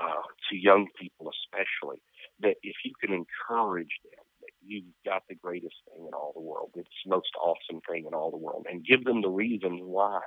uh, 0.00 0.22
to 0.50 0.56
young 0.56 0.86
people 0.98 1.30
especially. 1.30 2.02
That 2.40 2.56
if 2.62 2.76
you 2.84 2.92
can 3.00 3.12
encourage 3.12 3.94
them 4.04 4.24
that 4.40 4.52
you've 4.64 4.84
got 5.04 5.22
the 5.28 5.34
greatest 5.36 5.76
thing 5.86 6.06
in 6.06 6.14
all 6.14 6.32
the 6.34 6.40
world, 6.40 6.70
it's 6.74 6.88
the 7.04 7.10
most 7.10 7.30
awesome 7.40 7.80
thing 7.88 8.06
in 8.06 8.14
all 8.14 8.30
the 8.30 8.36
world, 8.36 8.66
and 8.70 8.84
give 8.84 9.04
them 9.04 9.22
the 9.22 9.30
reasons 9.30 9.80
why 9.82 10.20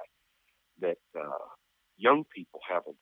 that 0.82 0.98
uh, 1.18 1.46
young 1.98 2.24
people 2.34 2.60
have 2.70 2.84
a 2.88 2.94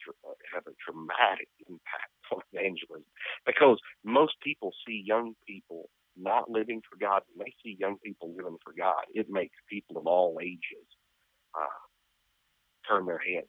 have 0.54 0.64
a 0.68 0.76
dramatic 0.86 1.50
impact 1.68 2.12
on 2.32 2.42
evangelism 2.54 3.06
because 3.46 3.80
most 4.04 4.34
people 4.44 4.72
see 4.86 5.04
young 5.06 5.34
people 5.48 5.90
not 6.18 6.50
living 6.50 6.82
for 6.90 6.98
God. 6.98 7.22
When 7.34 7.46
they 7.46 7.54
see 7.64 7.78
young 7.80 7.98
people 8.04 8.34
living 8.36 8.58
for 8.64 8.74
God, 8.78 9.04
it 9.14 9.28
makes 9.30 9.56
people 9.70 9.98
of 9.98 10.06
all 10.06 10.40
ages 10.42 10.88
uh, 11.56 11.82
turn 12.90 13.06
their 13.06 13.20
head. 13.20 13.44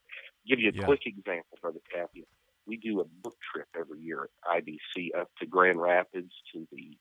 Give 0.46 0.60
you 0.60 0.70
a 0.70 0.74
yeah. 0.74 0.84
quick 0.84 1.02
example, 1.06 1.58
Brother 1.60 1.80
Tapia. 1.92 2.24
We 2.66 2.78
do 2.78 3.00
a 3.00 3.04
book 3.04 3.36
trip 3.52 3.68
every 3.78 4.00
year 4.00 4.24
at 4.24 4.64
IBC 4.64 5.08
up 5.18 5.28
to 5.40 5.46
Grand 5.46 5.80
Rapids 5.80 6.32
to 6.52 6.66
the 6.72 6.96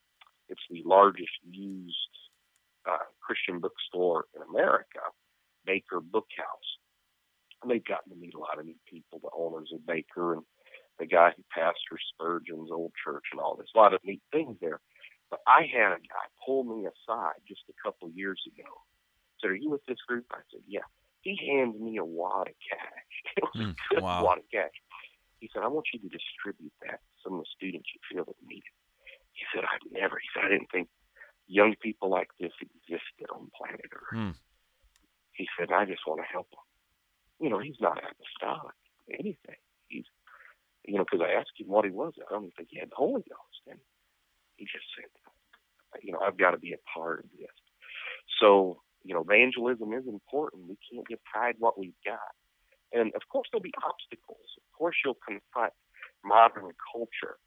it's 0.50 0.62
the 0.70 0.84
largest 0.86 1.32
used 1.50 1.96
uh, 2.86 2.98
Christian 3.22 3.60
bookstore 3.60 4.26
in 4.36 4.42
America, 4.42 5.00
Baker 5.66 6.02
Bookhouse 6.02 6.83
and 7.64 7.72
they've 7.72 7.84
gotten 7.84 8.12
to 8.12 8.20
meet 8.20 8.36
a 8.36 8.40
lot 8.40 8.60
of 8.60 8.66
neat 8.66 8.84
people, 8.86 9.20
the 9.24 9.34
owners 9.36 9.72
of 9.74 9.86
Baker 9.86 10.34
and 10.34 10.44
the 11.00 11.08
guy 11.08 11.32
who 11.36 11.44
pastors 11.50 12.04
Spurgeon's 12.14 12.70
old 12.72 12.92
church 13.04 13.24
and 13.32 13.42
all 13.42 13.56
this. 13.56 13.68
A 13.74 13.80
lot 13.80 13.94
of 13.94 14.02
neat 14.04 14.22
things 14.32 14.58
there. 14.62 14.80
But 15.30 15.40
I 15.48 15.66
had 15.66 15.98
a 15.98 16.04
guy 16.04 16.26
pull 16.46 16.64
me 16.64 16.86
aside 16.86 17.42
just 17.48 17.64
a 17.70 17.74
couple 17.82 18.08
of 18.08 18.16
years 18.16 18.40
ago. 18.46 18.70
Said, 19.42 19.50
"Are 19.50 19.56
you 19.56 19.72
with 19.72 19.86
this 19.88 19.98
group?" 20.08 20.26
I 20.32 20.46
said, 20.52 20.62
"Yeah." 20.68 20.86
He 21.22 21.40
handed 21.50 21.82
me 21.82 21.98
a 21.98 22.06
wad 22.06 22.50
of 22.50 22.56
cash. 22.62 23.14
It 23.38 23.44
was 23.44 23.56
mm, 23.56 23.72
a 23.72 23.96
good 23.96 24.04
wow. 24.04 24.26
wad 24.26 24.38
of 24.40 24.44
cash. 24.52 24.76
He 25.40 25.50
said, 25.52 25.64
"I 25.64 25.68
want 25.68 25.88
you 25.94 26.00
to 26.00 26.10
distribute 26.10 26.74
that 26.82 27.00
to 27.02 27.16
some 27.24 27.34
of 27.34 27.40
the 27.40 27.50
students 27.56 27.90
you 27.96 28.02
feel 28.12 28.26
that 28.26 28.36
need 28.46 28.62
it." 28.62 28.78
He 29.32 29.44
said, 29.56 29.66
"I've 29.66 29.92
never." 29.92 30.20
He 30.20 30.30
said, 30.36 30.46
"I 30.46 30.50
didn't 30.50 30.70
think 30.70 30.90
young 31.48 31.76
people 31.82 32.10
like 32.10 32.30
this 32.40 32.54
existed 32.62 33.28
on 33.34 33.50
planet 33.58 33.90
Earth." 33.90 34.14
Mm. 34.14 34.36
He 35.32 35.48
said, 35.58 35.72
"I 35.72 35.86
just 35.86 36.06
want 36.06 36.22
to 36.22 36.28
help 36.30 36.50
them." 36.52 36.62
You 37.40 37.50
know, 37.50 37.60
he's 37.60 37.80
not 37.80 37.98
apostolic 37.98 38.76
anything. 39.12 39.60
He's, 39.88 40.06
you 40.86 40.98
know, 40.98 41.06
because 41.10 41.26
I 41.26 41.40
asked 41.40 41.58
him 41.58 41.68
what 41.68 41.86
he 41.86 41.92
was. 41.92 42.14
I 42.20 42.34
don't 42.34 42.54
think 42.56 42.70
he 42.72 42.80
had 42.80 42.90
the 42.90 42.96
Holy 42.96 43.24
Ghost. 43.28 43.62
And 43.70 43.80
he 44.56 44.66
just 44.66 44.86
said, 44.96 45.10
you 46.02 46.12
know, 46.12 46.20
I've 46.20 46.38
got 46.38 46.52
to 46.52 46.58
be 46.58 46.74
a 46.74 46.82
part 46.94 47.20
of 47.20 47.26
this. 47.38 47.50
So, 48.40 48.82
you 49.04 49.14
know, 49.14 49.22
evangelism 49.22 49.94
is 49.94 50.08
important. 50.08 50.70
We 50.70 50.78
can't 50.92 51.08
get 51.08 51.20
tied 51.34 51.56
what 51.60 51.78
we've 51.78 52.00
got. 52.06 52.34
And 52.92 53.14
of 53.16 53.22
course, 53.30 53.48
there'll 53.52 53.64
be 53.64 53.74
obstacles. 53.84 54.48
Of 54.58 54.78
course, 54.78 54.96
you'll 55.04 55.18
confront 55.26 55.74
modern 56.24 56.72
culture, 56.94 57.38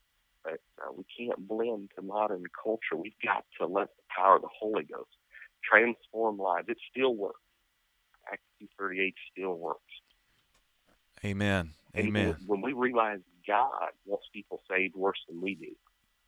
but 0.44 0.60
uh, 0.82 0.92
we 0.96 1.04
can't 1.16 1.48
blend 1.48 1.90
to 1.96 2.02
modern 2.02 2.44
culture. 2.62 2.96
We've 2.96 3.18
got 3.24 3.44
to 3.60 3.66
let 3.66 3.88
the 3.96 4.02
power 4.14 4.36
of 4.36 4.42
the 4.42 4.48
Holy 4.52 4.84
Ghost 4.84 5.10
transform 5.64 6.38
lives. 6.38 6.68
It 6.68 6.78
still 6.90 7.14
works. 7.14 7.40
Acts 8.30 8.42
238 8.60 9.14
still 9.32 9.54
works. 9.54 9.80
Amen. 11.24 11.72
Amen. 11.96 12.36
when 12.46 12.60
we 12.60 12.72
realize 12.72 13.20
God 13.46 13.90
wants 14.04 14.26
people 14.32 14.60
saved 14.70 14.94
worse 14.94 15.18
than 15.28 15.40
we 15.40 15.54
do, 15.54 15.74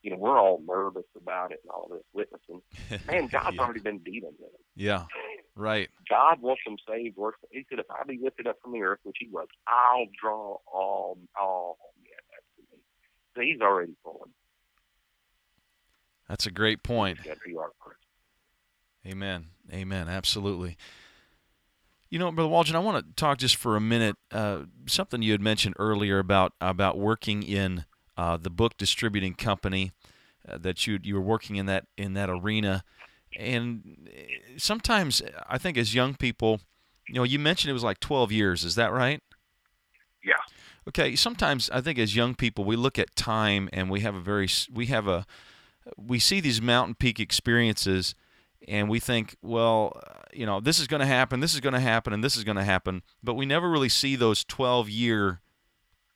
you 0.02 0.10
know, 0.10 0.16
we're 0.16 0.38
all 0.38 0.62
nervous 0.66 1.04
about 1.16 1.52
it 1.52 1.60
and 1.62 1.70
all 1.70 1.88
this 1.90 2.04
witnessing. 2.12 2.62
Man, 3.06 3.26
God's 3.26 3.56
yeah. 3.56 3.62
already 3.62 3.80
been 3.80 3.98
dealing 3.98 4.34
with 4.38 4.50
it. 4.54 4.60
Yeah, 4.76 5.04
right. 5.54 5.90
God 6.08 6.40
wants 6.40 6.62
them 6.64 6.76
saved 6.88 7.16
worse. 7.16 7.34
He 7.50 7.66
said, 7.68 7.80
if 7.80 7.86
I 7.90 8.04
be 8.06 8.18
lifted 8.22 8.46
up 8.46 8.56
from 8.62 8.72
the 8.72 8.82
earth, 8.82 9.00
which 9.02 9.16
he 9.20 9.28
was, 9.30 9.48
I'll 9.66 10.06
draw 10.20 10.58
all, 10.72 11.18
all 11.38 11.78
men 12.00 12.40
to 12.56 12.76
me. 12.76 12.82
So 13.34 13.42
he's 13.42 13.60
already 13.60 13.94
pulling. 14.04 14.32
That's 16.28 16.46
a 16.46 16.50
great 16.50 16.82
point. 16.82 17.18
Amen. 19.06 19.46
Amen. 19.72 20.08
Absolutely. 20.08 20.76
You 22.10 22.18
know, 22.18 22.32
Brother 22.32 22.48
Waldron, 22.48 22.76
I 22.76 22.78
want 22.78 23.06
to 23.06 23.12
talk 23.14 23.38
just 23.38 23.56
for 23.56 23.76
a 23.76 23.80
minute. 23.80 24.16
Uh, 24.32 24.60
something 24.86 25.20
you 25.20 25.32
had 25.32 25.42
mentioned 25.42 25.74
earlier 25.78 26.18
about 26.18 26.54
about 26.60 26.96
working 26.98 27.42
in 27.42 27.84
uh, 28.16 28.36
the 28.36 28.50
book 28.50 28.76
distributing 28.78 29.34
company, 29.34 29.92
uh, 30.48 30.56
that 30.58 30.86
you 30.86 30.98
you 31.02 31.14
were 31.14 31.20
working 31.20 31.56
in 31.56 31.66
that 31.66 31.86
in 31.98 32.14
that 32.14 32.30
arena, 32.30 32.82
and 33.36 34.08
eh, 34.10 34.56
sometimes 34.56 35.20
I 35.48 35.58
think 35.58 35.76
as 35.76 35.94
young 35.94 36.14
people, 36.14 36.60
you 37.08 37.14
know, 37.14 37.24
you 37.24 37.38
mentioned 37.38 37.70
it 37.70 37.74
was 37.74 37.84
like 37.84 38.00
12 38.00 38.32
years. 38.32 38.64
Is 38.64 38.74
that 38.76 38.92
right? 38.92 39.22
Yeah. 40.24 40.34
Okay. 40.88 41.14
Sometimes 41.14 41.68
I 41.70 41.80
think 41.80 41.98
as 41.98 42.16
young 42.16 42.34
people 42.34 42.64
we 42.64 42.76
look 42.76 42.98
at 42.98 43.14
time 43.16 43.68
and 43.72 43.90
we 43.90 44.00
have 44.00 44.14
a 44.14 44.20
very 44.20 44.48
we 44.72 44.86
have 44.86 45.06
a 45.06 45.26
we 45.96 46.18
see 46.18 46.40
these 46.40 46.60
mountain 46.60 46.94
peak 46.94 47.20
experiences 47.20 48.14
and 48.66 48.88
we 48.88 48.98
think, 48.98 49.36
well, 49.42 50.00
you 50.32 50.46
know, 50.46 50.60
this 50.60 50.80
is 50.80 50.86
going 50.86 51.00
to 51.00 51.06
happen, 51.06 51.40
this 51.40 51.54
is 51.54 51.60
going 51.60 51.74
to 51.74 51.80
happen, 51.80 52.12
and 52.12 52.24
this 52.24 52.36
is 52.36 52.44
going 52.44 52.56
to 52.56 52.64
happen, 52.64 53.02
but 53.22 53.34
we 53.34 53.46
never 53.46 53.70
really 53.70 53.88
see 53.88 54.16
those 54.16 54.44
12 54.44 54.88
year 54.88 55.40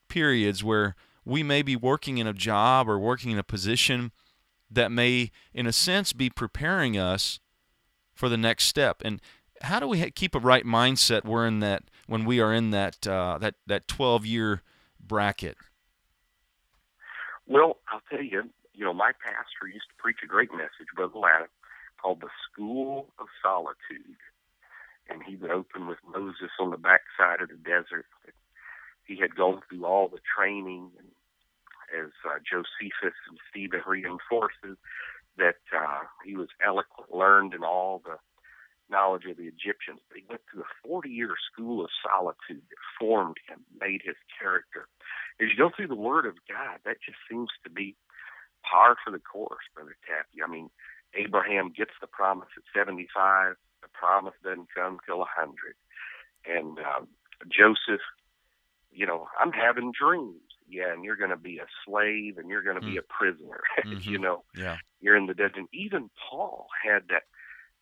periods 0.08 0.64
where 0.64 0.96
we 1.24 1.42
may 1.42 1.62
be 1.62 1.76
working 1.76 2.18
in 2.18 2.26
a 2.26 2.32
job 2.32 2.88
or 2.88 2.98
working 2.98 3.30
in 3.30 3.38
a 3.38 3.44
position 3.44 4.12
that 4.70 4.90
may, 4.90 5.30
in 5.54 5.66
a 5.66 5.72
sense, 5.72 6.12
be 6.12 6.28
preparing 6.28 6.98
us 6.98 7.38
for 8.14 8.28
the 8.28 8.36
next 8.36 8.64
step. 8.64 9.02
And 9.04 9.20
how 9.62 9.78
do 9.78 9.86
we 9.86 10.10
keep 10.10 10.34
a 10.34 10.40
right 10.40 10.64
mindset? 10.64 11.24
We're 11.24 11.46
in 11.46 11.60
that 11.60 11.84
when 12.06 12.24
we 12.24 12.40
are 12.40 12.52
in 12.52 12.70
that 12.70 13.06
uh, 13.06 13.38
that 13.38 13.54
that 13.66 13.86
12 13.86 14.26
year 14.26 14.62
bracket. 15.00 15.56
Well, 17.46 17.78
I'll 17.88 18.02
tell 18.10 18.22
you, 18.22 18.44
you 18.74 18.84
know, 18.84 18.94
my 18.94 19.12
pastor 19.12 19.66
used 19.72 19.86
to 19.88 19.94
preach 19.98 20.18
a 20.24 20.26
great 20.26 20.50
message, 20.52 20.88
Brother 20.96 21.18
Latta 21.18 21.46
called 22.02 22.20
the 22.20 22.30
School 22.50 23.08
of 23.18 23.26
Solitude. 23.42 24.18
And 25.08 25.22
he 25.22 25.36
would 25.36 25.50
open 25.50 25.86
with 25.86 25.98
Moses 26.08 26.50
on 26.58 26.70
the 26.70 26.76
backside 26.76 27.42
of 27.42 27.48
the 27.48 27.56
desert. 27.56 28.06
He 29.04 29.16
had 29.20 29.36
gone 29.36 29.60
through 29.68 29.84
all 29.84 30.08
the 30.08 30.22
training, 30.36 30.90
as 31.92 32.10
uh, 32.24 32.38
Josephus 32.38 33.16
and 33.28 33.38
Stephen 33.50 33.82
reinforces, 33.86 34.78
that 35.36 35.60
uh, 35.74 36.06
he 36.24 36.36
was 36.36 36.48
eloquent, 36.64 37.12
learned 37.12 37.54
in 37.54 37.64
all 37.64 38.00
the 38.04 38.16
knowledge 38.90 39.24
of 39.24 39.36
the 39.36 39.48
Egyptians. 39.48 40.00
But 40.08 40.18
he 40.18 40.24
went 40.28 40.42
through 40.50 40.62
a 40.62 40.88
40 40.88 41.08
year 41.08 41.34
school 41.52 41.84
of 41.84 41.90
solitude 42.04 42.62
that 42.68 42.82
formed 42.98 43.36
him, 43.48 43.64
made 43.80 44.02
his 44.04 44.16
character. 44.38 44.86
As 45.40 45.48
you 45.50 45.56
go 45.56 45.70
through 45.74 45.88
the 45.88 45.96
Word 45.98 46.26
of 46.26 46.36
God, 46.48 46.78
that 46.84 47.02
just 47.04 47.18
seems 47.28 47.50
to 47.64 47.70
be 47.70 47.96
par 48.62 48.96
for 49.02 49.10
the 49.10 49.18
course, 49.18 49.64
Brother 49.74 49.96
Tapia. 50.06 50.44
I 50.46 50.50
mean, 50.50 50.70
Abraham 51.14 51.72
gets 51.76 51.92
the 52.00 52.06
promise 52.06 52.48
at 52.56 52.64
75. 52.78 53.54
The 53.82 53.88
promise 53.88 54.34
doesn't 54.42 54.68
come 54.74 54.98
till 55.06 55.18
100. 55.18 55.74
And 56.46 56.78
um, 56.78 57.08
Joseph, 57.48 58.02
you 58.90 59.06
know, 59.06 59.26
I'm 59.38 59.52
having 59.52 59.92
dreams. 59.92 60.40
Yeah, 60.68 60.92
and 60.92 61.04
you're 61.04 61.16
going 61.16 61.30
to 61.30 61.36
be 61.36 61.58
a 61.58 61.66
slave 61.84 62.38
and 62.38 62.48
you're 62.48 62.62
going 62.62 62.80
to 62.80 62.86
mm. 62.86 62.92
be 62.92 62.96
a 62.96 63.02
prisoner. 63.02 63.60
Mm-hmm. 63.84 64.10
you 64.10 64.18
know, 64.18 64.44
yeah. 64.56 64.76
you're 65.00 65.16
in 65.16 65.26
the 65.26 65.34
desert. 65.34 65.56
And 65.56 65.68
even 65.72 66.08
Paul 66.30 66.68
had 66.84 67.08
that, 67.08 67.24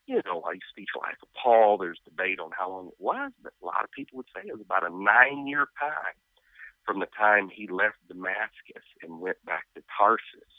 you 0.06 0.22
know, 0.24 0.42
I 0.46 0.58
speak 0.70 0.88
like 0.98 1.16
Paul. 1.40 1.76
There's 1.76 2.00
debate 2.04 2.40
on 2.40 2.50
how 2.56 2.70
long 2.70 2.88
it 2.88 2.94
was, 2.98 3.32
but 3.42 3.52
a 3.62 3.66
lot 3.66 3.84
of 3.84 3.90
people 3.90 4.16
would 4.16 4.26
say 4.34 4.48
it 4.48 4.52
was 4.52 4.64
about 4.64 4.90
a 4.90 4.90
nine 4.90 5.46
year 5.46 5.68
time 5.78 6.16
from 6.86 7.00
the 7.00 7.06
time 7.16 7.50
he 7.52 7.68
left 7.68 7.96
Damascus 8.08 8.86
and 9.02 9.20
went 9.20 9.36
back 9.44 9.64
to 9.74 9.82
Tarsus 9.96 10.50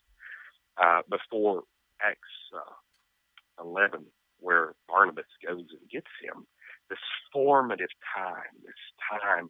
uh, 0.78 1.02
before 1.10 1.64
Acts 2.04 2.20
uh, 2.56 3.64
11, 3.64 4.06
where 4.40 4.74
Barnabas 4.88 5.26
goes 5.46 5.66
and 5.72 5.90
gets 5.92 6.12
him, 6.24 6.48
this 6.90 7.00
formative 7.34 7.90
time, 8.16 8.54
this 8.64 8.74
time 9.22 9.50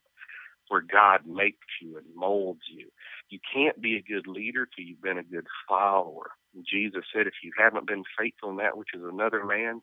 where 0.70 0.82
God 0.82 1.22
makes 1.28 1.68
you 1.82 1.98
and 1.98 2.06
molds 2.16 2.62
you. 2.72 2.88
You 3.30 3.40
can't 3.54 3.82
be 3.82 3.98
a 3.98 4.02
good 4.02 4.28
leader 4.28 4.66
till 4.68 4.86
you've 4.86 5.02
been 5.02 5.18
a 5.18 5.24
good 5.24 5.48
follower. 5.68 6.32
Jesus 6.70 7.04
said, 7.14 7.28
if 7.28 7.34
you 7.44 7.52
haven't 7.58 7.88
been 7.88 8.04
faithful 8.18 8.52
in 8.52 8.58
that 8.58 8.78
which 8.78 8.90
is 8.94 9.02
another 9.04 9.46
man, 9.46 9.82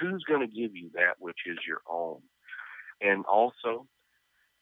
who's 0.00 0.24
going 0.28 0.40
to 0.40 0.46
give 0.46 0.76
you 0.76 0.90
that 0.94 1.14
which 1.18 1.40
is 1.46 1.58
your 1.66 1.80
own? 1.90 2.20
and 3.00 3.24
also 3.26 3.86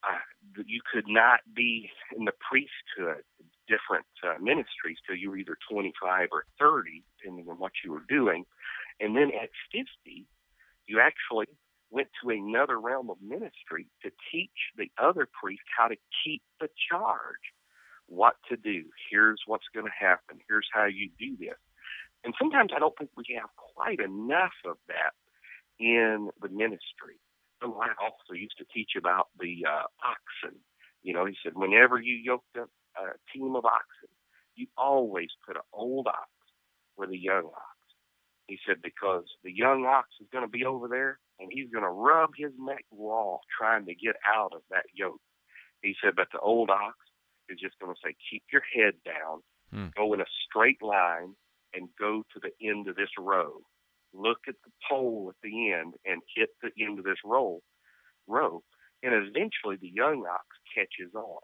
uh, 0.04 0.18
you 0.66 0.80
could 0.92 1.06
not 1.08 1.40
be 1.54 1.90
in 2.16 2.24
the 2.24 2.32
priesthood, 2.48 3.24
different 3.66 4.06
uh, 4.24 4.34
ministries, 4.40 4.98
till 5.06 5.16
you 5.16 5.30
were 5.30 5.36
either 5.38 5.58
25 5.70 6.28
or 6.32 6.44
30, 6.60 7.02
depending 7.26 7.50
on 7.50 7.58
what 7.58 7.72
you 7.84 7.92
were 7.92 8.04
doing. 8.08 8.44
And 9.00 9.16
then 9.16 9.30
at 9.40 9.50
50, 9.72 10.24
you 10.86 11.00
actually 11.00 11.46
went 11.90 12.08
to 12.22 12.30
another 12.30 12.80
realm 12.80 13.10
of 13.10 13.16
ministry 13.20 13.86
to 14.02 14.10
teach 14.32 14.72
the 14.76 14.90
other 14.98 15.28
priest 15.40 15.62
how 15.76 15.88
to 15.88 15.96
keep 16.24 16.42
the 16.60 16.68
charge, 16.90 17.52
what 18.06 18.34
to 18.48 18.56
do. 18.56 18.84
Here's 19.10 19.40
what's 19.46 19.66
going 19.74 19.86
to 19.86 20.06
happen. 20.06 20.38
Here's 20.48 20.68
how 20.72 20.86
you 20.86 21.10
do 21.18 21.36
this. 21.38 21.58
And 22.24 22.34
sometimes 22.38 22.70
I 22.74 22.78
don't 22.78 22.96
think 22.98 23.10
we 23.16 23.24
have 23.38 23.50
quite 23.56 24.00
enough 24.00 24.54
of 24.64 24.76
that 24.88 25.14
in 25.78 26.30
the 26.40 26.48
ministry. 26.48 27.20
So 27.62 27.80
I 27.80 27.88
also 28.02 28.34
used 28.34 28.58
to 28.58 28.64
teach 28.72 28.92
about 28.98 29.28
the 29.38 29.64
uh, 29.66 29.86
oxen. 30.02 30.58
You 31.02 31.14
know, 31.14 31.24
he 31.24 31.36
said, 31.42 31.52
whenever 31.54 32.00
you 32.00 32.14
yoked 32.14 32.56
up 32.60 32.70
a 32.96 33.14
team 33.32 33.54
of 33.54 33.64
oxen, 33.64 34.10
you 34.56 34.66
always 34.76 35.28
put 35.46 35.56
an 35.56 35.62
old 35.72 36.08
ox 36.08 36.28
with 36.96 37.10
a 37.10 37.18
young 37.18 37.44
ox. 37.46 37.76
He 38.46 38.58
said, 38.66 38.76
because 38.82 39.24
the 39.42 39.52
young 39.52 39.84
ox 39.86 40.08
is 40.20 40.28
going 40.32 40.44
to 40.44 40.50
be 40.50 40.64
over 40.64 40.88
there 40.88 41.18
and 41.38 41.50
he's 41.52 41.70
going 41.70 41.84
to 41.84 41.90
rub 41.90 42.30
his 42.36 42.52
neck 42.58 42.84
raw 42.92 43.38
trying 43.58 43.86
to 43.86 43.94
get 43.94 44.16
out 44.26 44.52
of 44.54 44.62
that 44.70 44.84
yoke. 44.94 45.20
He 45.82 45.94
said, 46.02 46.14
but 46.16 46.28
the 46.32 46.38
old 46.38 46.70
ox 46.70 46.96
is 47.48 47.58
just 47.60 47.78
going 47.80 47.94
to 47.94 48.00
say, 48.02 48.14
keep 48.30 48.44
your 48.52 48.62
head 48.74 48.94
down, 49.04 49.40
hmm. 49.72 49.88
go 49.96 50.14
in 50.14 50.20
a 50.20 50.26
straight 50.48 50.82
line, 50.82 51.34
and 51.74 51.88
go 51.98 52.24
to 52.32 52.40
the 52.40 52.66
end 52.66 52.88
of 52.88 52.96
this 52.96 53.10
row. 53.18 53.60
Look 54.14 54.38
at 54.48 54.54
the 54.64 54.72
pole 54.88 55.26
at 55.28 55.36
the 55.42 55.72
end 55.72 55.94
and 56.06 56.22
hit 56.34 56.50
the 56.62 56.70
end 56.82 56.98
of 56.98 57.04
this 57.04 57.20
row, 57.24 57.60
row, 58.26 58.62
and 59.02 59.12
eventually 59.12 59.76
the 59.80 59.92
young 59.92 60.24
ox 60.24 60.46
catches 60.74 61.14
on. 61.14 61.42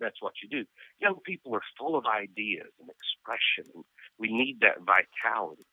That's 0.00 0.20
what 0.20 0.32
you 0.42 0.48
do. 0.48 0.64
Young 1.00 1.18
people 1.24 1.54
are 1.54 1.62
full 1.78 1.96
of 1.96 2.04
ideas 2.06 2.72
and 2.80 2.88
expression, 2.88 3.70
and 3.74 3.84
we 4.24 4.32
need 4.32 4.60
that 4.60 4.80
vitality. 4.80 5.66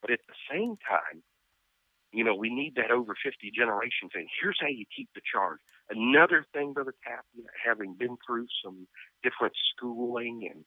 But 0.00 0.12
at 0.12 0.20
the 0.26 0.34
same 0.50 0.76
time, 0.88 1.22
you 2.10 2.24
know, 2.24 2.34
we 2.34 2.48
need 2.48 2.74
that 2.76 2.90
over 2.90 3.14
50 3.22 3.52
generation 3.54 4.08
thing. 4.08 4.28
Here's 4.40 4.56
how 4.60 4.68
you 4.68 4.86
keep 4.96 5.10
the 5.14 5.20
charge. 5.30 5.58
Another 5.90 6.46
thing, 6.54 6.72
Brother 6.72 6.94
Tapia, 7.04 7.48
having 7.64 7.94
been 7.94 8.16
through 8.26 8.46
some 8.64 8.86
different 9.22 9.52
schooling 9.70 10.48
and 10.50 10.64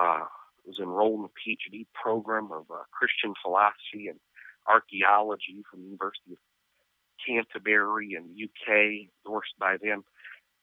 uh, 0.00 0.24
was 0.64 0.78
enrolled 0.80 1.20
in 1.20 1.26
a 1.26 1.36
PhD 1.36 1.86
program 1.92 2.48
of 2.50 2.64
uh, 2.70 2.84
Christian 2.92 3.34
philosophy 3.42 4.08
and 4.08 4.18
archaeology 4.66 5.62
from 5.70 5.80
the 5.80 5.86
University 5.86 6.32
of 6.32 6.38
Canterbury 7.26 8.16
in 8.16 8.32
the 8.32 8.44
UK, 8.44 9.10
endorsed 9.26 9.58
by 9.58 9.76
them. 9.82 10.04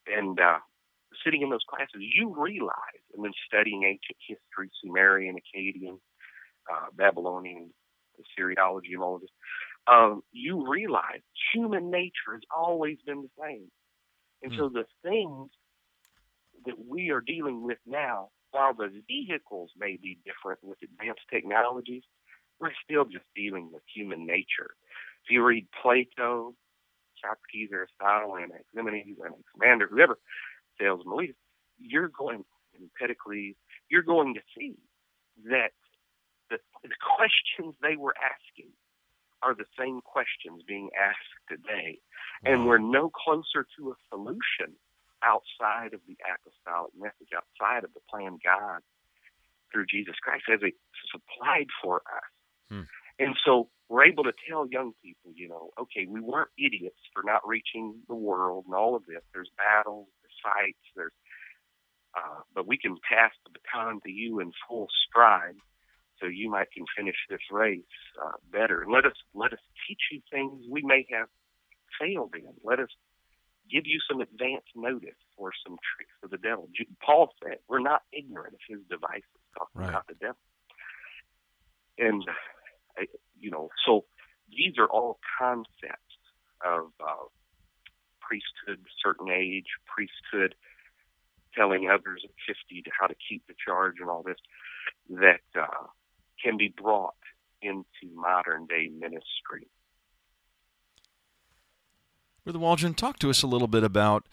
And 0.07 0.39
uh, 0.39 0.59
sitting 1.23 1.41
in 1.41 1.49
those 1.49 1.65
classes, 1.69 1.95
you 1.99 2.33
realize, 2.37 3.03
and 3.15 3.23
then 3.23 3.33
studying 3.45 3.83
ancient 3.83 4.17
history, 4.27 4.69
Sumerian, 4.81 5.35
Akkadian, 5.35 5.99
uh, 6.71 6.87
Babylonian, 6.95 7.71
Assyriology, 8.19 8.93
and 8.93 9.03
all 9.03 9.15
of 9.15 9.21
this, 9.21 9.29
um, 9.87 10.21
you 10.31 10.67
realize 10.69 11.21
human 11.53 11.89
nature 11.89 12.33
has 12.33 12.41
always 12.55 12.97
been 13.05 13.21
the 13.21 13.29
same. 13.41 13.71
And 14.43 14.51
mm. 14.51 14.57
so 14.57 14.69
the 14.69 14.85
things 15.03 15.49
that 16.65 16.75
we 16.85 17.09
are 17.09 17.21
dealing 17.21 17.63
with 17.63 17.77
now, 17.85 18.29
while 18.51 18.73
the 18.73 18.89
vehicles 19.07 19.71
may 19.77 19.97
be 20.01 20.17
different 20.25 20.59
with 20.63 20.77
advanced 20.83 21.21
technologies, 21.31 22.03
we're 22.59 22.71
still 22.83 23.05
just 23.05 23.25
dealing 23.35 23.71
with 23.71 23.83
human 23.93 24.25
nature. 24.25 24.75
If 25.23 25.31
you 25.31 25.43
read 25.43 25.67
Plato, 25.81 26.55
Socrates, 27.21 27.69
Aristotle, 27.71 28.35
and 28.35 28.51
Anaximenes, 28.51 29.17
and 29.23 29.33
Alexander, 29.33 29.87
whoever 29.87 30.17
Thales 30.79 31.01
Miletus, 31.05 31.35
you're 31.79 32.09
going, 32.09 32.43
Empedocles, 32.79 33.55
you're 33.89 34.03
going 34.03 34.33
to 34.35 34.41
see 34.57 34.75
that 35.49 35.71
the, 36.49 36.57
the 36.83 36.95
questions 37.17 37.75
they 37.81 37.95
were 37.95 38.15
asking 38.17 38.71
are 39.41 39.53
the 39.53 39.69
same 39.77 40.01
questions 40.01 40.63
being 40.67 40.89
asked 40.97 41.37
today. 41.49 41.99
And 42.43 42.67
we're 42.67 42.79
no 42.79 43.09
closer 43.09 43.67
to 43.77 43.91
a 43.91 43.95
solution 44.09 44.73
outside 45.23 45.93
of 45.93 46.01
the 46.07 46.17
apostolic 46.25 46.93
message, 46.97 47.33
outside 47.35 47.83
of 47.83 47.93
the 47.93 48.01
plan 48.09 48.37
God 48.43 48.81
through 49.71 49.85
Jesus 49.85 50.15
Christ 50.21 50.45
as 50.51 50.59
it 50.61 50.73
supplied 51.11 51.67
for 51.83 51.97
us. 51.97 52.29
Hmm. 52.69 52.81
And 53.19 53.35
so 53.45 53.69
we're 53.89 54.05
able 54.05 54.23
to 54.23 54.33
tell 54.47 54.67
young 54.67 54.93
people, 55.03 55.31
you 55.33 55.49
know, 55.49 55.71
okay, 55.79 56.05
we 56.07 56.21
weren't 56.21 56.49
idiots 56.57 56.99
for 57.13 57.23
not 57.23 57.47
reaching 57.47 57.95
the 58.07 58.15
world 58.15 58.65
and 58.65 58.75
all 58.75 58.95
of 58.95 59.05
this. 59.05 59.21
There's 59.33 59.49
battles, 59.57 60.07
fights, 60.43 60.83
there's, 60.95 61.11
uh, 62.15 62.41
but 62.53 62.67
we 62.67 62.77
can 62.77 62.97
pass 63.07 63.31
the 63.45 63.51
baton 63.51 63.99
to 64.05 64.11
you 64.11 64.39
in 64.39 64.51
full 64.67 64.87
stride 65.07 65.55
so 66.19 66.27
you 66.27 66.49
might 66.49 66.71
can 66.71 66.85
finish 66.97 67.15
this 67.29 67.41
race 67.51 67.81
uh, 68.23 68.37
better. 68.51 68.85
Let 68.89 69.05
us 69.05 69.13
let 69.33 69.53
us 69.53 69.59
teach 69.87 70.01
you 70.11 70.21
things 70.31 70.65
we 70.69 70.81
may 70.81 71.05
have 71.11 71.27
failed 71.99 72.33
in. 72.35 72.53
Let 72.63 72.79
us 72.79 72.89
give 73.71 73.83
you 73.85 73.99
some 74.09 74.21
advance 74.21 74.65
notice 74.75 75.19
for 75.37 75.51
some 75.65 75.77
tricks 75.95 76.15
of 76.23 76.31
the 76.31 76.37
devil. 76.37 76.69
Paul 77.05 77.33
said, 77.43 77.57
"We're 77.67 77.79
not 77.79 78.01
ignorant 78.11 78.55
of 78.55 78.59
his 78.67 78.79
devices." 78.89 79.23
Talking 79.57 79.81
right. 79.81 79.89
about 79.89 80.07
the 80.07 80.15
devil, 80.15 80.37
and 81.97 82.23
uh, 82.99 83.03
you 83.39 83.51
know, 83.51 83.69
so 83.85 84.05
these 84.49 84.77
are 84.77 84.87
all 84.87 85.19
concepts 85.39 86.17
of 86.65 86.91
uh, 86.99 87.25
priesthood, 88.27 88.85
certain 89.03 89.29
age, 89.29 89.67
priesthood, 89.85 90.55
telling 91.55 91.89
others 91.89 92.21
at 92.23 92.31
50 92.47 92.81
to 92.83 92.91
how 92.99 93.07
to 93.07 93.15
keep 93.29 93.45
the 93.47 93.53
charge 93.63 93.95
and 93.99 94.09
all 94.09 94.23
this 94.23 94.37
that 95.09 95.41
uh, 95.59 95.87
can 96.43 96.57
be 96.57 96.73
brought 96.75 97.15
into 97.61 98.13
modern 98.13 98.65
day 98.67 98.89
ministry. 98.97 99.67
Brother 102.43 102.59
Waldron, 102.59 102.93
talk 102.93 103.19
to 103.19 103.29
us 103.29 103.43
a 103.43 103.47
little 103.47 103.67
bit 103.67 103.83
about 103.83 104.27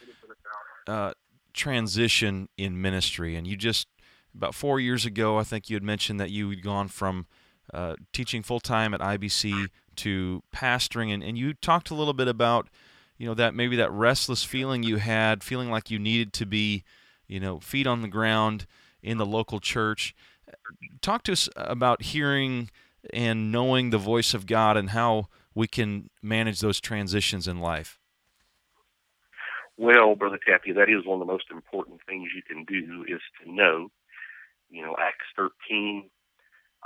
uh, 0.86 1.12
transition 1.53 2.49
in 2.57 2.80
ministry. 2.80 3.34
And 3.34 3.47
you 3.47 3.57
just, 3.57 3.88
about 4.34 4.55
four 4.55 4.78
years 4.78 5.05
ago, 5.05 5.38
I 5.38 5.45
think 5.45 5.68
you 5.68 5.74
had 5.74 5.82
mentioned 5.82 6.20
that 6.20 6.30
you 6.30 6.51
had 6.51 6.62
gone 6.62 6.88
from 6.88 7.26
uh, 7.72 7.95
teaching 8.12 8.42
full 8.42 8.61
time 8.61 8.95
at 8.95 9.01
IBC 9.01 9.68
to 9.97 10.42
pastoring. 10.55 11.12
And, 11.12 11.22
and 11.22 11.38
you 11.38 11.55
talked 11.55 11.90
a 11.90 11.95
little 11.95 12.12
bit 12.12 12.28
about, 12.28 12.68
you 13.17 13.27
know, 13.27 13.35
that 13.35 13.55
maybe 13.55 13.77
that 13.77 13.93
restless 13.93 14.45
feeling 14.45 14.83
you 14.83 14.97
had, 14.97 15.45
feeling 15.45 15.71
like 15.71 15.91
you 15.91 15.99
needed 15.99 16.33
to 16.35 16.47
be, 16.47 16.85
you 17.27 17.41
know, 17.41 17.61
feet 17.61 17.87
on 17.87 18.03
the 18.03 18.09
ground 18.09 18.67
in 19.03 19.19
the 19.19 19.27
local 19.27 19.61
church 19.61 20.15
talk 21.01 21.23
to 21.25 21.33
us 21.33 21.49
about 21.57 22.03
hearing 22.03 22.71
and 23.12 23.53
knowing 23.53 23.91
the 23.91 23.99
voice 23.99 24.35
of 24.35 24.47
God 24.47 24.77
and 24.77 24.91
how 24.91 25.29
we 25.55 25.67
can 25.67 26.11
manage 26.23 26.61
those 26.61 26.81
transitions 26.81 27.47
in 27.47 27.61
life. 27.61 27.99
Well, 29.77 30.15
Brother 30.15 30.39
Tapia, 30.47 30.75
that 30.75 30.89
is 30.89 31.05
one 31.05 31.21
of 31.21 31.27
the 31.27 31.33
most 31.33 31.47
important 31.51 32.01
things 32.07 32.31
you 32.35 32.43
can 32.43 32.65
do 32.65 33.05
is 33.09 33.21
to 33.43 33.53
know. 33.53 33.89
You 34.71 34.83
know, 34.83 34.97
Acts 34.99 35.27
13, 35.37 36.09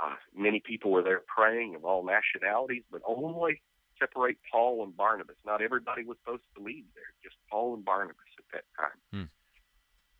uh, 0.03 0.15
many 0.35 0.59
people 0.59 0.91
were 0.91 1.03
there 1.03 1.21
praying 1.33 1.75
of 1.75 1.85
all 1.85 2.03
nationalities, 2.03 2.83
but 2.91 3.01
only 3.07 3.61
separate 3.99 4.37
Paul 4.51 4.83
and 4.83 4.95
Barnabas. 4.95 5.35
Not 5.45 5.61
everybody 5.61 6.03
was 6.03 6.17
supposed 6.23 6.43
to 6.57 6.63
leave 6.63 6.85
there, 6.95 7.13
just 7.23 7.35
Paul 7.49 7.75
and 7.75 7.85
Barnabas 7.85 8.17
at 8.37 8.45
that 8.53 8.63
time. 8.77 8.99
Hmm. 9.11 9.29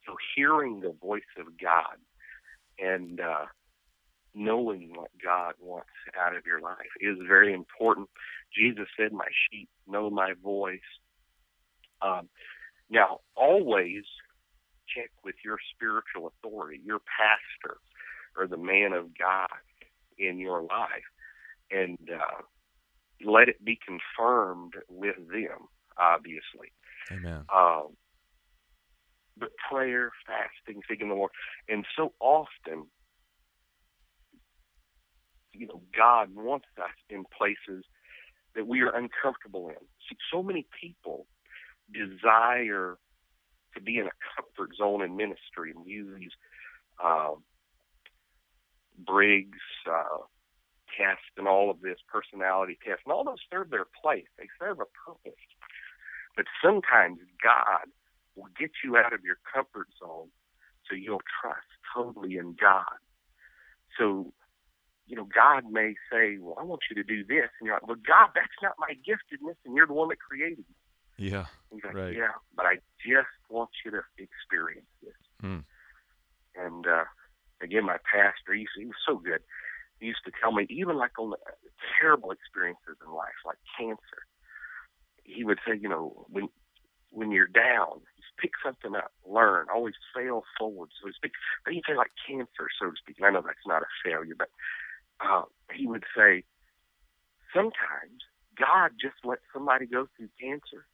So 0.06 0.16
hearing 0.36 0.82
the 0.82 0.96
voice 1.02 1.22
of 1.40 1.58
God 1.62 1.98
and 2.80 3.20
uh, 3.20 3.46
knowing 4.34 4.92
what 4.96 5.10
God 5.24 5.54
wants 5.60 5.90
out 6.20 6.36
of 6.36 6.46
your 6.46 6.62
life 6.62 6.94
is 7.00 7.18
very 7.28 7.54
important. 7.54 8.10
Jesus 8.56 8.88
said, 8.98 9.12
My 9.12 9.28
sheep 9.52 9.70
know 9.88 10.10
my 10.10 10.34
voice. 10.42 10.80
Um, 12.02 12.30
now, 12.90 13.20
always 13.36 14.04
check 14.96 15.12
with 15.24 15.36
your 15.44 15.58
spiritual 15.76 16.32
authority, 16.32 16.82
your 16.84 17.00
pastor, 17.00 17.78
or 18.38 18.48
the 18.48 18.58
man 18.58 18.94
of 18.94 19.18
God 19.18 19.48
in 20.18 20.40
your 20.40 20.62
life, 20.62 21.08
and 21.72 21.98
uh, 22.12 22.42
let 23.24 23.50
it 23.50 23.64
be 23.64 23.78
confirmed 23.86 24.74
with 24.90 25.16
them, 25.18 25.68
obviously. 25.98 26.72
Amen. 27.12 27.44
Um, 27.54 27.96
but 29.38 29.50
prayer, 29.70 30.12
fasting, 30.28 30.82
seeking 30.90 31.10
the 31.10 31.16
Lord. 31.16 31.32
And 31.68 31.86
so 31.96 32.14
often, 32.20 32.88
you 35.54 35.68
know, 35.68 35.82
God 35.98 36.36
wants 36.36 36.68
us 36.78 36.90
in 37.10 37.24
places 37.36 37.86
that 38.56 38.68
we 38.68 38.82
are 38.82 38.96
uncomfortable 38.96 39.70
in. 39.70 39.76
See, 40.10 40.18
so 40.32 40.44
many 40.44 40.68
people 40.80 41.26
desire 41.92 42.98
to 43.74 43.82
be 43.82 43.98
in 43.98 44.08
a 44.08 44.12
comfort 44.36 44.76
zone 44.76 45.02
in 45.02 45.16
ministry 45.16 45.72
and 45.76 45.86
use 45.86 46.20
these 46.20 46.32
uh, 47.04 47.32
Briggs 48.98 49.58
uh, 49.90 50.24
tests 50.98 51.32
and 51.38 51.48
all 51.48 51.70
of 51.70 51.82
this 51.82 51.98
personality 52.08 52.78
tests, 52.86 53.04
and 53.06 53.14
all 53.14 53.24
those 53.24 53.44
serve 53.52 53.70
their 53.70 53.88
place. 54.02 54.28
They 54.38 54.48
serve 54.60 54.80
a 54.80 54.90
purpose. 55.06 55.40
But 56.36 56.46
sometimes 56.64 57.20
God 57.44 57.90
will 58.36 58.50
get 58.58 58.72
you 58.84 58.98
out 58.98 59.14
of 59.14 59.24
your 59.24 59.38
comfort 59.54 59.88
zone 60.00 60.30
so 60.88 60.96
you'll 60.96 61.22
trust 61.42 61.68
totally 61.94 62.38
in 62.38 62.56
God. 62.60 62.98
So, 63.98 64.34
you 65.08 65.16
know, 65.16 65.28
God 65.34 65.72
may 65.72 65.96
say, 66.12 66.38
Well, 66.40 66.56
I 66.60 66.64
want 66.64 66.82
you 66.90 66.96
to 66.96 67.04
do 67.04 67.24
this. 67.24 67.50
And 67.60 67.68
you're 67.68 67.76
like, 67.76 67.88
Well, 67.88 67.98
God, 67.98 68.30
that's 68.34 68.48
not 68.62 68.74
my 68.80 68.94
giftedness, 69.08 69.56
and 69.66 69.76
you're 69.76 69.88
the 69.88 69.94
one 69.94 70.10
that 70.10 70.20
created 70.20 70.60
me. 70.60 70.76
Yeah. 71.20 71.46
He's 71.72 71.84
like, 71.84 71.94
right. 71.94 72.16
Yeah, 72.16 72.32
but 72.56 72.66
I 72.66 72.76
just 73.06 73.28
want 73.50 73.70
you 73.84 73.92
to 73.92 74.02
experience 74.18 74.88
this. 75.04 75.14
Hmm. 75.42 75.60
And 76.56 76.88
uh, 76.88 77.04
again, 77.62 77.86
my 77.86 77.98
pastor, 78.12 78.54
he, 78.54 78.66
he 78.78 78.86
was 78.86 78.96
so 79.06 79.18
good. 79.18 79.42
Used 80.00 80.24
to 80.26 80.32
tell 80.42 80.52
me, 80.52 80.66
even 80.70 80.96
like 80.96 81.18
on 81.20 81.32
the 81.32 81.38
terrible 82.00 82.32
experiences 82.32 82.96
in 83.06 83.14
life, 83.14 83.36
like 83.46 83.58
cancer, 83.78 84.24
he 85.24 85.44
would 85.44 85.60
say, 85.68 85.78
you 85.78 85.90
know, 85.90 86.26
when 86.30 86.48
when 87.12 87.32
you're 87.32 87.48
down, 87.48 88.00
just 88.18 88.38
pick 88.40 88.52
something 88.64 88.96
up, 88.96 89.12
learn, 89.26 89.68
always 89.74 89.96
fail 90.16 90.44
forward, 90.58 90.90
so 91.02 91.08
to 91.08 91.14
speak. 91.14 91.32
But 91.66 91.74
he'd 91.74 91.84
say 91.88 91.96
like 91.96 92.12
cancer, 92.28 92.70
so 92.80 92.92
to 92.92 92.98
speak. 92.98 93.18
And 93.18 93.28
I 93.28 93.32
know 93.32 93.42
that's 93.42 93.68
not 93.68 93.82
a 93.82 93.92
failure, 94.04 94.36
but 94.38 94.50
uh, 95.20 95.44
he 95.74 95.88
would 95.88 96.04
say, 96.16 96.44
sometimes 97.54 98.22
God 98.58 98.92
just 99.00 99.16
lets 99.24 99.42
somebody 99.54 99.86
go 99.86 100.08
through 100.16 100.30
cancer 100.40 100.86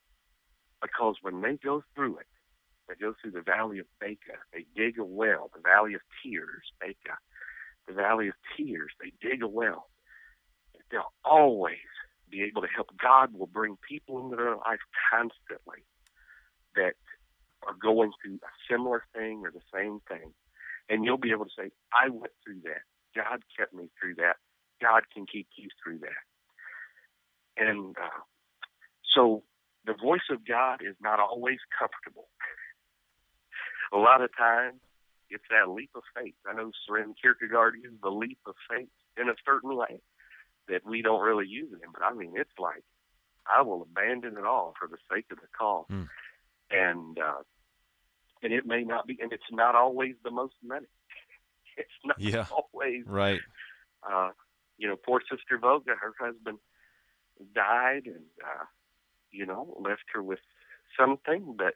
because 0.82 1.16
when 1.22 1.42
they 1.42 1.58
go 1.58 1.84
through 1.96 2.18
it, 2.20 2.28
they 2.88 2.96
go 2.96 3.16
through 3.20 3.32
the 3.32 3.42
valley 3.42 3.80
of 3.80 3.88
Baca, 4.00 4.38
they 4.54 4.66
dig 4.76 5.00
a 5.00 5.04
well, 5.04 5.50
the 5.54 5.62
valley 5.62 5.96
of 5.96 6.02
tears, 6.22 6.64
Baca, 6.80 7.18
the 7.88 7.94
valley 7.94 8.28
of 8.28 8.34
tears, 8.56 8.92
they 9.02 9.14
dig 9.22 9.44
a 9.44 9.48
well. 9.48 9.88
They'll 10.92 11.14
always 11.24 11.78
be 12.30 12.44
able 12.44 12.62
to 12.62 12.68
help. 12.74 12.90
God 13.02 13.34
will 13.34 13.48
bring 13.48 13.78
people 13.88 14.24
into 14.24 14.36
their 14.36 14.56
life 14.56 14.80
constantly 15.12 15.84
that 16.76 16.94
are 17.66 17.76
going 17.82 18.12
through 18.22 18.36
a 18.36 18.54
similar 18.72 19.04
thing 19.14 19.42
or 19.44 19.52
the 19.52 19.66
same 19.74 20.00
thing. 20.08 20.34
And 20.90 21.04
you'll 21.04 21.18
be 21.18 21.32
able 21.32 21.46
to 21.46 21.52
say, 21.58 21.72
I 21.92 22.10
went 22.10 22.34
through 22.44 22.62
that. 22.64 22.84
God 23.16 23.42
kept 23.58 23.74
me 23.74 23.90
through 24.00 24.16
that. 24.16 24.36
God 24.82 25.04
can 25.14 25.26
keep 25.26 25.48
you 25.56 25.70
through 25.82 26.00
that. 26.00 26.24
And 27.58 27.96
uh, 27.98 28.22
so 29.16 29.44
the 29.86 29.94
voice 29.94 30.28
of 30.30 30.46
God 30.46 30.82
is 30.82 30.96
not 31.02 31.20
always 31.20 31.60
comfortable. 31.78 32.28
a 33.94 33.98
lot 33.98 34.22
of 34.22 34.30
times, 34.38 34.80
it's 35.30 35.44
that 35.50 35.70
leap 35.70 35.92
of 35.96 36.04
faith. 36.16 36.36
I 36.48 36.54
know 36.54 36.72
Soren 36.86 37.16
Kierkegaard 37.20 37.76
uses 37.82 37.98
the 38.02 38.10
leap 38.10 38.40
of 38.46 38.56
faith 38.70 38.90
in 39.18 39.30
a 39.30 39.36
certain 39.46 39.76
way 39.76 40.02
that 40.68 40.86
we 40.86 41.02
don't 41.02 41.22
really 41.22 41.48
use 41.48 41.70
it 41.72 41.84
in, 41.84 41.92
but 41.94 42.04
I 42.04 42.14
mean, 42.14 42.34
it's 42.36 42.58
like, 42.60 42.84
I 43.46 43.62
will 43.62 43.84
abandon 43.84 44.38
it 44.38 44.46
all 44.46 44.74
for 44.80 44.88
the 44.88 44.98
sake 45.12 45.26
of 45.32 45.38
the 45.38 45.48
cause. 45.58 45.86
Mm. 45.92 46.08
And, 46.72 47.20
uh, 47.20 47.44
and 48.42 48.52
it 48.52 48.66
may 48.66 48.84
not 48.84 49.06
be, 49.06 49.18
and 49.22 49.32
it's 49.32 49.44
not 49.52 49.76
always 49.76 50.16
the 50.24 50.32
most 50.32 50.56
money. 50.64 50.88
It's 51.78 51.90
not 52.06 52.16
Yeah. 52.18 52.46
always 52.52 53.06
Right. 53.06 53.42
uh, 54.10 54.32
you 54.78 54.88
know, 54.88 54.96
poor 54.96 55.22
Sister 55.30 55.58
Vouga, 55.58 55.96
her 56.00 56.14
husband 56.18 56.60
died 57.54 58.04
and, 58.06 58.24
uh, 58.42 58.64
you 59.32 59.46
know, 59.46 59.76
left 59.80 60.04
her 60.14 60.24
with 60.24 60.40
something, 60.98 61.56
but 61.58 61.76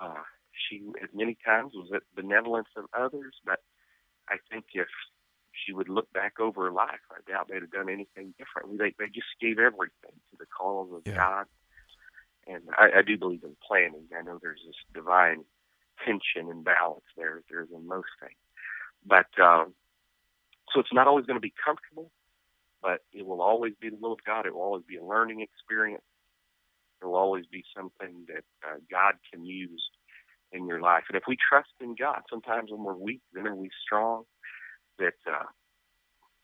uh, 0.00 0.22
she 0.68 0.82
at 1.02 1.14
many 1.14 1.36
times 1.44 1.72
was 1.74 1.90
at 1.94 2.02
benevolence 2.14 2.68
of 2.76 2.84
others. 2.96 3.34
But 3.44 3.60
I 4.28 4.36
think 4.50 4.66
if 4.74 4.88
she 5.52 5.72
would 5.72 5.88
look 5.88 6.12
back 6.12 6.40
over 6.40 6.64
her 6.64 6.72
life, 6.72 7.02
I 7.10 7.30
doubt 7.30 7.48
they'd 7.48 7.62
have 7.62 7.70
done 7.70 7.88
anything 7.88 8.34
differently. 8.38 8.76
They, 8.76 8.94
they 8.98 9.10
just 9.10 9.28
gave 9.40 9.58
everything 9.58 10.16
to 10.30 10.36
the 10.38 10.46
cause 10.46 10.90
of 10.92 11.02
Yeah. 11.06 11.14
God. 11.16 11.46
And 12.46 12.62
I, 12.76 12.98
I 12.98 13.02
do 13.02 13.16
believe 13.16 13.44
in 13.44 13.56
planning. 13.66 14.06
I 14.16 14.22
know 14.22 14.38
there's 14.40 14.60
this 14.66 14.76
divine 14.92 15.44
tension 16.04 16.50
and 16.50 16.64
balance 16.64 17.04
there. 17.16 17.42
There's 17.48 17.68
in 17.74 17.86
most 17.86 18.08
things. 18.20 18.36
But 19.06 19.28
um, 19.42 19.74
so 20.72 20.80
it's 20.80 20.92
not 20.92 21.06
always 21.06 21.26
going 21.26 21.36
to 21.36 21.40
be 21.40 21.54
comfortable, 21.64 22.10
but 22.82 23.00
it 23.12 23.24
will 23.26 23.40
always 23.40 23.74
be 23.80 23.90
the 23.90 23.96
will 23.96 24.12
of 24.12 24.24
God. 24.26 24.46
It 24.46 24.54
will 24.54 24.62
always 24.62 24.84
be 24.86 24.96
a 24.96 25.04
learning 25.04 25.40
experience. 25.40 26.02
It 27.00 27.06
will 27.06 27.16
always 27.16 27.46
be 27.46 27.64
something 27.76 28.26
that 28.28 28.44
uh, 28.66 28.76
God 28.90 29.14
can 29.32 29.44
use 29.44 29.82
in 30.54 30.66
your 30.66 30.80
life. 30.80 31.04
And 31.08 31.16
if 31.16 31.24
we 31.28 31.36
trust 31.36 31.70
in 31.80 31.94
God, 31.98 32.22
sometimes 32.30 32.70
when 32.70 32.84
we're 32.84 32.94
weak, 32.94 33.20
then 33.32 33.46
are 33.46 33.54
we 33.54 33.70
strong. 33.84 34.24
That 34.98 35.14
uh, 35.26 35.46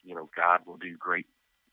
you 0.03 0.15
know 0.15 0.29
God 0.37 0.61
will 0.67 0.77
do 0.77 0.97
great, 0.99 1.27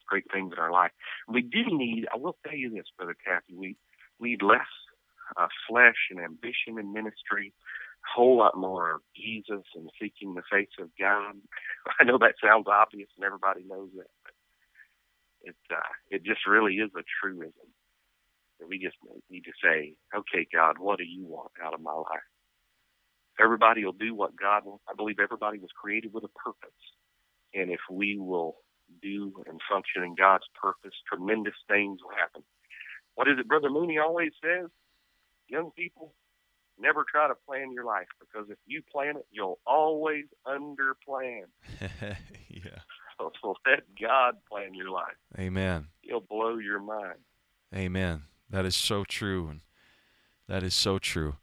great 0.06 0.26
things 0.32 0.52
in 0.52 0.58
our 0.58 0.70
life. 0.70 0.92
We 1.26 1.42
do 1.42 1.64
need. 1.70 2.06
I 2.12 2.16
will 2.16 2.36
tell 2.44 2.56
you 2.56 2.70
this, 2.70 2.86
Brother 2.96 3.16
Tapia. 3.24 3.58
We 3.58 3.76
need 4.20 4.42
less 4.42 4.60
uh, 5.36 5.48
flesh 5.68 5.96
and 6.10 6.20
ambition 6.20 6.78
in 6.78 6.92
ministry 6.92 7.52
whole 8.14 8.38
lot 8.38 8.56
more 8.56 8.90
of 8.94 9.00
Jesus 9.16 9.64
and 9.74 9.90
seeking 10.00 10.34
the 10.34 10.42
face 10.50 10.72
of 10.80 10.88
God. 10.98 11.34
I 12.00 12.04
know 12.04 12.18
that 12.18 12.34
sounds 12.42 12.66
obvious 12.66 13.08
and 13.16 13.24
everybody 13.24 13.64
knows 13.68 13.90
that, 13.96 14.10
but 14.24 14.32
it 15.42 15.56
uh, 15.70 15.92
it 16.10 16.24
just 16.24 16.46
really 16.46 16.74
is 16.74 16.90
a 16.96 17.04
truism. 17.20 17.68
That 18.60 18.68
we 18.68 18.78
just 18.78 18.96
need 19.30 19.44
to 19.44 19.52
say, 19.62 19.94
okay, 20.14 20.46
God, 20.52 20.76
what 20.78 20.98
do 20.98 21.04
you 21.04 21.24
want 21.24 21.52
out 21.64 21.74
of 21.74 21.80
my 21.80 21.92
life? 21.92 22.26
Everybody 23.40 23.84
will 23.84 23.92
do 23.92 24.14
what 24.14 24.36
God 24.36 24.64
wants. 24.64 24.84
I 24.88 24.94
believe 24.94 25.20
everybody 25.22 25.58
was 25.58 25.70
created 25.80 26.12
with 26.12 26.24
a 26.24 26.28
purpose, 26.28 26.70
and 27.54 27.70
if 27.70 27.80
we 27.90 28.18
will 28.18 28.56
do 29.02 29.32
and 29.46 29.60
function 29.70 30.02
in 30.02 30.14
God's 30.14 30.46
purpose, 30.60 30.94
tremendous 31.06 31.54
things 31.68 32.00
will 32.02 32.16
happen. 32.18 32.42
What 33.14 33.28
is 33.28 33.38
it, 33.38 33.46
Brother 33.48 33.70
Mooney 33.70 33.98
always 33.98 34.32
says? 34.42 34.70
Young 35.48 35.70
people, 35.76 36.14
never 36.78 37.04
try 37.10 37.28
to 37.28 37.34
plan 37.46 37.72
your 37.72 37.84
life 37.84 38.06
because 38.20 38.48
if 38.50 38.58
you 38.66 38.82
plan 38.92 39.16
it, 39.16 39.26
you'll 39.30 39.58
always 39.66 40.24
underplan. 40.46 41.44
yeah. 41.80 42.80
So, 43.18 43.32
so 43.42 43.54
let 43.66 43.80
God 44.00 44.34
plan 44.50 44.74
your 44.74 44.90
life. 44.90 45.16
Amen. 45.38 45.86
He'll 46.02 46.20
blow 46.20 46.58
your 46.58 46.80
mind. 46.80 47.18
Amen. 47.74 48.22
That 48.50 48.64
is 48.64 48.76
so 48.76 49.04
true. 49.04 49.56
That 50.48 50.62
is 50.62 50.74
so 50.74 50.98
true. 50.98 51.36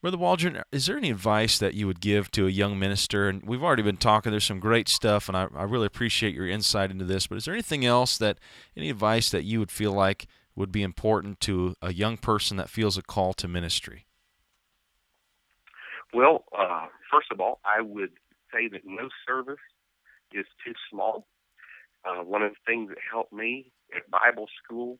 Brother 0.00 0.18
Waldron, 0.18 0.60
is 0.72 0.86
there 0.86 0.96
any 0.96 1.10
advice 1.10 1.60
that 1.60 1.74
you 1.74 1.86
would 1.86 2.00
give 2.00 2.28
to 2.32 2.48
a 2.48 2.50
young 2.50 2.76
minister? 2.76 3.28
And 3.28 3.40
we've 3.44 3.62
already 3.62 3.84
been 3.84 3.96
talking, 3.96 4.32
there's 4.32 4.42
some 4.42 4.58
great 4.58 4.88
stuff, 4.88 5.28
and 5.28 5.36
I, 5.36 5.46
I 5.54 5.62
really 5.62 5.86
appreciate 5.86 6.34
your 6.34 6.48
insight 6.48 6.90
into 6.90 7.04
this. 7.04 7.28
But 7.28 7.38
is 7.38 7.44
there 7.44 7.54
anything 7.54 7.84
else 7.86 8.18
that, 8.18 8.38
any 8.76 8.90
advice 8.90 9.30
that 9.30 9.44
you 9.44 9.60
would 9.60 9.70
feel 9.70 9.92
like 9.92 10.26
would 10.56 10.72
be 10.72 10.82
important 10.82 11.38
to 11.42 11.76
a 11.80 11.92
young 11.92 12.16
person 12.16 12.56
that 12.56 12.68
feels 12.68 12.98
a 12.98 13.02
call 13.02 13.32
to 13.34 13.46
ministry? 13.46 14.06
Well, 16.12 16.46
uh, 16.58 16.86
first 17.08 17.28
of 17.30 17.40
all, 17.40 17.60
I 17.64 17.80
would 17.80 18.10
say 18.52 18.66
that 18.72 18.80
no 18.84 19.08
service 19.24 19.62
is 20.34 20.46
too 20.66 20.72
small. 20.90 21.28
Uh, 22.04 22.24
one 22.24 22.42
of 22.42 22.50
the 22.50 22.58
things 22.66 22.88
that 22.88 22.98
helped 23.08 23.32
me 23.32 23.70
at 23.94 24.10
Bible 24.10 24.48
school 24.64 24.98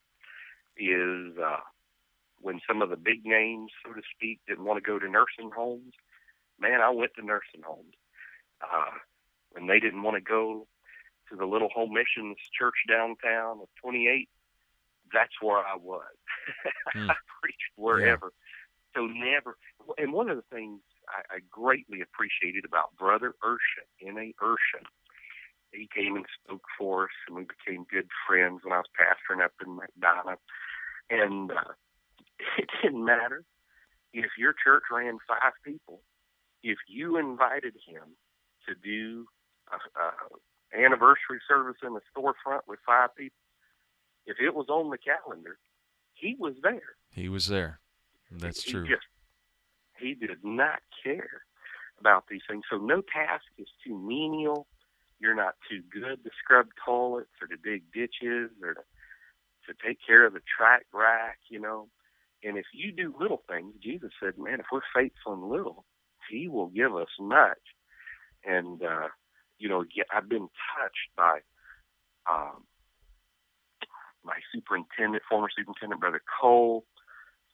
is 0.76 1.36
uh, 1.38 1.60
when 2.40 2.60
some 2.66 2.82
of 2.82 2.90
the 2.90 2.96
big 2.96 3.24
names, 3.24 3.70
so 3.84 3.92
to 3.92 4.02
speak, 4.14 4.40
didn't 4.46 4.64
want 4.64 4.82
to 4.82 4.88
go 4.88 4.98
to 4.98 5.08
nursing 5.08 5.50
homes. 5.54 5.94
Man, 6.60 6.80
I 6.80 6.90
went 6.90 7.12
to 7.16 7.24
nursing 7.24 7.62
homes. 7.64 7.94
Uh, 8.62 8.98
when 9.52 9.66
they 9.66 9.80
didn't 9.80 10.02
want 10.02 10.16
to 10.16 10.20
go 10.20 10.66
to 11.30 11.36
the 11.36 11.46
little 11.46 11.68
home 11.74 11.92
missions 11.92 12.36
church 12.58 12.74
downtown 12.88 13.60
of 13.60 13.68
28, 13.82 14.28
that's 15.12 15.32
where 15.40 15.58
I 15.58 15.76
was. 15.76 16.02
Hmm. 16.92 17.08
I 17.08 17.14
preached 17.40 17.72
wherever. 17.76 18.32
So 18.94 19.06
never. 19.06 19.56
And 19.96 20.12
one 20.12 20.28
of 20.28 20.36
the 20.36 20.44
things 20.52 20.80
I, 21.08 21.36
I 21.36 21.38
greatly 21.50 22.00
appreciated 22.00 22.64
about 22.64 22.94
Brother 22.98 23.34
Urshan, 23.42 24.08
N.A. 24.08 24.34
Urshan, 24.42 24.84
he 25.72 25.88
came 25.92 26.16
and 26.16 26.26
spoke 26.44 26.64
for 26.78 27.04
us, 27.04 27.10
and 27.26 27.36
we 27.36 27.44
became 27.44 27.86
good 27.90 28.08
friends 28.26 28.60
when 28.62 28.72
I 28.72 28.78
was 28.78 28.86
pastoring 28.98 29.44
up 29.44 29.52
in 29.64 29.78
McDonough. 29.78 30.36
And 31.10 31.50
uh, 31.50 31.72
it 32.58 32.68
didn't 32.82 33.04
matter 33.04 33.44
if 34.12 34.30
your 34.38 34.54
church 34.64 34.84
ran 34.90 35.18
five 35.26 35.52
people. 35.64 36.02
If 36.62 36.78
you 36.88 37.16
invited 37.16 37.74
him 37.86 38.16
to 38.68 38.74
do 38.74 39.26
a, 39.72 39.76
a 40.00 40.84
anniversary 40.84 41.40
service 41.48 41.76
in 41.82 41.94
the 41.94 42.00
storefront 42.14 42.60
with 42.68 42.78
five 42.86 43.14
people, 43.16 43.36
if 44.26 44.36
it 44.40 44.54
was 44.54 44.66
on 44.68 44.90
the 44.90 44.98
calendar, 44.98 45.58
he 46.14 46.36
was 46.38 46.54
there. 46.62 46.96
He 47.10 47.28
was 47.28 47.46
there. 47.46 47.80
That's 48.30 48.62
he 48.62 48.70
true. 48.70 48.86
Just, 48.86 49.02
he 49.98 50.14
did 50.14 50.44
not 50.44 50.80
care 51.02 51.42
about 51.98 52.24
these 52.30 52.42
things. 52.48 52.64
So 52.70 52.76
no 52.78 53.02
task 53.02 53.44
is 53.58 53.68
too 53.84 53.98
menial. 53.98 54.66
You're 55.22 55.36
not 55.36 55.54
too 55.70 55.82
good 55.88 56.24
to 56.24 56.30
scrub 56.42 56.66
toilets 56.84 57.30
or 57.40 57.46
to 57.46 57.56
dig 57.56 57.84
ditches 57.94 58.50
or 58.60 58.74
to, 58.74 58.80
to 59.68 59.86
take 59.86 59.98
care 60.04 60.26
of 60.26 60.32
the 60.32 60.40
track 60.58 60.82
rack, 60.92 61.38
you 61.48 61.60
know. 61.60 61.88
And 62.42 62.58
if 62.58 62.66
you 62.74 62.90
do 62.90 63.14
little 63.20 63.44
things, 63.48 63.74
Jesus 63.80 64.10
said, 64.20 64.36
man, 64.36 64.58
if 64.58 64.66
we're 64.72 64.80
faithful 64.92 65.34
in 65.34 65.48
little, 65.48 65.84
he 66.28 66.48
will 66.48 66.66
give 66.66 66.96
us 66.96 67.06
much. 67.20 67.62
And, 68.44 68.82
uh, 68.82 69.08
you 69.58 69.68
know, 69.68 69.84
I've 70.12 70.28
been 70.28 70.48
touched 70.74 71.14
by 71.16 71.38
um, 72.28 72.64
my 74.24 74.38
superintendent, 74.52 75.22
former 75.30 75.48
superintendent, 75.56 76.00
Brother 76.00 76.22
Cole, 76.40 76.84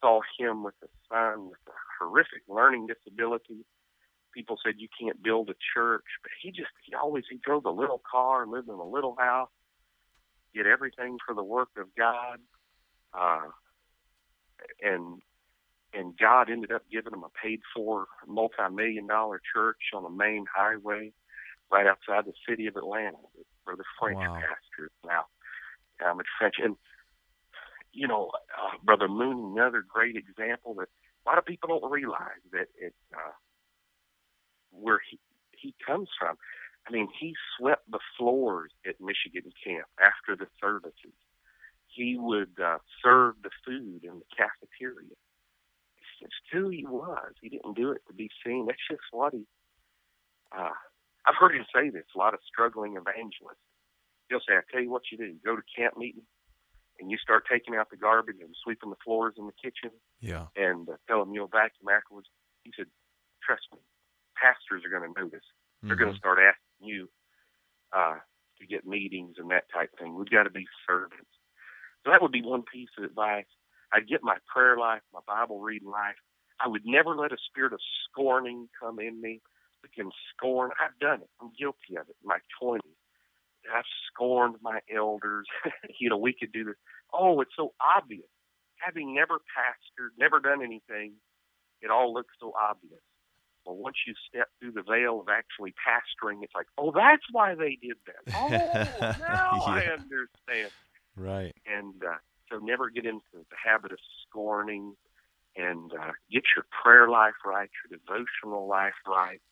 saw 0.01 0.23
him 0.39 0.63
with 0.63 0.75
a 0.83 0.89
son 1.13 1.51
with 1.51 1.59
a 1.69 1.77
horrific 1.99 2.45
learning 2.49 2.87
disability. 2.87 3.67
People 4.35 4.59
said 4.65 4.75
you 4.79 4.89
can't 5.01 5.23
build 5.23 5.51
a 5.51 5.55
church, 5.75 6.05
but 6.23 6.31
he 6.43 6.51
just 6.51 6.71
he 6.85 6.95
always 6.95 7.25
he 7.31 7.39
drove 7.39 7.65
a 7.65 7.71
little 7.71 8.03
car, 8.11 8.47
lived 8.47 8.69
in 8.69 8.75
a 8.75 8.85
little 8.89 9.17
house, 9.19 9.49
did 10.55 10.67
everything 10.67 11.19
for 11.27 11.35
the 11.35 11.43
work 11.43 11.71
of 11.77 11.87
God, 11.97 12.39
uh, 13.15 13.49
and 14.83 15.21
and 15.95 16.17
God 16.19 16.51
ended 16.51 16.73
up 16.73 16.83
giving 16.91 17.13
him 17.13 17.25
a 17.25 17.31
paid 17.43 17.61
for 17.75 18.07
multi 18.27 18.57
million 18.71 19.07
dollar 19.07 19.41
church 19.55 19.81
on 19.95 20.05
a 20.05 20.11
main 20.11 20.45
highway 20.55 21.13
right 21.71 21.87
outside 21.87 22.25
the 22.27 22.33
city 22.49 22.67
of 22.67 22.77
Atlanta 22.77 23.17
where 23.65 23.77
the 23.77 23.85
French 24.01 24.19
Wow. 24.19 24.35
pastor 24.35 24.91
now. 25.05 25.27
Um, 26.05 26.21
it's 26.21 26.29
French. 26.39 26.57
And, 26.63 26.77
you 27.93 28.07
know, 28.07 28.31
uh, 28.57 28.77
Brother 28.83 29.09
Moon, 29.09 29.53
another 29.57 29.85
great 29.87 30.17
example 30.17 30.75
that 30.75 30.89
a 30.89 31.29
lot 31.29 31.39
of 31.39 31.45
people 31.45 31.69
don't 31.69 31.91
realize 31.91 32.41
that 32.53 32.69
it, 32.81 32.95
uh, 33.15 33.33
where 34.71 35.01
he, 35.11 35.19
he 35.53 35.75
comes 35.85 36.09
from. 36.19 36.37
I 36.87 36.91
mean, 36.91 37.09
he 37.19 37.35
swept 37.59 37.91
the 37.91 37.99
floors 38.17 38.71
at 38.87 39.01
Michigan 39.01 39.53
camp 39.65 39.87
after 40.01 40.35
the 40.37 40.49
services. 40.61 41.13
He 41.87 42.17
would 42.19 42.57
uh, 42.63 42.79
serve 43.03 43.35
the 43.43 43.51
food 43.67 44.05
in 44.05 44.21
the 44.21 44.29
cafeteria. 44.37 45.13
It's 45.99 46.21
just 46.21 46.35
who 46.53 46.69
he 46.71 46.87
was. 46.87 47.33
He 47.43 47.49
didn't 47.49 47.77
do 47.77 47.91
it 47.93 48.03
to 48.09 48.15
be 48.15 48.31
seen. 48.45 48.67
That's 48.67 48.79
just 48.91 49.03
what 49.11 49.35
he. 49.35 49.45
Uh, 50.57 50.71
I've 51.27 51.35
heard 51.39 51.55
him 51.55 51.67
say 51.75 51.91
this. 51.91 52.05
A 52.15 52.19
lot 52.19 52.33
of 52.35 52.41
struggling 52.47 52.93
evangelists. 52.97 53.61
He'll 54.31 54.41
say, 54.41 54.57
"I 54.57 54.61
tell 54.71 54.81
you 54.83 54.91
what 54.91 55.03
you 55.13 55.19
do. 55.19 55.35
Go 55.45 55.57
to 55.57 55.63
camp 55.77 55.97
meeting, 55.99 56.23
and 57.01 57.11
you 57.11 57.19
start 57.19 57.45
taking 57.51 57.75
out 57.75 57.91
the 57.91 57.97
garbage 57.97 58.37
and 58.41 58.55
sweeping 58.63 58.91
the 58.91 58.97
floors 59.05 59.35
in 59.37 59.47
the 59.47 59.53
kitchen, 59.53 59.91
Yeah. 60.21 60.47
and 60.57 60.89
uh, 60.89 60.97
tell 61.07 61.25
them 61.25 61.35
you'll 61.35 61.49
vacuum 61.49 61.89
afterwards." 61.91 62.29
He 62.65 62.73
said, 62.77 62.87
"Trust 63.43 63.67
me, 63.73 63.79
pastors 64.41 64.83
are 64.85 64.91
going 64.91 65.13
to 65.13 65.21
notice. 65.21 65.45
They're 65.83 65.97
going 65.97 66.13
to 66.13 66.19
start 66.19 66.39
asking 66.39 66.89
you 66.89 67.09
uh, 67.93 68.17
to 68.61 68.67
get 68.67 68.87
meetings 68.87 69.37
and 69.39 69.51
that 69.51 69.71
type 69.73 69.91
of 69.93 69.99
thing. 69.99 70.15
We've 70.15 70.31
got 70.31 70.45
to 70.45 70.51
be 70.51 70.67
servants. 70.87 71.31
So 72.05 72.11
that 72.11 72.23
would 72.23 72.33
be 72.33 72.43
one 72.43 72.63
piece 72.63 72.91
of 72.99 73.05
advice. 73.05 73.47
I'd 73.93 74.09
get 74.09 74.23
my 74.23 74.37
prayer 74.53 74.77
life, 74.77 75.03
my 75.13 75.21
Bible 75.27 75.61
reading 75.61 75.91
life. 75.91 76.17
I 76.61 76.69
would 76.69 76.83
never 76.85 77.15
let 77.15 77.33
a 77.33 77.37
spirit 77.49 77.73
of 77.73 77.81
scorning 78.11 78.69
come 78.79 78.99
in 78.99 79.21
me. 79.21 79.41
Because 79.83 80.13
scorn, 80.35 80.71
I've 80.83 80.99
done 80.99 81.23
it. 81.23 81.31
I'm 81.41 81.53
guilty 81.59 81.95
of 81.95 82.09
it 82.09 82.17
in 82.23 82.27
my 82.27 82.39
20s. 82.61 82.81
I've 83.73 83.85
scorned 84.11 84.57
my 84.61 84.81
elders. 84.95 85.47
you 86.01 86.11
know, 86.11 86.17
we 86.17 86.33
could 86.33 86.53
do 86.53 86.65
this. 86.65 86.75
Oh, 87.13 87.41
it's 87.41 87.55
so 87.57 87.75
obvious. 87.81 88.27
Having 88.79 89.15
never 89.15 89.39
pastored, 89.39 90.11
never 90.19 90.41
done 90.41 90.63
anything, 90.63 91.15
it 91.81 91.91
all 91.91 92.13
looks 92.13 92.35
so 92.41 92.53
obvious. 92.61 93.01
Well, 93.69 93.77
once 93.77 93.97
you 94.07 94.15
step 94.27 94.49
through 94.59 94.73
the 94.73 94.83
veil 94.83 95.21
of 95.21 95.29
actually 95.29 95.75
pastoring, 95.77 96.43
it's 96.43 96.55
like, 96.55 96.69
oh, 96.79 96.91
that's 96.91 97.25
why 97.31 97.55
they 97.55 97.77
did 97.83 97.99
that. 98.07 98.25
Oh, 98.35 98.49
now 98.49 99.61
I 99.67 99.83
understand. 99.93 100.73
Right. 101.17 101.55
And 101.67 102.03
uh, 102.03 102.17
so 102.51 102.61
never 102.61 102.89
get 102.89 103.05
into 103.05 103.21
the 103.35 103.57
habit 103.63 103.93
of 103.93 103.99
scorning 104.27 104.95
and 105.55 105.93
uh, 105.93 106.13
get 106.33 106.45
your 106.57 106.65
prayer 106.83 107.11
life 107.11 107.35
right, 107.45 107.69
your 107.85 107.99
devotional 107.99 108.67
life 108.67 108.95
right, 109.07 109.43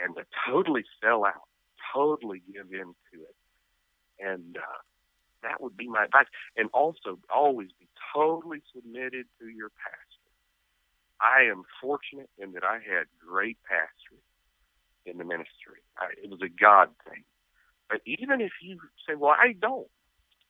and 0.00 0.16
to 0.16 0.24
totally 0.50 0.82
sell 1.00 1.24
out, 1.24 1.46
totally 1.94 2.42
give 2.52 2.72
into 2.72 3.22
it. 3.22 3.36
And 4.18 4.56
uh, 4.56 4.80
that 5.44 5.60
would 5.60 5.76
be 5.76 5.88
my 5.88 6.06
advice. 6.06 6.26
And 6.56 6.70
also, 6.74 7.20
always 7.32 7.68
be 7.78 7.86
totally 8.12 8.62
submitted 8.74 9.26
to 9.38 9.46
your 9.46 9.68
pastor. 9.68 10.13
I 11.24 11.50
am 11.50 11.62
fortunate 11.80 12.28
in 12.38 12.52
that 12.52 12.64
I 12.64 12.74
had 12.74 13.06
great 13.18 13.56
pastors 13.64 14.22
in 15.06 15.16
the 15.16 15.24
ministry. 15.24 15.80
I, 15.98 16.12
it 16.22 16.30
was 16.30 16.40
a 16.42 16.48
God 16.48 16.90
thing. 17.08 17.24
But 17.88 18.00
even 18.04 18.40
if 18.40 18.52
you 18.62 18.78
say, 19.08 19.14
well, 19.14 19.34
I 19.38 19.54
don't, 19.60 19.88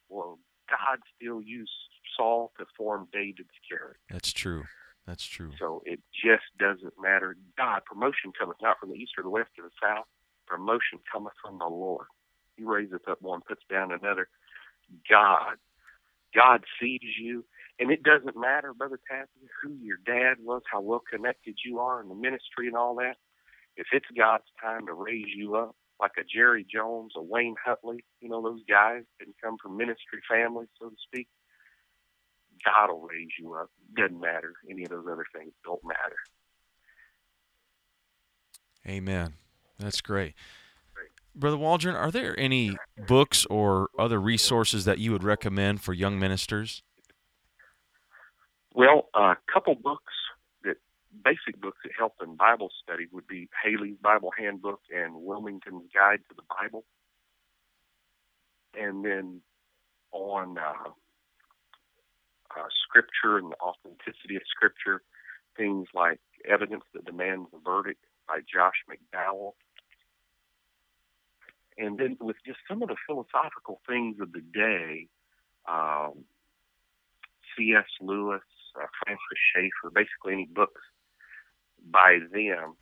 well, 0.09 0.39
God 0.68 0.99
still 1.16 1.41
used 1.41 1.70
Saul 2.16 2.53
to 2.59 2.66
form 2.77 3.09
David's 3.12 3.55
character. 3.68 4.01
That's 4.11 4.33
true. 4.33 4.64
That's 5.07 5.25
true. 5.25 5.53
So 5.59 5.83
it 5.85 6.01
just 6.12 6.45
doesn't 6.59 6.95
matter. 7.01 7.37
God, 7.59 7.85
promotion 7.85 8.33
cometh 8.39 8.57
not 8.62 8.79
from 8.81 8.91
the 8.91 8.97
east 8.97 9.12
or 9.18 9.22
the 9.22 9.31
west 9.31 9.51
or 9.59 9.64
the 9.64 9.75
south. 9.81 10.07
Promotion 10.47 10.99
cometh 11.11 11.35
from 11.43 11.59
the 11.59 11.66
Lord. 11.66 12.07
He 12.57 12.64
raiseth 12.64 13.09
up 13.09 13.20
one, 13.20 13.41
puts 13.47 13.62
down 13.70 13.93
another. 13.93 14.29
God. 15.09 15.57
God 16.35 16.64
sees 16.81 17.01
you. 17.20 17.45
And 17.79 17.91
it 17.91 18.03
doesn't 18.03 18.37
matter, 18.37 18.72
Brother 18.72 19.01
Tapia, 19.09 19.49
who 19.62 19.75
your 19.83 19.99
dad 20.07 20.37
was, 20.41 20.62
how 20.70 20.81
well 20.81 21.03
connected 21.11 21.57
you 21.64 21.81
are 21.81 22.01
in 22.01 22.09
the 22.09 22.14
ministry 22.14 22.68
and 22.68 22.77
all 22.77 22.95
that. 22.97 23.16
If 23.77 23.89
it's 23.93 24.07
God's 24.16 24.45
time 24.62 24.87
to 24.87 24.93
raise 24.93 25.35
you 25.35 25.57
up, 25.57 25.75
like 26.01 26.12
a 26.18 26.22
Jerry 26.22 26.64
Jones, 26.72 27.12
a 27.16 27.22
Wayne 27.22 27.57
Huntley, 27.64 28.05
you 28.20 28.29
know, 28.29 28.43
those 28.43 28.62
guys 28.68 29.03
didn't 29.18 29.37
come 29.43 29.57
from 29.61 29.77
ministry 29.77 30.20
families, 30.31 30.68
so 30.81 30.89
to 30.89 30.97
speak. 31.05 31.29
God 32.64 32.93
will 32.93 33.03
raise 33.03 33.31
you 33.39 33.55
up. 33.55 33.70
Doesn't 33.97 34.20
matter. 34.20 34.55
Any 34.70 34.85
of 34.85 34.91
those 34.91 35.07
other 35.11 35.27
things 35.37 35.53
don't 35.64 35.83
matter. 35.85 36.16
Amen. 38.87 39.35
That's 39.79 40.01
great. 40.01 40.35
Brother 41.35 41.57
Waldron, 41.57 41.97
are 41.97 42.12
there 42.12 42.39
any 42.39 42.77
books 43.09 43.45
or 43.47 43.89
other 43.99 44.20
resources 44.20 44.85
that 44.85 44.99
you 44.99 45.11
would 45.11 45.25
recommend 45.25 45.81
for 45.81 45.93
young 45.93 46.18
ministers? 46.18 46.83
Well, 48.75 49.09
a 49.14 49.37
couple 49.53 49.77
books 49.77 50.12
that 50.64 50.79
basic 51.25 51.61
books 51.61 51.79
that 51.85 51.93
help 51.97 52.14
in 52.20 52.35
Bible 52.35 52.70
study 52.83 53.07
would 53.12 53.27
be 53.29 53.49
Halley's 53.62 53.97
Bible 54.03 54.33
Handbook 54.37 54.81
and 54.93 55.14
Wilmington's 55.14 55.89
Guide 55.95 56.18
to 56.29 56.35
the 56.35 56.43
Bible. 56.61 56.85
And 58.77 59.05
then 59.05 59.43
on 60.11 60.59
uh, 60.59 60.91
uh, 62.51 62.66
Scripture 62.83 63.39
and 63.39 63.53
the 63.53 63.61
authenticity 63.61 64.35
of 64.35 64.43
Scripture, 64.51 65.03
things 65.57 65.87
like 65.95 66.18
Evidence 66.45 66.83
That 66.95 67.05
Demands 67.05 67.49
a 67.55 67.59
Verdict 67.64 68.05
by 68.27 68.41
Josh 68.41 68.83
McDowell. 68.91 69.53
And 71.79 71.97
then 71.97 72.16
with 72.20 72.37
just 72.45 72.59
some 72.68 72.83
of 72.83 72.89
the 72.89 72.97
philosophical 73.07 73.81
things 73.87 74.16
of 74.20 74.33
the 74.33 74.41
day, 74.41 75.07
um, 75.68 76.25
C.S. 77.57 77.87
Lewis, 78.01 78.43
uh, 78.77 78.87
Francis 79.05 79.39
Schaeffer, 79.55 79.91
basically 79.95 80.33
any 80.35 80.47
books 80.47 80.81
by 81.91 82.18
them. 82.33 82.77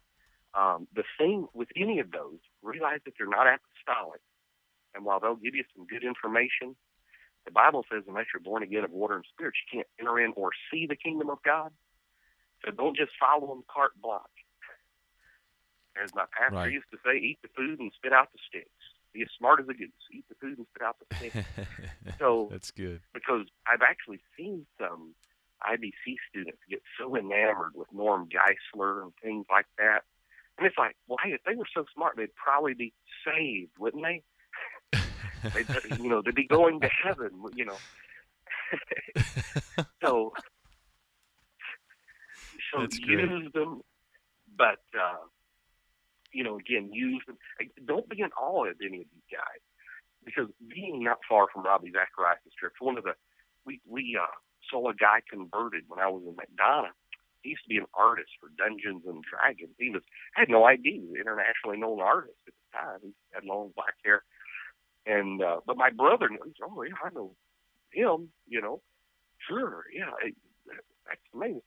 Um, 0.55 0.87
the 0.95 1.05
thing 1.19 1.49
with 1.55 1.69
any 1.77 1.99
of 2.01 2.11
those, 2.11 2.39
realize 2.63 3.01
that 3.05 3.15
they're 3.19 3.27
not 3.27 3.47
apostolic. 3.47 4.21
And 4.95 5.05
while 5.05 5.21
they'll 5.21 5.37
give 5.37 5.55
you 5.55 5.65
some 5.75 5.87
good 5.87 6.05
information, 6.05 6.77
the 7.47 7.51
Bible 7.51 7.85
says 7.91 8.05
unless 8.07 8.27
you're 8.33 8.43
born 8.43 8.63
again 8.63 8.85
of 8.85 8.91
water 8.91 9.17
and 9.17 9.25
spirit, 9.33 9.55
you 9.67 9.79
can't 9.79 9.89
enter 9.99 10.21
in 10.21 10.33
or 10.37 10.51
see 10.71 10.87
the 10.87 10.97
kingdom 10.97 11.31
of 11.31 11.39
God. 11.43 11.73
So 12.65 12.71
don't 12.71 12.97
just 12.97 13.13
follow 13.19 13.49
them 13.49 13.65
carte 13.73 14.01
blanche. 14.01 14.23
As 16.03 16.15
my 16.15 16.25
pastor 16.33 16.57
Right. 16.57 16.73
used 16.73 16.91
to 16.93 16.99
say, 17.05 17.17
eat 17.19 17.39
the 17.43 17.49
food 17.57 17.81
and 17.81 17.91
spit 17.97 18.13
out 18.13 18.33
the 18.33 18.39
sticks. 18.49 18.71
Be 19.13 19.23
as 19.23 19.29
smart 19.37 19.61
as 19.61 19.69
a 19.69 19.75
goose. 19.75 19.91
Eat 20.13 20.25
the 20.29 20.35
food 20.37 20.57
and 20.59 20.67
spit 20.69 20.83
out 20.83 20.97
the 21.01 21.17
sticks. 21.17 21.37
So- 22.19 22.49
That's 22.51 22.71
good. 22.71 23.01
because 23.13 23.47
I've 23.67 23.83
actually 23.83 24.21
seen 24.37 24.67
some 24.79 25.15
IBC 25.71 26.17
students 26.29 26.59
get 26.69 26.83
so 26.99 27.17
enamored 27.17 27.73
with 27.75 27.89
Norm 27.93 28.29
Geisler 28.29 29.03
and 29.03 29.13
things 29.23 29.47
like 29.51 29.67
that. 29.79 30.03
And 30.59 30.67
it's 30.67 30.77
like, 30.79 30.97
well, 31.09 31.19
hey, 31.23 31.31
if 31.33 31.41
they 31.47 31.55
were 31.55 31.67
so 31.75 31.85
smart, 31.95 32.17
they'd 32.17 32.35
probably 32.35 32.75
be 32.75 32.93
saved, 33.25 33.73
wouldn't 33.79 34.03
they? 34.03 34.23
They'd, 35.43 35.99
you 35.99 36.09
know, 36.09 36.23
they'd 36.25 36.37
be 36.37 36.47
going 36.47 36.81
to 36.83 36.89
heaven, 36.89 37.31
you 37.57 37.65
know. 37.65 37.77
so, 40.05 40.33
so 42.73 42.81
That's 42.81 42.99
great. 43.01 43.29
use 43.29 43.53
them, 43.53 43.81
but 44.57 44.79
uh, 44.97 45.17
you 46.33 46.45
know, 46.45 46.59
again, 46.59 46.91
use 46.93 47.23
them. 47.27 47.37
Don't 47.85 48.09
be 48.09 48.21
in 48.21 48.31
awe 48.41 48.67
of 48.67 48.77
any 48.81 48.99
of 48.99 49.07
these 49.13 49.29
guys 49.33 49.61
because 50.25 50.47
being 50.69 51.03
not 51.03 51.19
far 51.29 51.47
from 51.53 51.65
Ravi 51.65 51.91
Zacharias' 51.91 52.55
church, 52.59 52.75
one 52.81 52.97
of 52.97 53.05
the 53.05 53.15
we 53.67 53.81
we 53.87 54.19
uh, 54.21 54.27
saw 54.71 54.89
a 54.89 54.95
guy 54.95 55.21
converted 55.29 55.85
when 55.89 56.01
I 56.01 56.09
was 56.09 56.23
in 56.27 56.35
McDonough. 56.35 56.97
He 57.43 57.51
used 57.51 57.65
to 57.65 57.69
be 57.69 57.79
an 57.79 57.91
artist 57.95 58.31
for 58.41 58.49
Dungeons 58.57 59.03
and 59.07 59.25
Dragons. 59.25 59.75
He 59.79 59.91
was 59.91 60.03
I 60.37 60.41
had 60.41 60.49
no 60.49 60.67
idea 60.67 60.93
he 60.93 61.01
was 61.01 61.15
an 61.15 61.21
internationally 61.21 61.79
known 61.79 62.01
artist 62.01 62.39
at 62.47 62.55
the 62.55 62.79
time. 62.79 63.01
He 63.03 63.13
had 63.33 63.45
long 63.45 63.73
black 63.75 63.95
hair, 64.05 64.23
and 65.07 65.43
uh, 65.43 65.61
but 65.67 65.77
my 65.77 65.91
brother 65.91 66.29
knew. 66.29 66.39
He 66.45 66.55
"Oh 66.63 66.83
yeah, 66.83 66.95
I 67.05 67.11
know 67.13 67.35
him." 67.91 68.31
You 68.47 68.61
know, 68.61 68.81
sure, 69.49 69.85
yeah, 69.93 70.15
it, 70.23 70.35
that's 71.07 71.21
amazing. 71.35 71.63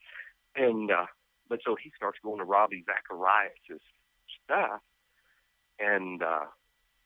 And 0.55 0.91
uh, 0.91 1.07
but 1.49 1.59
so 1.65 1.75
he 1.75 1.91
starts 1.95 2.19
going 2.23 2.39
to 2.39 2.45
Ravi 2.45 2.85
Zacharias' 2.85 3.81
stuff, 4.43 4.81
and 5.79 6.23
uh, 6.23 6.45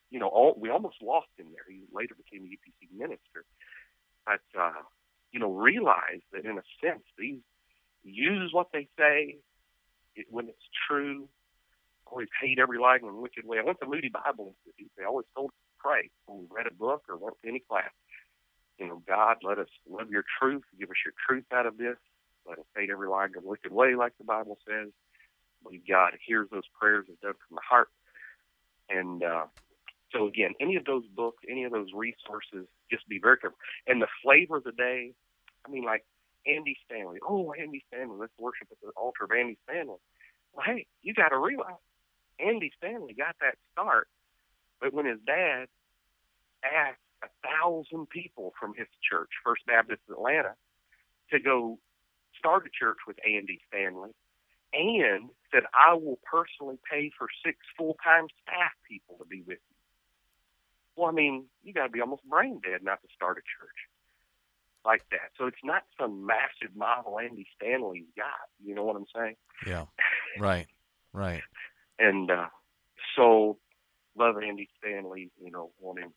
you 0.09 0.19
know, 0.19 0.27
all 0.27 0.55
we 0.57 0.69
almost 0.69 1.01
lost 1.01 1.29
him 1.37 1.47
there. 1.51 1.65
He 1.67 1.83
later 1.93 2.15
became 2.15 2.45
a 2.45 2.53
UPC 2.53 2.97
minister, 2.97 3.45
but 4.25 4.41
uh, 4.59 4.83
you 5.31 5.39
know, 5.39 5.51
realized 5.51 6.23
that 6.33 6.45
in 6.45 6.57
a 6.57 6.63
sense 6.83 7.03
these 7.17 7.39
use 8.03 8.51
what 8.53 8.67
they 8.73 8.87
say 8.97 9.37
when 10.29 10.47
it's 10.47 10.69
true. 10.87 11.27
Always 12.05 12.27
hate 12.41 12.57
every 12.57 12.79
lying 12.79 13.03
and 13.03 13.17
wicked 13.17 13.45
way. 13.45 13.59
I 13.59 13.63
went 13.63 13.79
to 13.81 13.85
Moody 13.85 14.09
Bible 14.09 14.55
Institute. 14.65 14.91
They 14.97 15.03
always 15.03 15.27
told 15.35 15.51
us 15.51 15.57
to 15.61 15.77
pray 15.77 16.09
when 16.25 16.39
we 16.39 16.45
read 16.49 16.65
a 16.65 16.73
book 16.73 17.03
or 17.07 17.17
went 17.17 17.35
to 17.43 17.47
any 17.47 17.59
class. 17.59 17.91
You 18.79 18.87
know, 18.87 19.03
God, 19.07 19.37
let 19.43 19.59
us 19.59 19.67
love 19.87 20.09
your 20.09 20.23
truth. 20.39 20.63
Give 20.79 20.89
us 20.89 20.95
your 21.05 21.13
truth 21.27 21.45
out 21.53 21.67
of 21.67 21.77
this. 21.77 21.97
Let 22.47 22.57
us 22.57 22.65
hate 22.75 22.89
every 22.89 23.07
lying 23.07 23.33
and 23.35 23.45
wicked 23.45 23.71
way, 23.71 23.93
like 23.93 24.13
the 24.17 24.23
Bible 24.23 24.57
says. 24.67 24.89
Believe 25.61 25.81
God 25.87 26.13
hears 26.25 26.47
those 26.51 26.63
prayers 26.79 27.05
and 27.07 27.19
done 27.21 27.33
from 27.47 27.55
the 27.55 27.61
heart. 27.61 27.89
And 28.89 29.21
uh, 29.23 29.45
so 30.11 30.27
again, 30.27 30.53
any 30.59 30.75
of 30.75 30.85
those 30.85 31.05
books, 31.15 31.43
any 31.49 31.63
of 31.63 31.71
those 31.71 31.89
resources, 31.93 32.67
just 32.91 33.07
be 33.07 33.19
very 33.19 33.37
careful. 33.37 33.59
And 33.87 34.01
the 34.01 34.07
flavor 34.23 34.57
of 34.57 34.63
the 34.63 34.71
day, 34.71 35.13
I 35.65 35.69
mean, 35.69 35.83
like 35.83 36.05
Andy 36.47 36.77
Stanley. 36.85 37.19
Oh, 37.27 37.53
Andy 37.53 37.83
Stanley, 37.87 38.17
let's 38.19 38.33
worship 38.39 38.67
at 38.71 38.77
the 38.81 38.89
altar 38.97 39.25
of 39.25 39.31
Andy 39.31 39.57
Stanley. 39.63 39.97
Well, 40.53 40.65
hey, 40.65 40.87
you 41.01 41.13
got 41.13 41.29
to 41.29 41.37
realize 41.37 41.81
Andy 42.39 42.71
Stanley 42.77 43.13
got 43.13 43.35
that 43.41 43.55
start, 43.71 44.07
but 44.81 44.93
when 44.93 45.05
his 45.05 45.19
dad 45.25 45.67
asked 46.63 46.99
a 47.23 47.27
thousand 47.45 48.09
people 48.09 48.53
from 48.59 48.73
his 48.73 48.87
church, 49.07 49.29
First 49.43 49.65
Baptist 49.65 50.01
Atlanta, 50.09 50.55
to 51.31 51.39
go 51.39 51.77
start 52.37 52.65
a 52.65 52.69
church 52.71 52.97
with 53.05 53.17
Andy 53.25 53.59
Stanley, 53.67 54.11
and 54.73 55.29
said, 55.51 55.63
I 55.73 55.93
will 55.95 56.19
personally 56.23 56.77
pay 56.89 57.11
for 57.17 57.27
six 57.45 57.57
full 57.77 57.97
time 58.03 58.27
staff 58.41 58.71
people 58.87 59.17
to 59.19 59.25
be 59.25 59.43
with. 59.45 59.59
Well, 60.99 61.09
I 61.09 61.13
mean, 61.13 61.45
you 61.63 61.73
got 61.73 61.83
to 61.83 61.89
be 61.89 62.01
almost 62.01 62.23
brain 62.25 62.59
dead 62.61 62.83
not 62.83 63.01
to 63.01 63.07
start 63.15 63.37
a 63.37 63.41
church 63.41 63.77
like 64.85 65.03
that. 65.11 65.31
So 65.37 65.45
it's 65.47 65.63
not 65.63 65.83
some 65.99 66.25
massive 66.25 66.75
model 66.75 67.19
Andy 67.19 67.47
Stanley's 67.55 68.07
got. 68.17 68.49
You 68.61 68.75
know 68.75 68.83
what 68.83 68.97
I'm 68.97 69.05
saying? 69.15 69.35
Yeah. 69.65 69.85
Right. 70.37 70.67
Right. 71.13 71.41
and 71.97 72.29
uh, 72.29 72.47
so 73.15 73.57
love 74.17 74.35
Andy 74.37 74.69
Stanley. 74.77 75.31
You 75.41 75.51
know, 75.51 75.71
want 75.79 75.99
him 75.99 76.09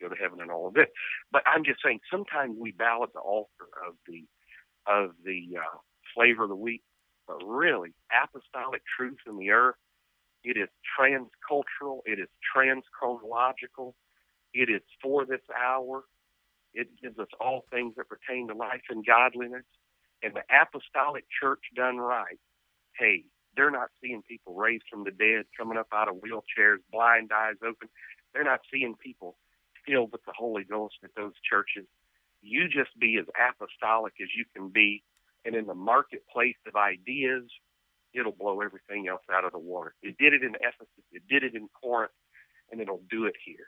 to 0.00 0.08
go 0.08 0.14
to 0.14 0.20
heaven 0.20 0.40
and 0.42 0.50
all 0.50 0.66
of 0.68 0.76
it. 0.76 0.90
But 1.32 1.42
I'm 1.46 1.64
just 1.64 1.78
saying, 1.82 2.00
sometimes 2.10 2.56
we 2.60 2.72
bow 2.72 3.04
at 3.04 3.12
the 3.14 3.20
altar 3.20 3.68
of 3.88 3.94
the 4.06 4.24
of 4.86 5.12
the 5.24 5.56
uh, 5.56 5.78
flavor 6.14 6.42
of 6.42 6.50
the 6.50 6.56
week, 6.56 6.82
but 7.26 7.36
really 7.46 7.94
apostolic 8.12 8.82
truth 8.96 9.18
in 9.26 9.38
the 9.38 9.50
earth. 9.50 9.76
It 10.44 10.56
is 10.56 10.68
transcultural. 10.98 12.00
It 12.04 12.18
is 12.18 12.28
transchronological. 12.54 13.94
It 14.54 14.70
is 14.70 14.82
for 15.02 15.24
this 15.24 15.42
hour. 15.56 16.04
It 16.74 16.88
gives 17.02 17.18
us 17.18 17.28
all 17.40 17.64
things 17.70 17.94
that 17.96 18.08
pertain 18.08 18.48
to 18.48 18.54
life 18.54 18.82
and 18.90 19.04
godliness. 19.04 19.64
And 20.22 20.34
the 20.34 20.42
apostolic 20.50 21.24
church 21.40 21.62
done 21.76 21.98
right, 21.98 22.38
hey, 22.98 23.24
they're 23.56 23.70
not 23.70 23.90
seeing 24.02 24.22
people 24.22 24.54
raised 24.54 24.84
from 24.90 25.04
the 25.04 25.10
dead, 25.10 25.46
coming 25.56 25.78
up 25.78 25.88
out 25.92 26.08
of 26.08 26.16
wheelchairs, 26.16 26.78
blind 26.92 27.30
eyes 27.34 27.56
open. 27.62 27.88
They're 28.32 28.44
not 28.44 28.60
seeing 28.72 28.94
people 28.94 29.36
filled 29.86 30.12
with 30.12 30.24
the 30.26 30.32
Holy 30.36 30.64
Ghost 30.64 30.96
at 31.04 31.10
those 31.16 31.32
churches. 31.48 31.86
You 32.42 32.68
just 32.68 32.98
be 33.00 33.18
as 33.18 33.26
apostolic 33.34 34.14
as 34.22 34.28
you 34.36 34.44
can 34.54 34.68
be, 34.68 35.02
and 35.44 35.54
in 35.54 35.66
the 35.66 35.74
marketplace 35.74 36.56
of 36.66 36.76
ideas, 36.76 37.44
it'll 38.14 38.32
blow 38.32 38.60
everything 38.60 39.08
else 39.08 39.22
out 39.32 39.44
of 39.44 39.52
the 39.52 39.58
water. 39.58 39.94
It 40.02 40.16
did 40.18 40.34
it 40.34 40.42
in 40.42 40.54
Ephesus, 40.56 41.04
it 41.12 41.22
did 41.28 41.42
it 41.42 41.54
in 41.54 41.68
Corinth, 41.80 42.12
and 42.70 42.80
it'll 42.80 43.02
do 43.10 43.24
it 43.24 43.34
here. 43.44 43.66